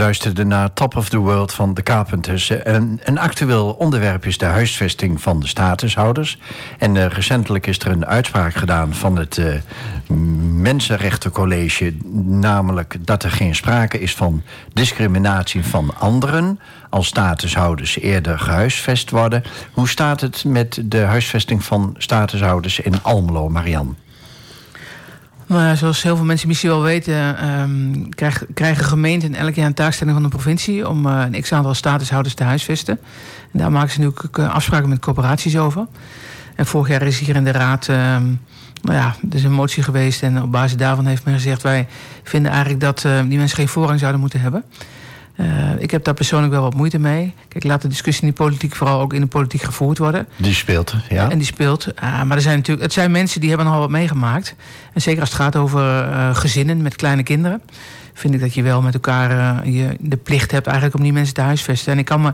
luisterde 0.00 0.44
naar 0.44 0.72
Top 0.72 0.96
of 0.96 1.08
the 1.08 1.18
World 1.18 1.52
van 1.52 1.74
de 1.74 1.82
Carpenters. 1.82 2.52
Een, 2.64 3.18
actueel 3.18 3.72
onderwerp 3.72 4.26
is 4.26 4.38
de 4.38 4.44
huisvesting 4.44 5.20
van 5.20 5.40
de 5.40 5.46
statushouders. 5.46 6.38
En 6.78 6.96
eh, 6.96 7.06
recentelijk 7.06 7.66
is 7.66 7.78
er 7.78 7.90
een 7.90 8.06
uitspraak 8.06 8.54
gedaan 8.54 8.94
van 8.94 9.16
het 9.16 9.38
eh, 9.38 9.54
Mensenrechtencollege... 10.52 11.94
namelijk 12.24 12.96
dat 13.00 13.22
er 13.22 13.30
geen 13.30 13.54
sprake 13.54 14.00
is 14.00 14.14
van 14.14 14.42
discriminatie 14.72 15.64
van 15.64 15.98
anderen... 15.98 16.60
als 16.90 17.06
statushouders 17.06 17.98
eerder 17.98 18.38
gehuisvest 18.38 19.10
worden. 19.10 19.42
Hoe 19.72 19.88
staat 19.88 20.20
het 20.20 20.44
met 20.44 20.82
de 20.84 21.00
huisvesting 21.00 21.64
van 21.64 21.94
statushouders 21.98 22.80
in 22.80 23.02
Almelo, 23.02 23.48
Marian? 23.48 23.96
Ja, 25.58 25.74
zoals 25.74 26.02
heel 26.02 26.16
veel 26.16 26.24
mensen 26.24 26.48
misschien 26.48 26.70
wel 26.70 26.82
weten, 26.82 27.38
ehm, 27.38 28.08
krijg- 28.08 28.44
krijgen 28.54 28.84
gemeenten 28.84 29.34
elk 29.34 29.54
jaar 29.54 29.66
een 29.66 29.74
taakstelling 29.74 30.16
van 30.16 30.22
de 30.22 30.36
provincie 30.36 30.88
om 30.88 31.06
eh, 31.06 31.24
een 31.30 31.40
x-aantal 31.42 31.74
statushouders 31.74 32.34
te 32.34 32.44
huisvesten. 32.44 32.98
En 33.52 33.58
daar 33.58 33.72
maken 33.72 33.90
ze 33.90 34.00
nu 34.00 34.06
ook 34.06 34.28
eh, 34.32 34.54
afspraken 34.54 34.88
met 34.88 34.98
corporaties 34.98 35.58
over. 35.58 35.86
En 36.54 36.66
vorig 36.66 36.88
jaar 36.88 37.02
is 37.02 37.18
hier 37.18 37.36
in 37.36 37.44
de 37.44 37.50
raad, 37.52 37.88
ehm, 37.88 38.24
nou 38.82 38.96
ja, 38.96 39.14
is 39.30 39.44
een 39.44 39.52
motie 39.52 39.82
geweest 39.82 40.22
en 40.22 40.42
op 40.42 40.52
basis 40.52 40.76
daarvan 40.76 41.06
heeft 41.06 41.24
men 41.24 41.34
gezegd: 41.34 41.62
wij 41.62 41.86
vinden 42.22 42.50
eigenlijk 42.50 42.80
dat 42.80 43.04
eh, 43.04 43.20
die 43.28 43.38
mensen 43.38 43.56
geen 43.56 43.68
voorrang 43.68 43.98
zouden 43.98 44.20
moeten 44.20 44.40
hebben. 44.40 44.64
Eh, 45.36 45.46
ik 45.78 45.90
heb 45.90 46.04
daar 46.04 46.14
persoonlijk 46.14 46.52
wel 46.52 46.62
wat 46.62 46.74
moeite 46.74 46.98
mee. 46.98 47.34
Kijk, 47.48 47.64
laat 47.64 47.82
de 47.82 47.88
discussie 47.88 48.22
in 48.24 48.28
de 48.28 48.34
politiek 48.34 48.74
vooral 48.74 49.00
ook 49.00 49.12
in 49.12 49.20
de 49.20 49.26
politiek 49.26 49.62
gevoerd 49.62 49.98
worden. 49.98 50.26
Die 50.36 50.54
speelt, 50.54 50.94
ja. 51.08 51.30
En 51.30 51.38
die 51.38 51.46
speelt. 51.46 51.94
Ah, 51.94 52.22
maar 52.22 52.36
er 52.36 52.42
zijn 52.42 52.56
natuurlijk, 52.56 52.82
het 52.82 52.92
zijn 52.92 53.10
mensen 53.10 53.40
die 53.40 53.48
hebben 53.48 53.66
nogal 53.66 53.82
wat 53.82 53.90
meegemaakt. 53.90 54.54
En 54.92 55.00
zeker 55.00 55.20
als 55.20 55.28
het 55.28 55.38
gaat 55.38 55.56
over 55.56 56.02
eh, 56.02 56.34
gezinnen 56.34 56.82
met 56.82 56.96
kleine 56.96 57.22
kinderen. 57.22 57.62
Vind 58.14 58.34
ik 58.34 58.40
dat 58.40 58.54
je 58.54 58.62
wel 58.62 58.82
met 58.82 58.94
elkaar 58.94 59.30
eh, 59.30 59.74
je, 59.74 59.96
de 60.00 60.16
plicht 60.16 60.50
hebt 60.50 60.66
eigenlijk 60.66 60.96
om 60.96 61.02
die 61.02 61.12
mensen 61.12 61.34
te 61.34 61.40
huisvesten. 61.40 61.92
En 61.92 61.98
ik 61.98 62.04
kan 62.04 62.20
me 62.20 62.32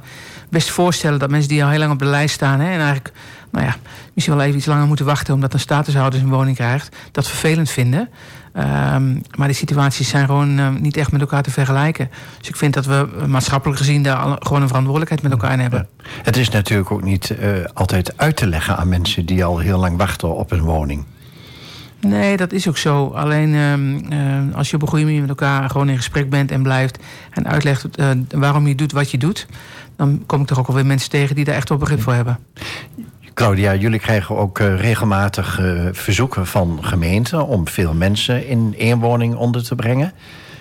best 0.49 0.70
voorstellen 0.70 1.18
dat 1.18 1.30
mensen 1.30 1.49
die 1.49 1.64
al 1.64 1.70
heel 1.70 1.78
lang 1.78 1.92
op 1.92 1.99
de 1.99 2.05
lijst 2.05 2.34
staan. 2.34 2.61
Hè, 2.61 2.70
en 2.70 2.78
eigenlijk, 2.78 3.12
nou 3.51 3.66
ja, 3.66 3.76
misschien 4.14 4.36
wel 4.36 4.44
even 4.44 4.59
iets 4.59 4.66
langer 4.66 4.86
moeten 4.86 5.07
wachten 5.07 5.34
omdat 5.34 5.53
een 5.53 5.61
statushouder 5.61 6.20
een 6.20 6.28
woning 6.28 6.57
krijgt. 6.57 6.97
Dat 7.12 7.28
vervelend 7.28 7.70
vinden. 7.70 8.09
Ehm, 8.57 9.12
maar 9.36 9.46
die 9.46 9.57
situaties 9.57 10.09
zijn 10.09 10.26
gewoon 10.26 10.59
eh, 10.59 10.68
niet 10.80 10.96
echt 10.96 11.12
met 11.12 11.20
elkaar 11.20 11.42
te 11.42 11.50
vergelijken. 11.50 12.11
Dus 12.38 12.48
ik 12.48 12.57
vind 12.57 12.74
dat 12.74 12.86
we 12.86 13.09
eh, 13.20 13.24
maatschappelijk 13.26 13.78
gezien 13.78 14.02
daar 14.02 14.16
al- 14.16 14.36
gewoon 14.38 14.62
een 14.62 14.66
verantwoordelijkheid 14.68 15.22
met 15.22 15.32
elkaar 15.32 15.52
in 15.52 15.61
hebben. 15.61 15.88
Het 16.22 16.36
is 16.36 16.48
natuurlijk 16.48 16.90
ook 16.90 17.02
niet 17.02 17.30
eh, 17.30 17.48
altijd 17.74 18.12
uit 18.16 18.36
te 18.36 18.46
leggen 18.46 18.76
aan 18.76 18.88
mensen 18.88 19.26
die 19.26 19.44
al 19.44 19.59
heel 19.59 19.78
lang 19.78 19.96
wachten 19.96 20.34
op 20.36 20.50
een 20.52 20.61
woning. 20.62 21.04
Nee, 22.00 22.36
dat 22.36 22.52
is 22.52 22.68
ook 22.68 22.76
zo. 22.78 23.07
Alleen 23.07 23.54
ehm, 23.54 24.12
eh, 24.12 24.57
als 24.57 24.70
je 24.70 24.76
op 24.76 24.82
een 24.82 24.88
goede 24.88 25.04
manier 25.04 25.20
met 25.20 25.28
elkaar 25.28 25.70
gewoon 25.70 25.88
in 25.88 25.96
gesprek 25.96 26.30
bent 26.30 26.50
en 26.50 26.62
blijft 26.62 26.98
en 27.30 27.46
uitlegt 27.48 27.86
waarom 28.30 28.66
je 28.66 28.74
doet 28.74 28.92
wat 28.92 29.11
je 29.11 29.18
doet, 29.18 29.46
dan 29.96 30.22
kom 30.26 30.40
ik 30.40 30.46
toch 30.46 30.59
ook 30.59 30.66
alweer 30.68 30.86
mensen 30.86 31.11
tegen 31.11 31.34
die 31.34 31.44
daar 31.44 31.54
echt 31.54 31.68
wel 31.68 31.78
begrip 31.78 32.02
voor 32.02 32.12
hebben. 32.12 32.38
Claudia, 33.37 33.74
jullie 33.74 33.99
krijgen 33.99 34.37
ook 34.37 34.59
eh, 34.59 34.80
regelmatig 34.80 35.61
eh, 35.61 35.87
verzoeken 35.93 36.47
van 36.47 36.78
gemeenten 36.80 37.47
om 37.47 37.68
veel 37.68 37.95
mensen 37.95 38.49
in 38.49 38.74
één 38.78 38.99
woning 38.99 39.34
onder 39.34 39.64
te 39.64 39.74
brengen. 39.74 40.12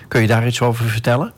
Kun 0.08 0.20
je 0.20 0.26
daar 0.26 0.46
iets 0.46 0.60
over 0.60 0.84
vertellen? 0.84 1.32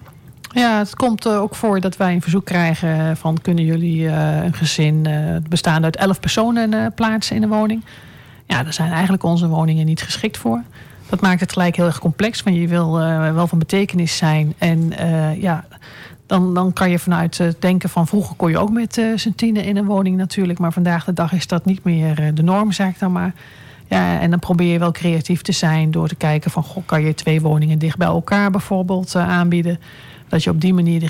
Ja, 0.53 0.78
het 0.78 0.95
komt 0.95 1.26
eh, 1.26 1.41
ook 1.41 1.55
voor 1.55 1.80
dat 1.80 1.97
wij 1.97 2.12
een 2.12 2.22
verzoek 2.22 2.45
krijgen 2.45 3.16
van 3.16 3.39
kunnen 3.43 3.64
jullie 3.64 4.07
een 4.09 4.55
gezin 4.55 5.07
bestaande 5.49 5.84
uit 5.84 5.97
elf 5.97 6.20
personen 6.20 6.95
plaatsen 6.95 7.36
in 7.36 7.43
een 7.43 7.49
woning. 7.49 7.84
Ja, 8.47 8.62
daar 8.62 8.72
zijn 8.72 8.93
eigenlijk 8.93 9.22
onze 9.22 9.49
woningen 9.49 9.86
niet 9.86 10.03
geschikt 10.03 10.36
voor. 10.36 10.62
Dat 11.09 11.20
maakt 11.20 11.41
het 11.41 11.53
gelijk 11.53 11.76
heel 11.76 11.86
erg 11.86 11.99
complex, 11.99 12.43
want 12.43 12.57
je 12.57 12.68
wil 12.68 12.99
wel 13.34 13.47
van 13.47 13.59
betekenis 13.59 14.16
zijn. 14.16 14.55
En 14.59 14.93
ja, 15.41 15.64
dan, 16.28 16.54
dan 16.54 16.72
kan 16.72 16.90
je 16.90 16.98
vanuit 16.98 17.38
het 17.38 17.60
denken 17.60 17.88
van 17.88 18.06
vroeger 18.06 18.36
kon 18.36 18.50
je 18.50 18.58
ook 18.58 18.70
met 18.70 18.98
eh 18.98 19.06
z'n 19.16 19.32
tienen 19.36 19.64
in 19.64 19.76
een 19.76 19.84
woning 19.84 20.16
natuurlijk. 20.16 20.58
Maar 20.58 20.72
vandaag 20.72 21.04
de 21.04 21.12
dag 21.12 21.32
is 21.32 21.46
dat 21.46 21.64
niet 21.64 21.84
meer 21.84 22.20
eh, 22.20 22.28
de 22.34 22.42
norm, 22.42 22.72
zeg 22.72 22.88
ik 22.88 22.98
dan 22.98 23.12
maar. 23.12 23.32
Ja, 23.86 24.20
en 24.20 24.30
dan 24.30 24.38
probeer 24.38 24.72
je 24.72 24.78
wel 24.78 24.92
creatief 24.92 25.42
te 25.42 25.52
zijn 25.52 25.90
door 25.90 26.08
te 26.08 26.14
kijken 26.14 26.50
van... 26.50 26.62
Goh, 26.62 26.86
kan 26.86 27.02
je 27.02 27.14
twee 27.14 27.40
woningen 27.40 27.78
dicht 27.78 27.96
bij 27.96 28.06
elkaar 28.06 28.50
bijvoorbeeld 28.50 29.14
eh, 29.14 29.28
aanbieden? 29.28 29.80
Dat 30.28 30.44
je 30.44 30.50
op 30.50 30.60
die 30.60 30.74
manier 30.74 31.00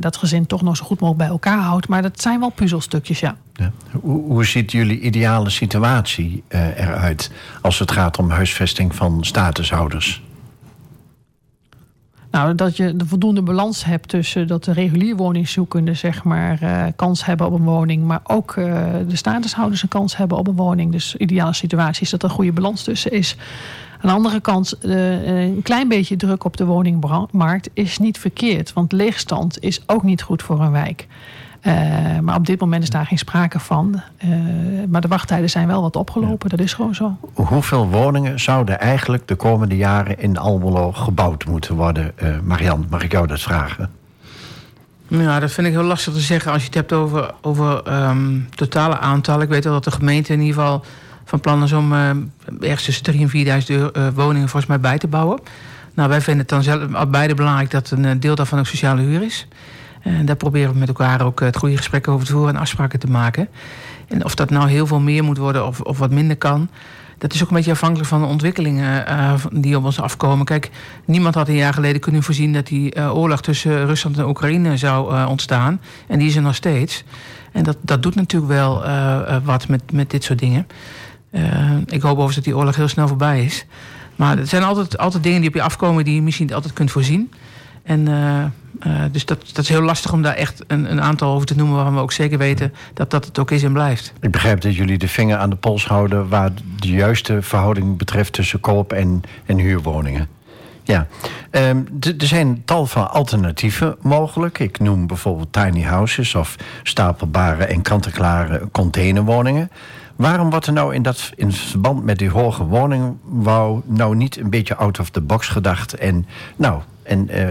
dat 0.00 0.16
gezin 0.16 0.46
toch 0.46 0.62
nog 0.62 0.76
zo 0.76 0.84
goed 0.84 1.00
mogelijk 1.00 1.24
bij 1.24 1.32
elkaar 1.32 1.58
houdt. 1.58 1.88
Maar 1.88 2.02
dat 2.02 2.20
zijn 2.20 2.40
wel 2.40 2.50
puzzelstukjes, 2.50 3.20
ja. 3.20 3.36
Ja. 3.54 3.72
Hoe, 4.00 4.44
ziet 4.44 4.72
jullie 4.72 5.00
ideale 5.00 5.50
situatie 5.50 6.42
eh, 6.48 6.78
eruit 6.78 7.30
als 7.62 7.78
het 7.78 7.90
gaat 7.90 8.18
om 8.18 8.30
huisvesting 8.30 8.94
van 8.94 9.24
statushouders? 9.24 10.22
Nou, 12.30 12.54
dat 12.54 12.76
je 12.76 12.96
de 12.96 13.06
voldoende 13.06 13.42
balans 13.42 13.84
hebt 13.84 14.08
tussen 14.08 14.46
dat 14.46 14.64
de 14.64 14.72
regulier 14.72 15.16
woningzoekenden 15.16 15.96
zeg 15.96 16.24
maar, 16.24 16.62
eh, 16.62 16.84
kans 16.96 17.24
hebben 17.24 17.46
op 17.46 17.52
een 17.52 17.64
woning, 17.64 18.04
maar 18.04 18.20
ook 18.24 18.56
eh, 18.56 18.84
de 19.08 19.16
statushouders 19.16 19.82
een 19.82 19.88
kans 19.88 20.16
hebben 20.16 20.38
op 20.38 20.48
een 20.48 20.56
woning. 20.56 20.92
Dus 20.92 21.16
ideale 21.16 21.52
situatie 21.52 22.02
is 22.02 22.10
dat 22.10 22.22
er 22.22 22.28
een 22.28 22.34
goede 22.34 22.52
balans 22.52 22.82
tussen 22.82 23.12
is. 23.12 23.36
Aan 23.92 24.08
de 24.08 24.16
andere 24.16 24.40
kant, 24.40 24.78
eh, 24.78 25.26
een 25.26 25.62
klein 25.62 25.88
beetje 25.88 26.16
druk 26.16 26.44
op 26.44 26.56
de 26.56 26.64
woningmarkt 26.64 27.70
is 27.72 27.98
niet 27.98 28.18
verkeerd, 28.18 28.72
want 28.72 28.92
leegstand 28.92 29.62
is 29.62 29.82
ook 29.86 30.02
niet 30.02 30.22
goed 30.22 30.42
voor 30.42 30.60
een 30.60 30.70
wijk. 30.70 31.06
Eh, 31.60 32.18
maar 32.18 32.36
op 32.36 32.46
dit 32.46 32.60
moment 32.60 32.82
is 32.82 32.90
daar 32.90 33.06
geen 33.06 33.18
sprake 33.18 33.60
van. 33.60 34.02
Eh, 34.16 34.28
maar 34.88 35.00
de 35.00 35.08
wachttijden 35.08 35.50
zijn 35.50 35.66
wel 35.66 35.82
wat 35.82 35.96
opgelopen, 35.96 36.48
dat 36.48 36.60
is 36.60 36.72
gewoon 36.72 36.94
zo. 36.94 37.16
Hoeveel 37.32 37.88
woningen 37.88 38.40
zouden 38.40 38.80
eigenlijk 38.80 39.28
de 39.28 39.34
komende 39.34 39.76
jaren 39.76 40.18
in 40.18 40.38
Almelo 40.38 40.92
gebouwd 40.92 41.44
moeten 41.44 41.74
worden? 41.74 42.18
Eh 42.18 42.28
Marian, 42.42 42.86
mag 42.90 43.02
ik 43.02 43.12
jou 43.12 43.26
dat 43.26 43.40
vragen? 43.40 43.90
Ja, 45.06 45.40
dat 45.40 45.50
vind 45.52 45.66
ik 45.66 45.72
heel 45.72 45.82
lastig 45.82 46.12
te 46.12 46.20
zeggen 46.20 46.52
als 46.52 46.60
je 46.60 46.66
het 46.66 46.76
hebt 46.76 46.92
over, 46.92 47.30
over 47.40 47.82
ehm, 47.82 48.38
totale 48.54 48.98
aantallen. 48.98 49.42
Ik 49.42 49.48
weet 49.48 49.64
wel 49.64 49.72
dat 49.72 49.84
de 49.84 49.90
gemeente 49.90 50.32
in 50.32 50.40
ieder 50.40 50.54
geval 50.54 50.84
van 51.24 51.40
plan 51.40 51.62
is 51.62 51.72
om 51.72 51.92
eh, 51.92 52.10
ergens 52.60 52.84
tussen 52.84 53.04
3.000 53.04 53.20
en 53.20 53.28
4.000 53.28 53.66
euro, 53.66 53.90
eh, 53.90 54.08
woningen 54.14 54.48
volgens 54.48 54.66
mij 54.66 54.80
bij 54.80 54.98
te 54.98 55.06
bouwen. 55.06 55.40
Nou, 55.94 56.08
wij 56.08 56.20
vinden 56.20 56.40
het 56.40 56.48
dan 56.48 56.62
zelf 56.62 56.94
al 56.94 57.06
beide 57.06 57.34
belangrijk 57.34 57.70
dat 57.70 57.90
een 57.90 58.20
deel 58.20 58.34
daarvan 58.34 58.58
ook 58.58 58.66
sociale 58.66 59.02
huur 59.02 59.22
is. 59.22 59.46
En 60.00 60.26
daar 60.26 60.36
proberen 60.36 60.72
we 60.72 60.78
met 60.78 60.88
elkaar 60.88 61.24
ook 61.24 61.40
eh, 61.40 61.46
het 61.46 61.56
goede 61.56 61.76
gesprek 61.76 62.08
over 62.08 62.26
te 62.26 62.32
voeren 62.32 62.54
en 62.54 62.60
afspraken 62.60 62.98
te 62.98 63.06
maken. 63.06 63.48
En 64.08 64.24
of 64.24 64.34
dat 64.34 64.50
nou 64.50 64.68
heel 64.68 64.86
veel 64.86 65.00
meer 65.00 65.24
moet 65.24 65.38
worden 65.38 65.66
of, 65.66 65.80
of 65.80 65.98
wat 65.98 66.10
minder 66.10 66.36
kan. 66.36 66.68
Dat 67.18 67.34
is 67.34 67.42
ook 67.42 67.48
een 67.48 67.56
beetje 67.56 67.70
afhankelijk 67.70 68.08
van 68.08 68.20
de 68.20 68.26
ontwikkelingen 68.26 69.06
eh, 69.06 69.34
die 69.52 69.76
op 69.76 69.84
ons 69.84 70.00
afkomen. 70.00 70.44
Kijk, 70.46 70.70
niemand 71.04 71.34
had 71.34 71.48
een 71.48 71.54
jaar 71.54 71.74
geleden 71.74 72.00
kunnen 72.00 72.22
voorzien 72.22 72.52
dat 72.52 72.66
die 72.66 72.92
eh, 72.94 73.16
oorlog 73.16 73.42
tussen 73.42 73.86
Rusland 73.86 74.18
en 74.18 74.26
Oekraïne 74.26 74.76
zou 74.76 75.26
ontstaan. 75.26 75.80
En 76.06 76.18
die 76.18 76.28
is 76.28 76.36
er 76.36 76.42
nog 76.42 76.54
steeds. 76.54 77.04
En 77.52 77.62
dat, 77.64 77.76
dat 77.80 78.02
doet 78.02 78.14
natuurlijk 78.14 78.52
wel 78.52 78.84
wat 79.44 79.68
met, 79.68 79.92
met 79.92 80.10
dit 80.10 80.24
soort 80.24 80.38
dingen. 80.38 80.66
Ik 81.86 82.02
hoop 82.02 82.10
overigens 82.10 82.34
dat 82.34 82.44
die 82.44 82.56
oorlog 82.56 82.76
heel 82.76 82.88
snel 82.88 83.08
voorbij 83.08 83.44
is. 83.44 83.66
Maar 84.16 84.38
er 84.38 84.46
zijn 84.46 84.62
altijd, 84.62 84.98
altijd 84.98 85.22
dingen 85.22 85.40
die 85.40 85.48
op 85.48 85.54
je 85.54 85.62
afkomen 85.62 86.04
die 86.04 86.14
je 86.14 86.22
misschien 86.22 86.46
niet 86.46 86.54
altijd 86.54 86.72
kunt 86.72 86.90
voorzien. 86.90 87.30
En 87.82 88.08
uh, 88.08 88.44
uh, 88.86 89.02
dus 89.12 89.24
dat, 89.24 89.44
dat 89.52 89.64
is 89.64 89.68
heel 89.68 89.82
lastig 89.82 90.12
om 90.12 90.22
daar 90.22 90.34
echt 90.34 90.62
een, 90.66 90.90
een, 90.90 91.02
aantal 91.02 91.34
over 91.34 91.46
te 91.46 91.56
noemen... 91.56 91.76
waarvan 91.76 91.94
we 91.94 92.00
ook 92.00 92.12
zeker 92.12 92.38
weten 92.38 92.74
dat 92.94 93.10
dat 93.10 93.24
het 93.24 93.38
ook 93.38 93.50
is 93.50 93.62
en 93.62 93.72
blijft. 93.72 94.12
Ik 94.20 94.30
begrijp 94.30 94.60
dat 94.60 94.76
jullie 94.76 94.98
de 94.98 95.08
vinger 95.08 95.36
aan 95.36 95.50
de 95.50 95.56
pols 95.56 95.86
houden... 95.86 96.28
waar 96.28 96.50
de 96.78 96.88
juiste 96.88 97.42
verhouding 97.42 97.98
betreft 97.98 98.32
tussen 98.32 98.60
koop- 98.60 98.92
en, 98.92 99.22
en 99.46 99.58
huurwoningen. 99.58 100.28
Ja, 100.82 101.06
um, 101.50 101.86
er 102.02 102.26
zijn 102.26 102.62
tal 102.64 102.86
van 102.86 103.10
alternatieven 103.10 103.96
mogelijk. 104.00 104.58
Ik 104.58 104.78
noem 104.78 105.06
bijvoorbeeld 105.06 105.52
tiny 105.52 105.82
houses 105.82 106.34
of 106.34 106.56
stapelbare 106.82 107.64
en 107.64 107.82
kant-en-klare 107.82 108.68
containerwoningen. 108.72 109.70
Waarom 110.16 110.50
wordt 110.50 110.66
er 110.66 110.72
nou 110.72 110.94
in, 110.94 111.02
dat, 111.02 111.32
in 111.36 111.52
verband 111.52 112.04
met 112.04 112.18
die 112.18 112.30
hoge 112.30 112.64
woningbouw... 112.64 113.82
nou 113.86 114.16
niet 114.16 114.36
een 114.36 114.50
beetje 114.50 114.76
out 114.76 114.98
of 114.98 115.10
the 115.10 115.20
box 115.20 115.48
gedacht... 115.48 115.94
en, 115.94 116.26
nou, 116.56 116.80
en 117.10 117.28
uh, 117.30 117.48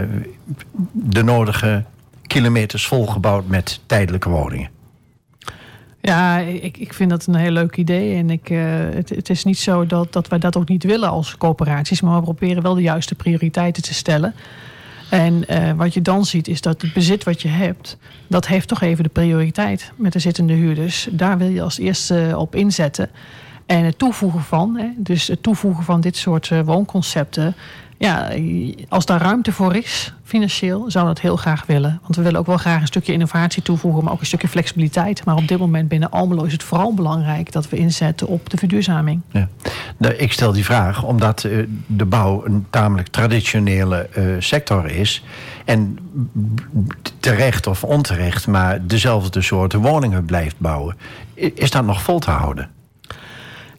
de 0.92 1.22
nodige 1.22 1.84
kilometers 2.26 2.86
volgebouwd 2.86 3.46
met 3.46 3.80
tijdelijke 3.86 4.28
woningen? 4.28 4.68
Ja, 6.00 6.38
ik, 6.38 6.76
ik 6.76 6.94
vind 6.94 7.10
dat 7.10 7.26
een 7.26 7.34
heel 7.34 7.50
leuk 7.50 7.76
idee. 7.76 8.16
En 8.16 8.30
ik, 8.30 8.50
uh, 8.50 8.62
het, 8.92 9.08
het, 9.08 9.30
is 9.30 9.44
niet 9.44 9.58
zo 9.58 9.86
dat, 9.86 10.12
dat 10.12 10.28
wij 10.28 10.38
dat 10.38 10.56
ook 10.56 10.68
niet 10.68 10.84
willen 10.84 11.08
als 11.08 11.36
coöperaties. 11.36 12.00
Maar 12.00 12.16
we 12.16 12.22
proberen 12.22 12.62
wel 12.62 12.74
de 12.74 12.82
juiste 12.82 13.14
prioriteiten 13.14 13.82
te 13.82 13.94
stellen. 13.94 14.34
En 15.10 15.44
uh, 15.48 15.72
wat 15.72 15.94
je 15.94 16.02
dan 16.02 16.24
ziet 16.24 16.48
is 16.48 16.60
dat 16.60 16.82
het 16.82 16.92
bezit 16.92 17.24
wat 17.24 17.42
je 17.42 17.48
hebt... 17.48 17.96
dat 18.26 18.46
heeft 18.46 18.68
toch 18.68 18.80
even 18.80 19.04
de 19.04 19.10
prioriteit 19.10 19.92
met 19.96 20.12
de 20.12 20.18
zittende 20.18 20.52
huurders. 20.52 21.08
Daar 21.10 21.38
wil 21.38 21.48
je 21.48 21.62
als 21.62 21.78
eerste 21.78 22.34
op 22.36 22.54
inzetten. 22.54 23.10
En 23.66 23.84
het 23.84 23.98
toevoegen 23.98 24.42
van, 24.42 24.94
dus 24.96 25.26
het 25.26 25.42
toevoegen 25.42 25.84
van 25.84 26.00
dit 26.00 26.16
soort 26.16 26.50
woonconcepten 26.64 27.54
ja, 28.00 28.28
als 28.88 29.06
daar 29.06 29.20
ruimte 29.20 29.52
voor 29.52 29.76
is, 29.76 30.14
financieel, 30.24 30.90
zou 30.90 31.06
dat 31.06 31.20
heel 31.20 31.36
graag 31.36 31.66
willen. 31.66 31.98
Want 32.02 32.16
we 32.16 32.22
willen 32.22 32.40
ook 32.40 32.46
wel 32.46 32.56
graag 32.56 32.80
een 32.80 32.86
stukje 32.86 33.12
innovatie 33.12 33.62
toevoegen, 33.62 34.04
maar 34.04 34.12
ook 34.12 34.20
een 34.20 34.26
stukje 34.26 34.48
flexibiliteit. 34.48 35.24
Maar 35.24 35.36
op 35.36 35.48
dit 35.48 35.58
moment 35.58 35.88
binnen 35.88 36.10
Almelo 36.10 36.44
is 36.44 36.52
het 36.52 36.62
vooral 36.62 36.94
belangrijk 36.94 37.52
dat 37.52 37.68
we 37.68 37.76
inzetten 37.76 38.26
op 38.26 38.50
de 38.50 38.56
verduurzaming. 38.56 39.20
Ja. 39.30 39.48
Nou, 39.96 40.14
ik 40.14 40.32
stel 40.32 40.52
die 40.52 40.64
vraag 40.64 41.02
omdat 41.02 41.44
uh, 41.44 41.66
de 41.86 42.04
bouw 42.04 42.44
een 42.44 42.66
tamelijk 42.70 43.08
traditionele 43.08 44.08
uh, 44.18 44.34
sector 44.38 44.86
is. 44.86 45.24
En 45.64 45.98
terecht 47.18 47.66
of 47.66 47.84
onterecht, 47.84 48.46
maar 48.46 48.86
dezelfde 48.86 49.42
soorten 49.42 49.80
woningen 49.80 50.24
blijft 50.24 50.58
bouwen. 50.58 50.96
Is 51.34 51.70
dat 51.70 51.84
nog 51.84 52.02
vol 52.02 52.18
te 52.18 52.30
houden? 52.30 52.70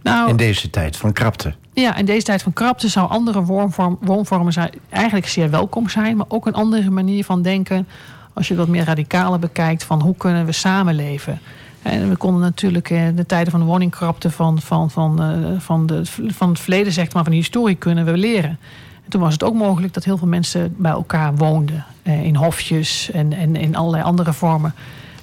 Nou, 0.02 0.30
in 0.30 0.38
deze 0.38 0.70
tijd 0.70 0.98
van 0.98 1.14
krapte. 1.14 1.54
Ja, 1.74 1.96
in 1.96 2.06
deze 2.06 2.26
tijd 2.26 2.42
van 2.42 2.54
krapte 2.54 2.88
zou 2.88 3.10
andere 3.10 3.44
woonvorm, 3.44 3.98
woonvormen 4.02 4.54
zijn, 4.54 4.70
eigenlijk 4.90 5.28
zeer 5.28 5.50
welkom 5.50 5.90
zijn. 5.90 6.18
Maar 6.18 6.26
ook 6.30 6.46
een 6.46 6.54
andere 6.54 6.90
manier 6.90 7.26
van 7.26 7.42
denken. 7.42 7.88
Als 8.34 8.48
je 8.48 8.56
wat 8.56 8.68
meer 8.68 8.84
radicaler 8.84 9.40
bekijkt 9.40 9.84
van 9.84 10.02
hoe 10.02 10.16
kunnen 10.16 10.46
we 10.46 10.52
samenleven. 10.52 11.40
En 11.82 12.10
we 12.10 12.16
konden 12.16 12.42
natuurlijk 12.42 12.90
in 12.90 13.16
de 13.16 13.26
tijden 13.26 13.52
van 13.52 13.60
de 13.60 13.66
woningkrapte 13.66 14.32
van, 14.32 14.62
van, 14.62 14.92
van, 14.92 15.22
uh, 15.22 15.60
van, 15.60 15.86
de, 15.86 16.02
van 16.28 16.50
het 16.50 16.60
verleden, 16.60 16.94
zeg 16.94 17.14
maar, 17.14 17.24
van 17.24 17.32
de 17.32 17.38
historie 17.38 17.76
kunnen 17.76 18.06
we 18.06 18.18
leren. 18.18 18.60
En 19.04 19.10
toen 19.10 19.22
was 19.22 19.34
het 19.34 19.44
ook 19.44 19.54
mogelijk 19.54 19.94
dat 19.94 20.04
heel 20.04 20.18
veel 20.18 20.28
mensen 20.28 20.74
bij 20.78 20.92
elkaar 20.92 21.36
woonden. 21.36 21.86
Uh, 22.04 22.24
in 22.24 22.36
hofjes 22.36 23.12
en, 23.12 23.34
en 23.34 23.56
in 23.56 23.76
allerlei 23.76 24.04
andere 24.04 24.34
vormen. 24.34 24.74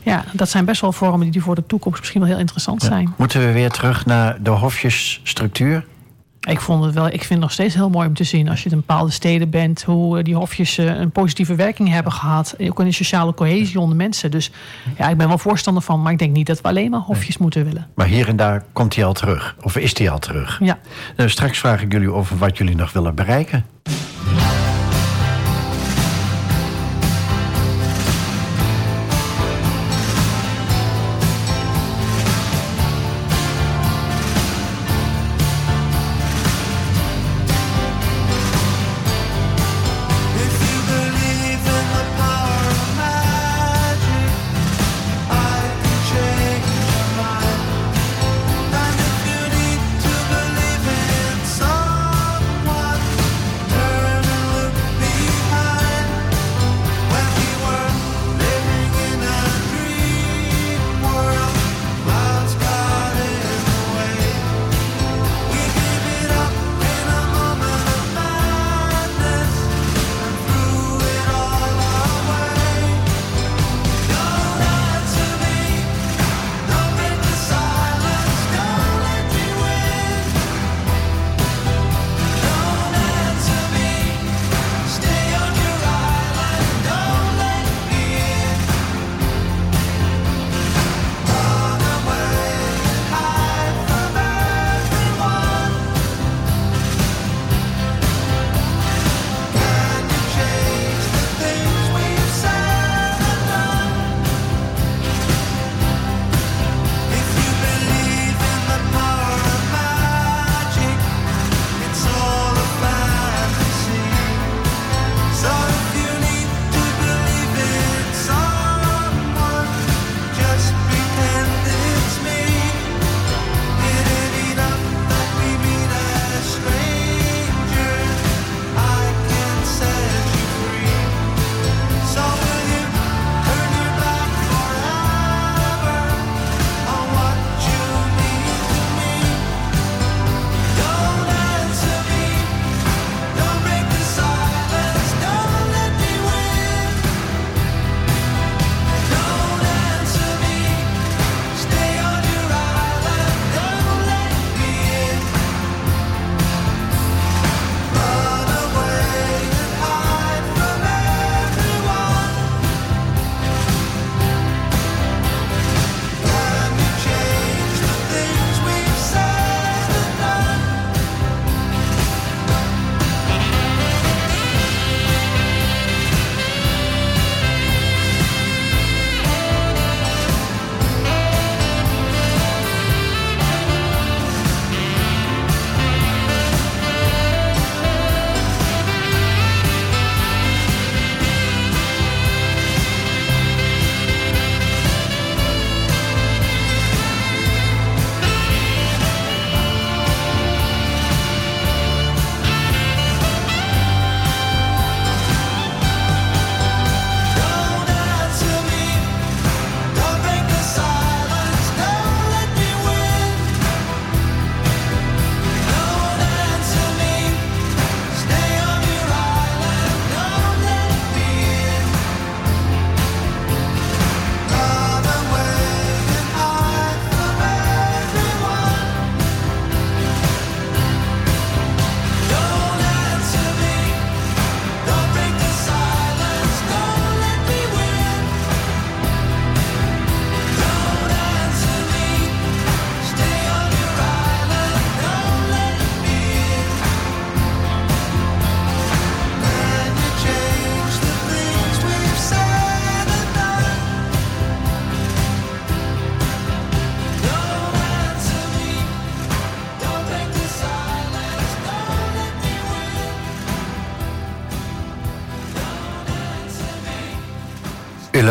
Ja, 0.03 0.25
dat 0.33 0.49
zijn 0.49 0.65
best 0.65 0.81
wel 0.81 0.93
vormen 0.93 1.31
die 1.31 1.43
voor 1.43 1.55
de 1.55 1.67
toekomst 1.67 1.99
misschien 1.99 2.21
wel 2.21 2.31
heel 2.31 2.39
interessant 2.39 2.83
zijn. 2.83 3.03
Ja. 3.03 3.13
Moeten 3.17 3.41
we 3.41 3.53
weer 3.53 3.71
terug 3.71 4.07
naar 4.07 4.43
de 4.43 4.51
hofjesstructuur? 4.51 5.85
Ik, 6.49 6.61
vond 6.61 6.85
het 6.85 6.95
wel, 6.95 7.07
ik 7.07 7.13
vind 7.13 7.29
het 7.29 7.39
nog 7.39 7.53
steeds 7.53 7.75
heel 7.75 7.91
mooi 7.91 8.09
om 8.09 8.15
te 8.15 8.25
zien 8.25 8.49
als 8.49 8.63
je 8.63 8.71
in 8.71 8.77
bepaalde 8.77 9.11
steden 9.11 9.51
bent, 9.51 9.83
hoe 9.83 10.23
die 10.23 10.35
hofjes 10.35 10.77
een 10.79 11.11
positieve 11.11 11.55
werking 11.55 11.89
hebben 11.89 12.13
gehad. 12.13 12.55
Ook 12.59 12.81
in 12.81 12.87
de 12.87 12.93
sociale 12.93 13.35
cohesie 13.35 13.81
onder 13.81 13.97
mensen. 13.97 14.31
Dus 14.31 14.51
ja, 14.97 15.09
ik 15.09 15.17
ben 15.17 15.29
wel 15.29 15.39
voorstander 15.39 15.83
van, 15.83 16.03
maar 16.03 16.13
ik 16.13 16.19
denk 16.19 16.33
niet 16.33 16.47
dat 16.47 16.61
we 16.61 16.69
alleen 16.69 16.91
maar 16.91 17.01
hofjes 17.01 17.37
nee. 17.37 17.43
moeten 17.43 17.65
willen. 17.65 17.87
Maar 17.95 18.07
hier 18.07 18.29
en 18.29 18.37
daar 18.37 18.65
komt 18.73 18.95
hij 18.95 19.05
al 19.05 19.13
terug, 19.13 19.57
of 19.63 19.77
is 19.77 19.99
hij 19.99 20.11
al 20.11 20.19
terug? 20.19 20.59
Ja. 20.63 20.79
Nou, 21.17 21.31
straks 21.31 21.59
vraag 21.59 21.83
ik 21.83 21.93
jullie 21.93 22.13
over 22.13 22.39
wat 22.39 22.59
jullie 22.59 22.77
nog 22.77 22.93
willen 22.93 23.15
bereiken. 23.15 23.65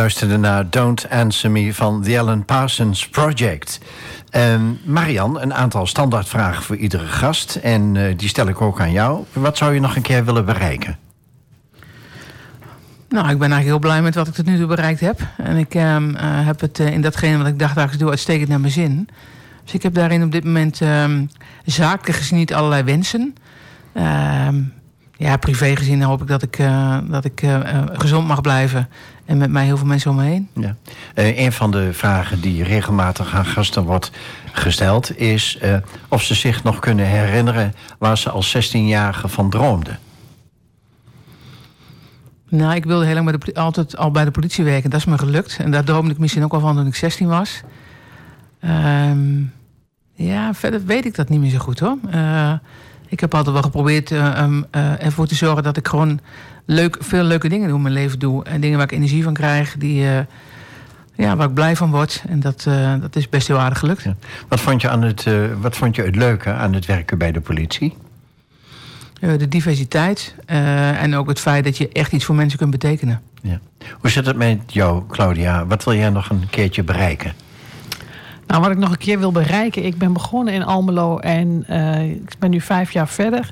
Luisterde 0.07 0.37
naar 0.37 0.69
Don't 0.69 1.09
Answer 1.09 1.51
Me 1.51 1.73
van 1.73 2.01
The 2.01 2.19
Alan 2.19 2.45
Parsons 2.45 3.09
Project. 3.09 3.79
Ehm, 4.29 4.61
Marian, 4.83 5.41
een 5.41 5.53
aantal 5.53 5.85
standaardvragen 5.85 6.63
voor 6.63 6.75
iedere 6.75 7.05
gast. 7.05 7.55
En 7.55 7.95
eh, 7.95 8.17
die 8.17 8.27
stel 8.27 8.47
ik 8.47 8.61
ook 8.61 8.81
aan 8.81 8.91
jou. 8.91 9.23
Wat 9.33 9.57
zou 9.57 9.73
je 9.73 9.79
nog 9.79 9.95
een 9.95 10.01
keer 10.01 10.25
willen 10.25 10.45
bereiken? 10.45 10.97
Nou, 13.09 13.29
ik 13.29 13.37
ben 13.39 13.51
eigenlijk 13.51 13.65
heel 13.65 13.79
blij 13.79 14.01
met 14.01 14.15
wat 14.15 14.27
ik 14.27 14.33
tot 14.33 14.45
nu 14.45 14.57
toe 14.57 14.67
bereikt 14.67 14.99
heb. 14.99 15.19
En 15.37 15.57
ik 15.57 15.75
ehm, 15.75 16.15
eh, 16.15 16.45
heb 16.45 16.59
het 16.59 16.79
eh, 16.79 16.93
in 16.93 17.01
datgene 17.01 17.37
wat 17.37 17.47
ik 17.47 17.59
dagelijks 17.59 17.97
doe 17.97 18.09
uitstekend 18.09 18.49
naar 18.49 18.59
mijn 18.59 18.73
zin. 18.73 19.09
Dus 19.63 19.73
ik 19.73 19.83
heb 19.83 19.93
daarin 19.93 20.23
op 20.23 20.31
dit 20.31 20.43
moment 20.43 20.81
ehm 20.81 21.25
zakelijk 21.65 22.17
gezien 22.17 22.37
niet 22.37 22.53
allerlei 22.53 22.83
wensen. 22.83 23.35
Ja, 25.19 25.37
privé 25.37 25.75
gezien 25.75 26.01
hoop 26.01 26.21
ik 26.21 26.27
dat 26.27 26.41
ik, 26.41 26.59
dat 27.09 27.25
ik 27.25 27.43
gezond 27.93 28.27
mag 28.27 28.41
blijven. 28.41 28.89
En 29.27 29.37
met 29.37 29.51
mij 29.51 29.65
heel 29.65 29.77
veel 29.77 29.87
mensen 29.87 30.11
om 30.11 30.17
me 30.17 30.23
heen. 30.23 30.49
Ja. 30.53 30.75
Eh, 31.13 31.39
een 31.39 31.51
van 31.51 31.71
de 31.71 31.93
vragen 31.93 32.41
die 32.41 32.63
regelmatig 32.63 33.35
aan 33.35 33.45
gasten 33.45 33.83
wordt 33.83 34.11
gesteld... 34.51 35.19
is 35.19 35.57
eh, 35.57 35.77
of 36.07 36.23
ze 36.23 36.33
zich 36.33 36.63
nog 36.63 36.79
kunnen 36.79 37.05
herinneren 37.05 37.73
waar 37.97 38.17
ze 38.17 38.29
als 38.29 38.57
16-jarige 38.57 39.27
van 39.27 39.49
droomden. 39.49 39.99
Nou, 42.49 42.75
ik 42.75 42.85
wilde 42.85 43.05
heel 43.05 43.13
lang 43.13 43.25
bij 43.25 43.37
de, 43.53 43.59
altijd 43.59 43.97
al 43.97 44.11
bij 44.11 44.25
de 44.25 44.31
politie 44.31 44.63
werken. 44.63 44.89
Dat 44.89 44.99
is 44.99 45.05
me 45.05 45.17
gelukt. 45.17 45.57
En 45.57 45.71
daar 45.71 45.83
droomde 45.83 46.11
ik 46.11 46.17
misschien 46.17 46.43
ook 46.43 46.53
al 46.53 46.59
van 46.59 46.75
toen 46.75 46.87
ik 46.87 46.95
16 46.95 47.27
was. 47.27 47.61
Ehm, 48.59 49.41
ja, 50.13 50.53
verder 50.53 50.85
weet 50.85 51.05
ik 51.05 51.15
dat 51.15 51.29
niet 51.29 51.39
meer 51.39 51.49
zo 51.49 51.57
goed 51.57 51.79
hoor. 51.79 51.97
Eh, 52.11 52.53
ik 53.07 53.19
heb 53.19 53.33
altijd 53.33 53.53
wel 53.53 53.63
geprobeerd 53.63 54.11
eh, 54.11 54.41
um, 54.41 54.65
eh, 54.71 55.03
ervoor 55.03 55.27
te 55.27 55.35
zorgen 55.35 55.63
dat 55.63 55.77
ik 55.77 55.87
gewoon 55.87 56.19
leuk, 56.65 56.97
veel 56.99 57.23
leuke 57.23 57.49
dingen 57.49 57.69
in 57.69 57.81
mijn 57.81 57.93
leven 57.93 58.19
doe. 58.19 58.43
En 58.43 58.61
dingen 58.61 58.77
waar 58.77 58.85
ik 58.85 58.97
energie 58.97 59.23
van 59.23 59.33
krijg, 59.33 59.75
die, 59.77 60.07
eh, 60.07 60.19
ja, 61.15 61.35
waar 61.35 61.47
ik 61.47 61.53
blij 61.53 61.75
van 61.75 61.91
word. 61.91 62.23
En 62.27 62.39
dat, 62.39 62.67
dat 63.01 63.15
is 63.15 63.29
best 63.29 63.47
heel 63.47 63.59
aardig 63.59 63.79
gelukt. 63.79 64.03
Ja. 64.03 64.15
Wat, 64.47 64.59
vond 64.59 64.81
je 64.81 64.89
aan 64.89 65.01
het, 65.01 65.25
wat 65.61 65.75
vond 65.77 65.95
je 65.95 66.01
het 66.01 66.15
leuke 66.15 66.51
aan 66.51 66.73
het 66.73 66.85
werken 66.85 67.17
bij 67.17 67.31
de 67.31 67.41
politie? 67.41 67.97
De 69.19 69.47
diversiteit 69.47 70.35
en 70.45 71.15
ook 71.15 71.27
het 71.27 71.39
feit 71.39 71.63
dat 71.63 71.77
je 71.77 71.89
echt 71.89 72.11
iets 72.11 72.25
voor 72.25 72.35
mensen 72.35 72.59
kunt 72.59 72.71
betekenen. 72.71 73.21
Ja. 73.41 73.59
Hoe 73.99 74.09
zit 74.09 74.25
het 74.25 74.35
met 74.35 74.61
jou, 74.67 75.03
Claudia? 75.07 75.65
Wat 75.65 75.83
wil 75.83 75.93
jij 75.93 76.09
nog 76.09 76.29
een 76.29 76.49
keertje 76.49 76.83
bereiken? 76.83 77.33
Nou, 78.47 78.61
wat 78.61 78.71
ik 78.71 78.77
nog 78.77 78.91
een 78.91 78.97
keer 78.97 79.19
wil 79.19 79.31
bereiken. 79.31 79.85
Ik 79.85 79.97
ben 79.97 80.13
begonnen 80.13 80.53
in 80.53 80.63
Almelo 80.63 81.17
en 81.17 81.63
eh, 81.67 82.03
ik 82.03 82.35
ben 82.39 82.49
nu 82.49 82.61
vijf 82.61 82.91
jaar 82.91 83.07
verder. 83.07 83.51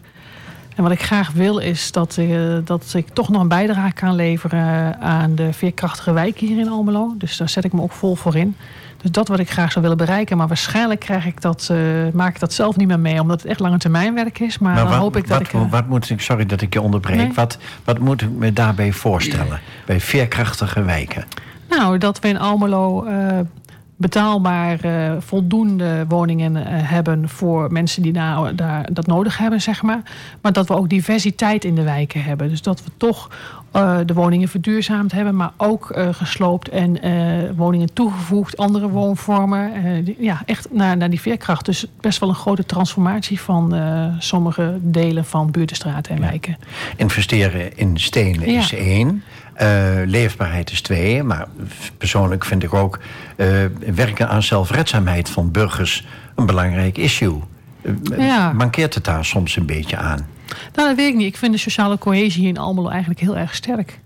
En 0.76 0.84
wat 0.84 0.92
ik 0.92 1.04
graag 1.04 1.32
wil 1.32 1.58
is 1.58 1.92
dat, 1.92 2.18
eh, 2.18 2.28
dat 2.64 2.94
ik 2.96 3.10
toch 3.10 3.30
nog 3.30 3.42
een 3.42 3.48
bijdrage 3.48 3.94
kan 3.94 4.16
leveren 4.16 5.00
aan 5.02 5.36
de 5.36 5.54
veerkrachtige 5.54 6.12
wijk 6.12 6.38
hier 6.38 6.60
in 6.60 6.70
Almelo. 6.70 7.14
Dus 7.18 7.38
daar 7.38 7.50
zet 7.50 7.64
ik 7.64 7.74
me 7.74 7.82
ook 7.82 7.92
vol 7.92 8.16
voor 8.16 8.36
in. 8.36 8.56
Dus 9.02 9.12
dat 9.12 9.28
wat 9.28 9.40
ik 9.40 9.50
graag 9.50 9.72
zou 9.72 9.82
willen 9.82 9.98
bereiken. 9.98 10.38
Maar 10.38 10.48
waarschijnlijk 10.48 11.00
krijg 11.00 11.26
ik 11.26 11.42
dat, 11.42 11.68
eh, 11.72 11.78
maak 12.14 12.34
ik 12.34 12.40
dat 12.40 12.54
zelf 12.54 12.76
niet 12.76 12.88
meer 12.88 13.00
mee, 13.00 13.22
omdat 13.22 13.42
het 13.42 13.52
echt 13.52 13.60
lange 13.60 13.78
termijn 13.78 14.14
werk 14.14 14.40
is. 14.40 14.58
Maar, 14.58 14.76
dan 14.76 14.88
wat, 14.88 14.98
hoop 14.98 15.16
ik 15.16 15.28
dat 15.28 15.38
wat, 15.52 15.64
ik. 15.64 15.72
wat 15.72 15.88
moet 15.88 16.10
ik, 16.10 16.22
sorry 16.22 16.46
dat 16.46 16.62
ik 16.62 16.74
je 16.74 16.82
onderbreek. 16.82 17.18
Nee. 17.18 17.34
Wat, 17.34 17.58
wat 17.84 18.00
moet 18.00 18.22
ik 18.22 18.30
me 18.30 18.54
daarbij 18.54 18.92
voorstellen? 18.92 19.60
Bij 19.86 20.00
veerkrachtige 20.00 20.84
wijken. 20.84 21.26
Nou, 21.70 21.98
dat 21.98 22.20
we 22.20 22.28
in 22.28 22.40
Almelo 22.40 23.06
betaalbaar 23.98 24.80
eh, 24.80 25.12
voldoende 25.20 26.06
woningen 26.08 26.56
eh, 26.56 26.64
hebben 26.68 27.30
voor 27.30 27.72
mensen 27.72 28.02
die 28.02 28.12
nou, 28.12 28.56
daar 28.56 28.94
dat 28.94 29.08
nodig 29.08 29.38
hebben, 29.38 29.62
zeg 29.62 29.82
maar. 29.82 30.02
Maar 30.42 30.54
dat 30.54 30.68
we 30.68 30.76
ook 30.76 30.90
diversiteit 30.90 31.66
in 31.66 31.76
de 31.76 31.84
wijken 31.84 32.24
hebben. 32.24 32.50
Dus 32.50 32.62
dat 32.62 32.84
we 32.84 32.92
toch 32.98 33.30
eh, 33.72 33.98
de 34.06 34.14
woningen 34.14 34.48
verduurzaamd 34.48 35.12
hebben, 35.12 35.36
maar 35.36 35.52
ook 35.58 35.98
gesloopt 36.12 36.70
en 36.70 37.00
woningen 37.56 37.94
toegevoegd, 37.94 38.58
andere 38.58 38.90
woonvormen. 38.90 39.72
Ja, 40.20 40.42
echt 40.46 40.68
naar, 40.72 40.98
naar 40.98 41.10
die 41.10 41.22
veerkracht. 41.22 41.66
Dus 41.66 41.86
best 42.02 42.20
wel 42.20 42.30
een 42.30 42.36
grote 42.36 42.66
transformatie 42.66 43.40
van 43.40 43.76
sommige 44.20 44.78
delen 44.82 45.26
van 45.26 45.52
buurtenstraten 45.52 46.16
en 46.16 46.22
wijken. 46.22 46.58
Investeren 46.96 47.78
in 47.78 48.00
stenen 48.00 48.52
Ja. 48.52 48.60
is 48.60 48.74
één. 48.74 49.24
Eh, 49.56 49.68
leefbaarheid 50.06 50.72
is 50.72 50.82
twee. 50.82 51.24
Maar 51.24 51.48
persoonlijk 51.98 52.46
vind 52.46 52.64
ik 52.64 52.74
ook 52.74 53.00
eh, 53.36 53.48
werken 53.96 54.30
aan 54.30 54.44
zelfredzaamheid 54.44 55.30
van 55.30 55.52
burgers 55.52 56.06
een 56.36 56.46
belangrijk 56.46 56.98
issue. 56.98 57.40
Eh, 57.82 57.92
Ja. 58.18 58.54
Mankeert 58.54 58.94
het 58.94 59.04
daar 59.04 59.26
soms 59.26 59.56
een 59.56 59.66
beetje 59.66 59.98
aan? 59.98 60.28
Nou, 60.74 60.88
dat 60.88 60.96
weet 60.96 61.10
ik 61.10 61.16
niet. 61.16 61.28
Ik 61.28 61.38
vind 61.38 61.52
de 61.52 61.60
sociale 61.60 61.98
cohesie 61.98 62.48
in 62.48 62.58
Almelo 62.58 62.90
eigenlijk 62.90 63.20
heel 63.20 63.38
erg 63.38 63.56
sterk. 63.56 64.00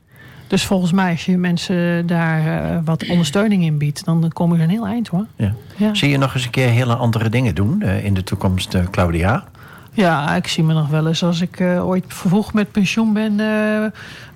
Dus 0.48 0.66
volgens 0.66 0.92
mij, 0.92 1.12
als 1.12 1.26
je 1.26 1.38
mensen 1.38 2.08
daar 2.08 2.84
wat 2.84 3.08
ondersteuning 3.10 3.64
in 3.64 3.78
biedt, 3.78 4.06
dan 4.06 4.32
kom 4.34 4.52
je 4.52 4.58
er 4.58 4.64
een 4.64 4.70
heel 4.70 4.88
eind 4.88 5.08
hoor. 5.08 5.26
Ja. 5.36 5.54
Ja. 5.76 5.94
Zie 5.94 6.10
je 6.10 6.18
nog 6.18 6.34
eens 6.34 6.46
een 6.46 6.52
keer 6.52 6.70
hele 6.70 6.96
andere 6.96 7.30
dingen 7.30 7.56
doen 7.56 7.82
in 7.82 8.14
de 8.14 8.24
toekomst, 8.24 8.78
Claudia? 8.92 9.44
Ja, 9.92 10.36
ik 10.36 10.48
zie 10.48 10.64
me 10.64 10.74
nog 10.74 10.88
wel 10.88 11.08
eens 11.08 11.24
als 11.24 11.42
ik 11.42 11.60
eh, 11.60 11.88
ooit 11.88 12.04
vroeg 12.08 12.54
met 12.54 12.72
pensioen 12.72 13.14
ben, 13.14 13.38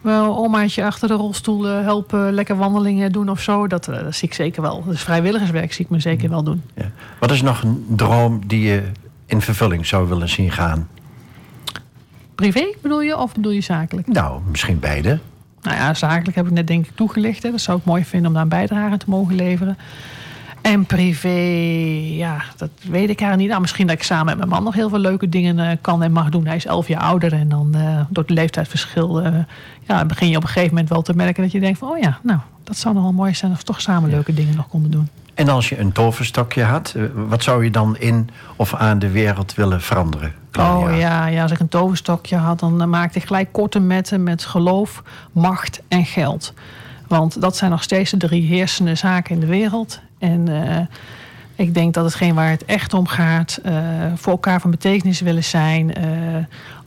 wel 0.04 0.38
omaatje 0.38 0.86
achter 0.86 1.08
de 1.08 1.14
rolstoel 1.14 1.68
eh, 1.68 1.82
helpen, 1.82 2.34
lekker 2.34 2.56
wandelingen 2.56 3.12
doen 3.12 3.30
of 3.30 3.42
zo. 3.42 3.68
Dat, 3.68 3.86
dat 3.86 4.16
zie 4.16 4.28
ik 4.28 4.34
zeker 4.34 4.62
wel. 4.62 4.84
Dus 4.84 5.02
vrijwilligerswerk 5.02 5.74
zie 5.74 5.86
ik 5.86 5.92
me 5.92 6.00
zeker 6.00 6.30
wel 6.30 6.44
doen. 6.44 6.62
Ja. 6.76 6.92
Wat 7.20 7.32
is 7.32 7.42
nog 7.42 7.64
een 7.64 7.86
droom 7.90 8.48
die 8.48 8.62
je 8.62 8.84
in 9.26 9.42
vervulling 9.42 9.86
zou 9.86 10.08
willen 10.08 10.30
zien 10.30 10.52
gaan? 10.52 10.88
Privé 12.36 12.74
bedoel 12.82 13.02
je 13.02 13.18
of 13.18 13.34
bedoel 13.34 13.52
je 13.52 13.62
zakelijk? 13.62 14.08
Nou, 14.08 14.42
misschien 14.50 14.80
beide. 14.80 15.20
Nou 15.62 15.78
ja, 15.78 15.94
zakelijk 15.94 16.36
heb 16.36 16.46
ik 16.46 16.52
net 16.52 16.68
denk 16.68 16.86
ik 16.86 16.96
toegelicht. 16.96 17.44
Hè. 17.44 17.52
Dat 17.52 17.62
zou 17.62 17.78
ik 17.78 17.86
mooi 17.86 18.06
vinden 18.06 18.28
om 18.28 18.34
daar 18.34 18.44
een 18.44 18.50
bijdrage 18.50 18.98
te 18.98 19.10
mogen 19.10 19.36
leveren. 19.36 19.78
En 20.64 20.86
privé, 20.86 21.40
ja, 22.16 22.44
dat 22.58 22.70
weet 22.82 23.10
ik 23.10 23.20
eigenlijk 23.20 23.38
niet. 23.38 23.48
Nou, 23.48 23.62
misschien 23.62 23.88
dat 23.88 23.96
ik 23.96 24.04
samen 24.04 24.26
met 24.26 24.38
mijn 24.38 24.50
man 24.50 24.64
nog 24.64 24.74
heel 24.74 24.90
veel 24.90 25.00
leuke 25.00 25.30
dingen 25.30 25.60
eh, 25.60 25.78
kan 25.82 26.04
en 26.04 26.12
mag 26.12 26.30
doen. 26.30 26.46
Hij 26.46 26.56
is 26.56 26.66
elf 26.66 26.88
jaar 26.88 27.02
ouder 27.02 27.34
en 27.34 27.50
dan 27.50 27.76
eh, 27.76 28.00
door 28.10 28.24
het 28.24 28.32
leeftijdsverschil... 28.32 29.22
eh, 29.22 29.34
ja, 29.88 30.06
begin 30.06 30.30
je 30.30 30.38
op 30.38 30.44
een 30.44 30.48
gegeven 30.48 30.70
moment 30.70 30.90
wel 30.90 31.02
te 31.02 31.14
merken 31.14 31.44
dat 31.44 31.52
je 31.52 31.60
denkt 31.60 31.80
van... 31.80 31.90
oh 31.90 32.00
ja, 32.00 32.20
nou, 32.22 32.40
dat 32.64 32.78
zou 32.78 32.94
nog 32.94 33.04
wel 33.04 33.14
mooi 33.14 33.34
zijn 33.34 33.52
als 33.52 33.60
we 33.60 33.66
toch 33.66 33.82
samen 33.82 34.10
leuke 34.10 34.34
dingen 34.34 34.56
nog 34.56 34.68
konden 34.68 34.92
doen. 34.92 35.10
En 35.34 35.50
als 35.50 35.70
je 35.70 35.80
een 35.80 35.92
toverstokje 35.92 36.64
had, 36.64 36.96
wat 37.28 37.44
zou 37.44 37.64
je 37.64 37.72
dan 37.72 37.98
in 37.98 38.30
of 38.56 38.74
aan 38.74 39.00
de 39.00 39.10
wereld 39.10 39.54
willen 39.54 39.82
veranderen? 39.82 40.34
Claudia? 40.52 40.94
Oh 40.94 41.00
ja, 41.00 41.28
ja, 41.28 41.42
als 41.42 41.52
ik 41.52 41.60
een 41.60 41.68
toverstokje 41.68 42.36
had, 42.36 42.60
dan 42.60 42.90
maakte 42.90 43.20
ik 43.20 43.26
gelijk 43.26 43.52
korte 43.52 43.80
metten 43.80 44.24
met 44.24 44.46
geloof, 44.46 45.04
macht 45.32 45.82
en 45.88 46.06
geld. 46.06 46.54
Want 47.08 47.42
dat 47.42 47.58
zijn 47.58 47.72
nog 47.72 47.84
steeds 47.84 48.12
de 48.12 48.18
drie 48.18 48.44
heersende 48.44 48.96
zaken 48.96 49.34
in 49.34 49.40
de 49.40 49.48
wereld. 49.48 50.02
En 50.24 50.48
eh, 50.70 50.80
ik 51.56 51.74
denk 51.74 51.94
dat 51.94 52.06
hetgeen 52.06 52.36
waar 52.36 52.50
het 52.50 52.66
echt 52.66 52.94
om 52.94 53.08
gaat, 53.08 53.60
eh, 53.64 53.74
voor 54.16 54.32
elkaar 54.32 54.62
van 54.62 54.72
betekenis 54.72 55.22
willen 55.22 55.44
zijn. 55.44 55.94
eh, 55.94 56.08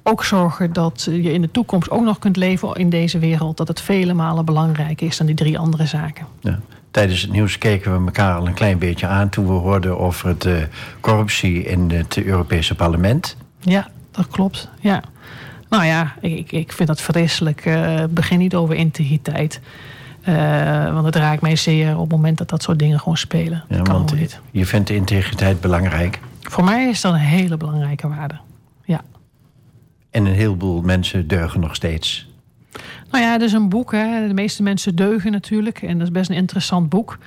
ook 0.03 0.25
zorgen 0.25 0.73
dat 0.73 1.09
je 1.11 1.33
in 1.33 1.41
de 1.41 1.51
toekomst 1.51 1.91
ook 1.91 2.03
nog 2.05 2.19
kunt 2.19 2.37
leven 2.37 2.75
in 2.75 2.91
deze 2.91 3.19
wereld. 3.19 3.57
Dat 3.57 3.69
het 3.69 3.81
vele 3.81 4.15
malen 4.15 4.45
belangrijker 4.45 5.07
is 5.07 5.17
dan 5.17 5.27
die 5.27 5.35
drie 5.37 5.59
andere 5.59 5.87
zaken. 5.87 6.27
Ja. 6.41 6.61
Tijdens 6.91 7.23
het 7.23 7.31
nieuws 7.31 7.59
keken 7.59 7.99
we 7.99 8.05
elkaar 8.07 8.37
al 8.39 8.47
een 8.47 8.55
klein 8.55 8.79
beetje 8.79 9.07
aan 9.07 9.29
toen 9.29 9.47
we 9.47 9.53
hoorden 9.53 9.99
over 9.99 10.29
het, 10.29 10.45
eh, 10.45 10.55
corruptie 11.01 11.65
in 11.65 11.91
het 11.91 12.25
Europese 12.25 12.75
parlement. 12.75 13.37
Ja, 13.61 13.89
dat 14.11 14.27
klopt. 14.29 14.69
Ja. 14.81 15.03
Nou 15.69 15.85
ja, 15.85 16.15
ik, 16.21 16.53
ik- 16.53 16.73
vind 16.73 16.89
dat 16.89 17.01
vreselijk. 17.01 17.71
Begin 18.11 18.39
niet 18.39 18.55
over 18.55 18.75
integriteit. 18.75 19.61
Eh, 20.27 20.93
want 20.93 21.05
het 21.05 21.17
raakt 21.17 21.43
mij 21.43 21.57
zeer 21.57 21.95
op 21.95 22.01
het 22.01 22.11
moment 22.11 22.39
dat 22.39 22.49
dat 22.49 22.63
soort 22.63 22.79
dingen 22.79 22.99
gewoon 22.99 23.17
spelen. 23.17 23.65
Ja, 23.69 23.77
dat 23.77 23.89
kan 23.89 23.97
want 23.97 24.15
niet. 24.15 24.41
je 24.51 24.67
vindt 24.67 24.89
de 24.89 24.95
integriteit 24.95 25.61
belangrijk. 25.61 26.21
Voor 26.41 26.65
mij 26.65 26.89
is 26.89 27.01
dat 27.01 27.13
een 27.13 27.19
hele 27.19 27.57
belangrijke 27.57 28.09
waarde. 28.09 28.35
Ja. 28.85 29.01
En 30.11 30.27
een 30.27 30.35
heleboel 30.35 30.83
mensen 30.83 31.29
deugen 31.29 31.61
nog 31.61 31.75
steeds. 31.75 32.29
Nou 33.11 33.25
ja, 33.25 33.33
het 33.33 33.43
is 33.43 33.53
een 33.53 33.69
boek. 33.69 33.93
Hè. 33.93 34.29
De 34.29 34.35
meeste 34.35 34.63
mensen 34.63 34.95
deugen 34.95 35.33
natuurlijk. 35.33 35.83
En 35.83 35.99
dat 35.99 36.07
is 36.07 36.13
best 36.13 36.31
een 36.31 36.37
interessant 36.37 36.89
boek. 36.89 37.19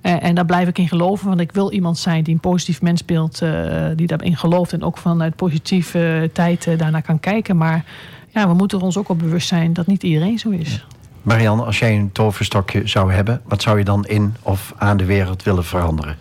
Eh, 0.00 0.24
en 0.24 0.34
daar 0.34 0.46
blijf 0.46 0.68
ik 0.68 0.78
in 0.78 0.88
geloven. 0.88 1.28
Want 1.28 1.40
ik 1.40 1.52
wil 1.52 1.72
iemand 1.72 1.98
zijn 1.98 2.24
die 2.24 2.34
een 2.34 2.40
positief 2.40 2.82
mensbeeld... 2.82 3.42
eh, 3.42 3.86
die 3.94 4.06
daarin 4.06 4.36
gelooft. 4.36 4.72
En 4.72 4.82
ook 4.82 4.98
vanuit 4.98 5.36
positieve 5.36 6.30
tijd 6.32 6.78
daarnaar 6.78 7.02
kan 7.02 7.20
kijken. 7.20 7.56
Maar 7.56 7.84
ja, 8.30 8.48
we 8.48 8.54
moeten 8.54 8.78
er 8.78 8.84
ons 8.84 8.96
ook 8.96 9.08
op 9.08 9.18
bewust 9.18 9.48
zijn... 9.48 9.72
dat 9.72 9.86
niet 9.86 10.02
iedereen 10.02 10.38
zo 10.38 10.50
is. 10.50 10.84
Marianne, 11.24 11.64
als 11.64 11.78
jij 11.78 11.96
een 11.96 12.12
toverstokje 12.12 12.86
zou 12.88 13.12
hebben, 13.12 13.40
wat 13.44 13.62
zou 13.62 13.78
je 13.78 13.84
dan 13.84 14.04
in 14.04 14.34
of 14.42 14.72
aan 14.76 14.96
de 14.96 15.04
wereld 15.04 15.42
willen 15.42 15.64
veranderen? 15.64 16.16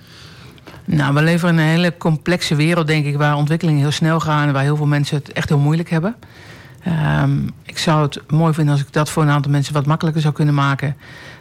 Nou, 0.86 1.14
we 1.14 1.22
leven 1.22 1.50
in 1.50 1.58
een 1.58 1.66
hele 1.66 1.98
complexe 1.98 2.56
wereld, 2.56 2.88
denk 2.88 3.06
ik, 3.06 3.18
waar 3.18 3.36
ontwikkelingen 3.36 3.82
heel 3.82 3.92
snel 3.92 4.20
gaan 4.20 4.48
en 4.48 4.54
waar 4.54 4.64
heel 4.64 4.76
veel 4.76 4.86
mensen 4.86 5.18
het 5.18 5.32
echt 5.32 5.50
heel 5.50 5.58
moeilijk 5.58 5.90
hebben. 5.90 6.16
Ehm, 6.84 7.48
ik 7.64 7.78
zou 7.78 8.02
het 8.02 8.32
mooi 8.32 8.54
vinden 8.54 8.74
als 8.74 8.84
ik 8.84 8.94
dat 8.94 9.10
voor 9.10 9.24
een 9.24 9.30
aantal 9.30 9.52
mensen 9.52 9.74
wat 9.74 9.86
makkelijker 9.86 10.22
zou 10.22 10.34
kunnen 10.34 10.54
maken. 10.54 10.96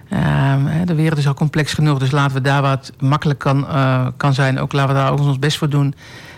Ehm, 0.08 0.84
de 0.84 0.94
wereld 0.94 1.18
is 1.18 1.26
al 1.26 1.34
complex 1.34 1.72
genoeg, 1.72 1.98
dus 1.98 2.10
laten 2.10 2.36
we 2.36 2.42
daar 2.42 2.62
wat 2.62 2.92
makkelijk 2.98 3.38
kan, 3.38 3.58
uh, 3.58 4.06
kan 4.16 4.34
zijn. 4.34 4.60
Ook 4.60 4.72
laten 4.72 4.94
we 4.94 5.00
daar 5.00 5.12
ons 5.12 5.38
best 5.38 5.58
voor 5.58 5.68
doen. 5.68 5.94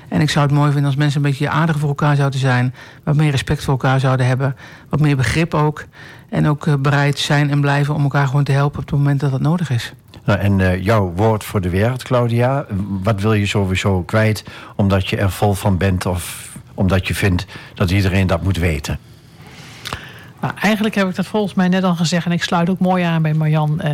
En 0.08 0.20
ik 0.20 0.30
zou 0.30 0.46
het 0.46 0.54
mooi 0.54 0.70
vinden 0.70 0.86
als 0.86 0.96
mensen 0.96 1.16
een 1.16 1.30
beetje 1.30 1.48
aardig 1.48 1.78
voor 1.78 1.88
elkaar 1.88 2.16
zouden 2.16 2.40
zijn. 2.40 2.74
Wat 3.04 3.16
meer 3.16 3.30
respect 3.30 3.64
voor 3.64 3.72
elkaar 3.72 4.00
zouden 4.00 4.26
hebben. 4.26 4.56
Wat 4.88 5.00
meer 5.00 5.16
begrip 5.16 5.54
ook. 5.54 5.84
En 6.34 6.48
ook 6.48 6.66
uh, 6.66 6.74
bereid 6.78 7.18
zijn 7.18 7.50
en 7.50 7.60
blijven 7.60 7.94
om 7.94 8.02
elkaar 8.02 8.26
gewoon 8.26 8.44
te 8.44 8.52
helpen 8.52 8.80
op 8.80 8.86
het 8.86 8.98
moment 8.98 9.20
dat 9.20 9.30
dat 9.30 9.40
nodig 9.40 9.70
is. 9.70 9.92
Nou, 10.24 10.38
en 10.38 10.58
uh, 10.58 10.84
jouw 10.84 11.12
woord 11.16 11.44
voor 11.44 11.60
de 11.60 11.68
wereld, 11.68 12.02
Claudia. 12.02 12.66
Wat 13.02 13.20
wil 13.20 13.32
je 13.32 13.46
sowieso 13.46 14.02
kwijt 14.02 14.44
omdat 14.76 15.08
je 15.08 15.16
er 15.16 15.30
vol 15.30 15.52
van 15.52 15.76
bent 15.76 16.06
of 16.06 16.52
omdat 16.74 17.06
je 17.06 17.14
vindt 17.14 17.46
dat 17.74 17.90
iedereen 17.90 18.26
dat 18.26 18.42
moet 18.42 18.56
weten? 18.56 18.98
Nou, 20.40 20.54
eigenlijk 20.60 20.94
heb 20.94 21.08
ik 21.08 21.14
dat 21.14 21.26
volgens 21.26 21.54
mij 21.54 21.68
net 21.68 21.84
al 21.84 21.94
gezegd. 21.94 22.26
En 22.26 22.32
ik 22.32 22.42
sluit 22.42 22.70
ook 22.70 22.78
mooi 22.78 23.04
aan 23.04 23.22
bij 23.22 23.34
Marjan. 23.34 23.80
Uh, 23.84 23.90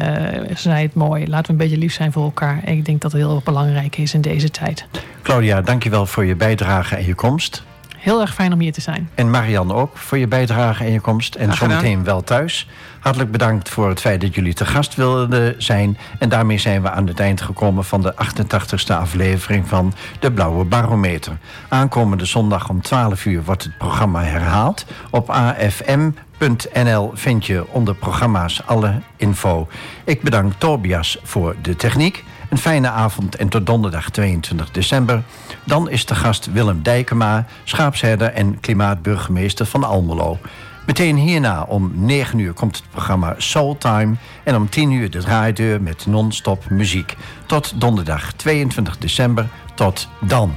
zei 0.55 0.83
het 0.83 0.95
mooi. 0.95 1.29
Laten 1.29 1.47
we 1.47 1.53
een 1.53 1.69
beetje 1.69 1.79
lief 1.79 1.93
zijn 1.93 2.13
voor 2.13 2.25
elkaar. 2.25 2.61
En 2.65 2.77
ik 2.77 2.85
denk 2.85 3.01
dat 3.01 3.13
het 3.13 3.21
heel 3.21 3.41
belangrijk 3.45 3.97
is 3.97 4.15
in 4.15 4.21
deze 4.21 4.51
tijd. 4.51 4.87
Claudia, 5.23 5.61
dankjewel 5.61 6.07
voor 6.07 6.25
je 6.25 6.37
bijdrage 6.37 6.97
en 6.97 7.07
je 7.07 7.15
komst. 7.15 7.63
Heel 8.01 8.21
erg 8.21 8.35
fijn 8.35 8.53
om 8.53 8.61
hier 8.61 8.73
te 8.73 8.81
zijn. 8.81 9.11
En 9.15 9.31
Marian 9.31 9.73
ook 9.73 9.97
voor 9.97 10.19
je 10.19 10.29
bijdrage 10.29 10.85
en 10.85 10.93
je 10.93 11.01
komst. 11.01 11.35
En 11.35 11.55
zometeen 11.55 12.05
wel 12.05 12.23
thuis. 12.23 12.69
Hartelijk 13.01 13.31
bedankt 13.31 13.69
voor 13.69 13.89
het 13.89 14.01
feit 14.01 14.21
dat 14.21 14.35
jullie 14.35 14.55
te 14.55 14.67
gast 14.67 14.95
wilden 14.95 15.55
zijn. 15.63 15.99
En 16.19 16.29
daarmee 16.29 16.59
zijn 16.59 16.83
we 16.83 16.91
aan 16.91 17.07
het 17.07 17.21
eind 17.21 17.41
gekomen 17.41 17.85
van 17.85 18.03
de 18.03 18.15
88ste 18.15 18.95
aflevering 18.95 19.69
van 19.69 19.93
De 20.21 20.33
Blauwe 20.33 20.65
Barometer. 20.65 21.39
Aankomende 21.69 22.25
zondag 22.25 22.69
om 22.69 22.83
12 22.83 23.25
uur 23.25 23.45
wordt 23.45 23.63
het 23.63 23.79
programma 23.79 24.23
herhaald. 24.23 24.85
Op 25.11 25.31
afm.nl 25.31 27.11
vind 27.15 27.47
je 27.47 27.67
onder 27.69 27.95
programma's 27.95 28.63
alle 28.67 29.01
info. 29.17 29.69
Ik 30.05 30.23
bedank 30.23 30.53
Tobias 30.59 31.19
voor 31.23 31.57
de 31.63 31.77
techniek. 31.77 32.25
Een 32.51 32.59
fijne 32.59 32.89
avond 32.89 33.37
en 33.37 33.49
tot 33.49 33.67
donderdag 33.67 34.11
22 34.11 34.71
december. 34.71 35.23
Dan 35.71 35.91
is 35.91 36.05
de 36.05 36.15
gast 36.15 36.53
Willem 36.53 36.83
Dijkema, 36.83 37.47
schaapsherder 37.65 38.33
en 38.33 38.61
klimaatburgemeester 38.61 39.67
van 39.67 39.85
Almelo. 39.85 40.39
Meteen 40.87 41.17
hierna 41.17 41.63
om 41.63 41.93
9 41.95 42.39
uur 42.39 42.53
komt 42.53 42.77
het 42.77 42.91
programma 42.91 43.35
Soul 43.39 43.79
Time. 43.79 44.15
En 44.45 44.57
om 44.57 44.69
10 44.69 44.91
uur 44.91 45.11
de 45.11 45.19
draaideur 45.19 45.83
met 45.83 46.07
non-stop 46.07 46.71
muziek. 46.71 47.17
Tot 47.47 47.81
donderdag 47.81 48.33
22 48.33 48.99
december. 48.99 49.49
Tot 49.75 50.09
dan. 50.21 50.55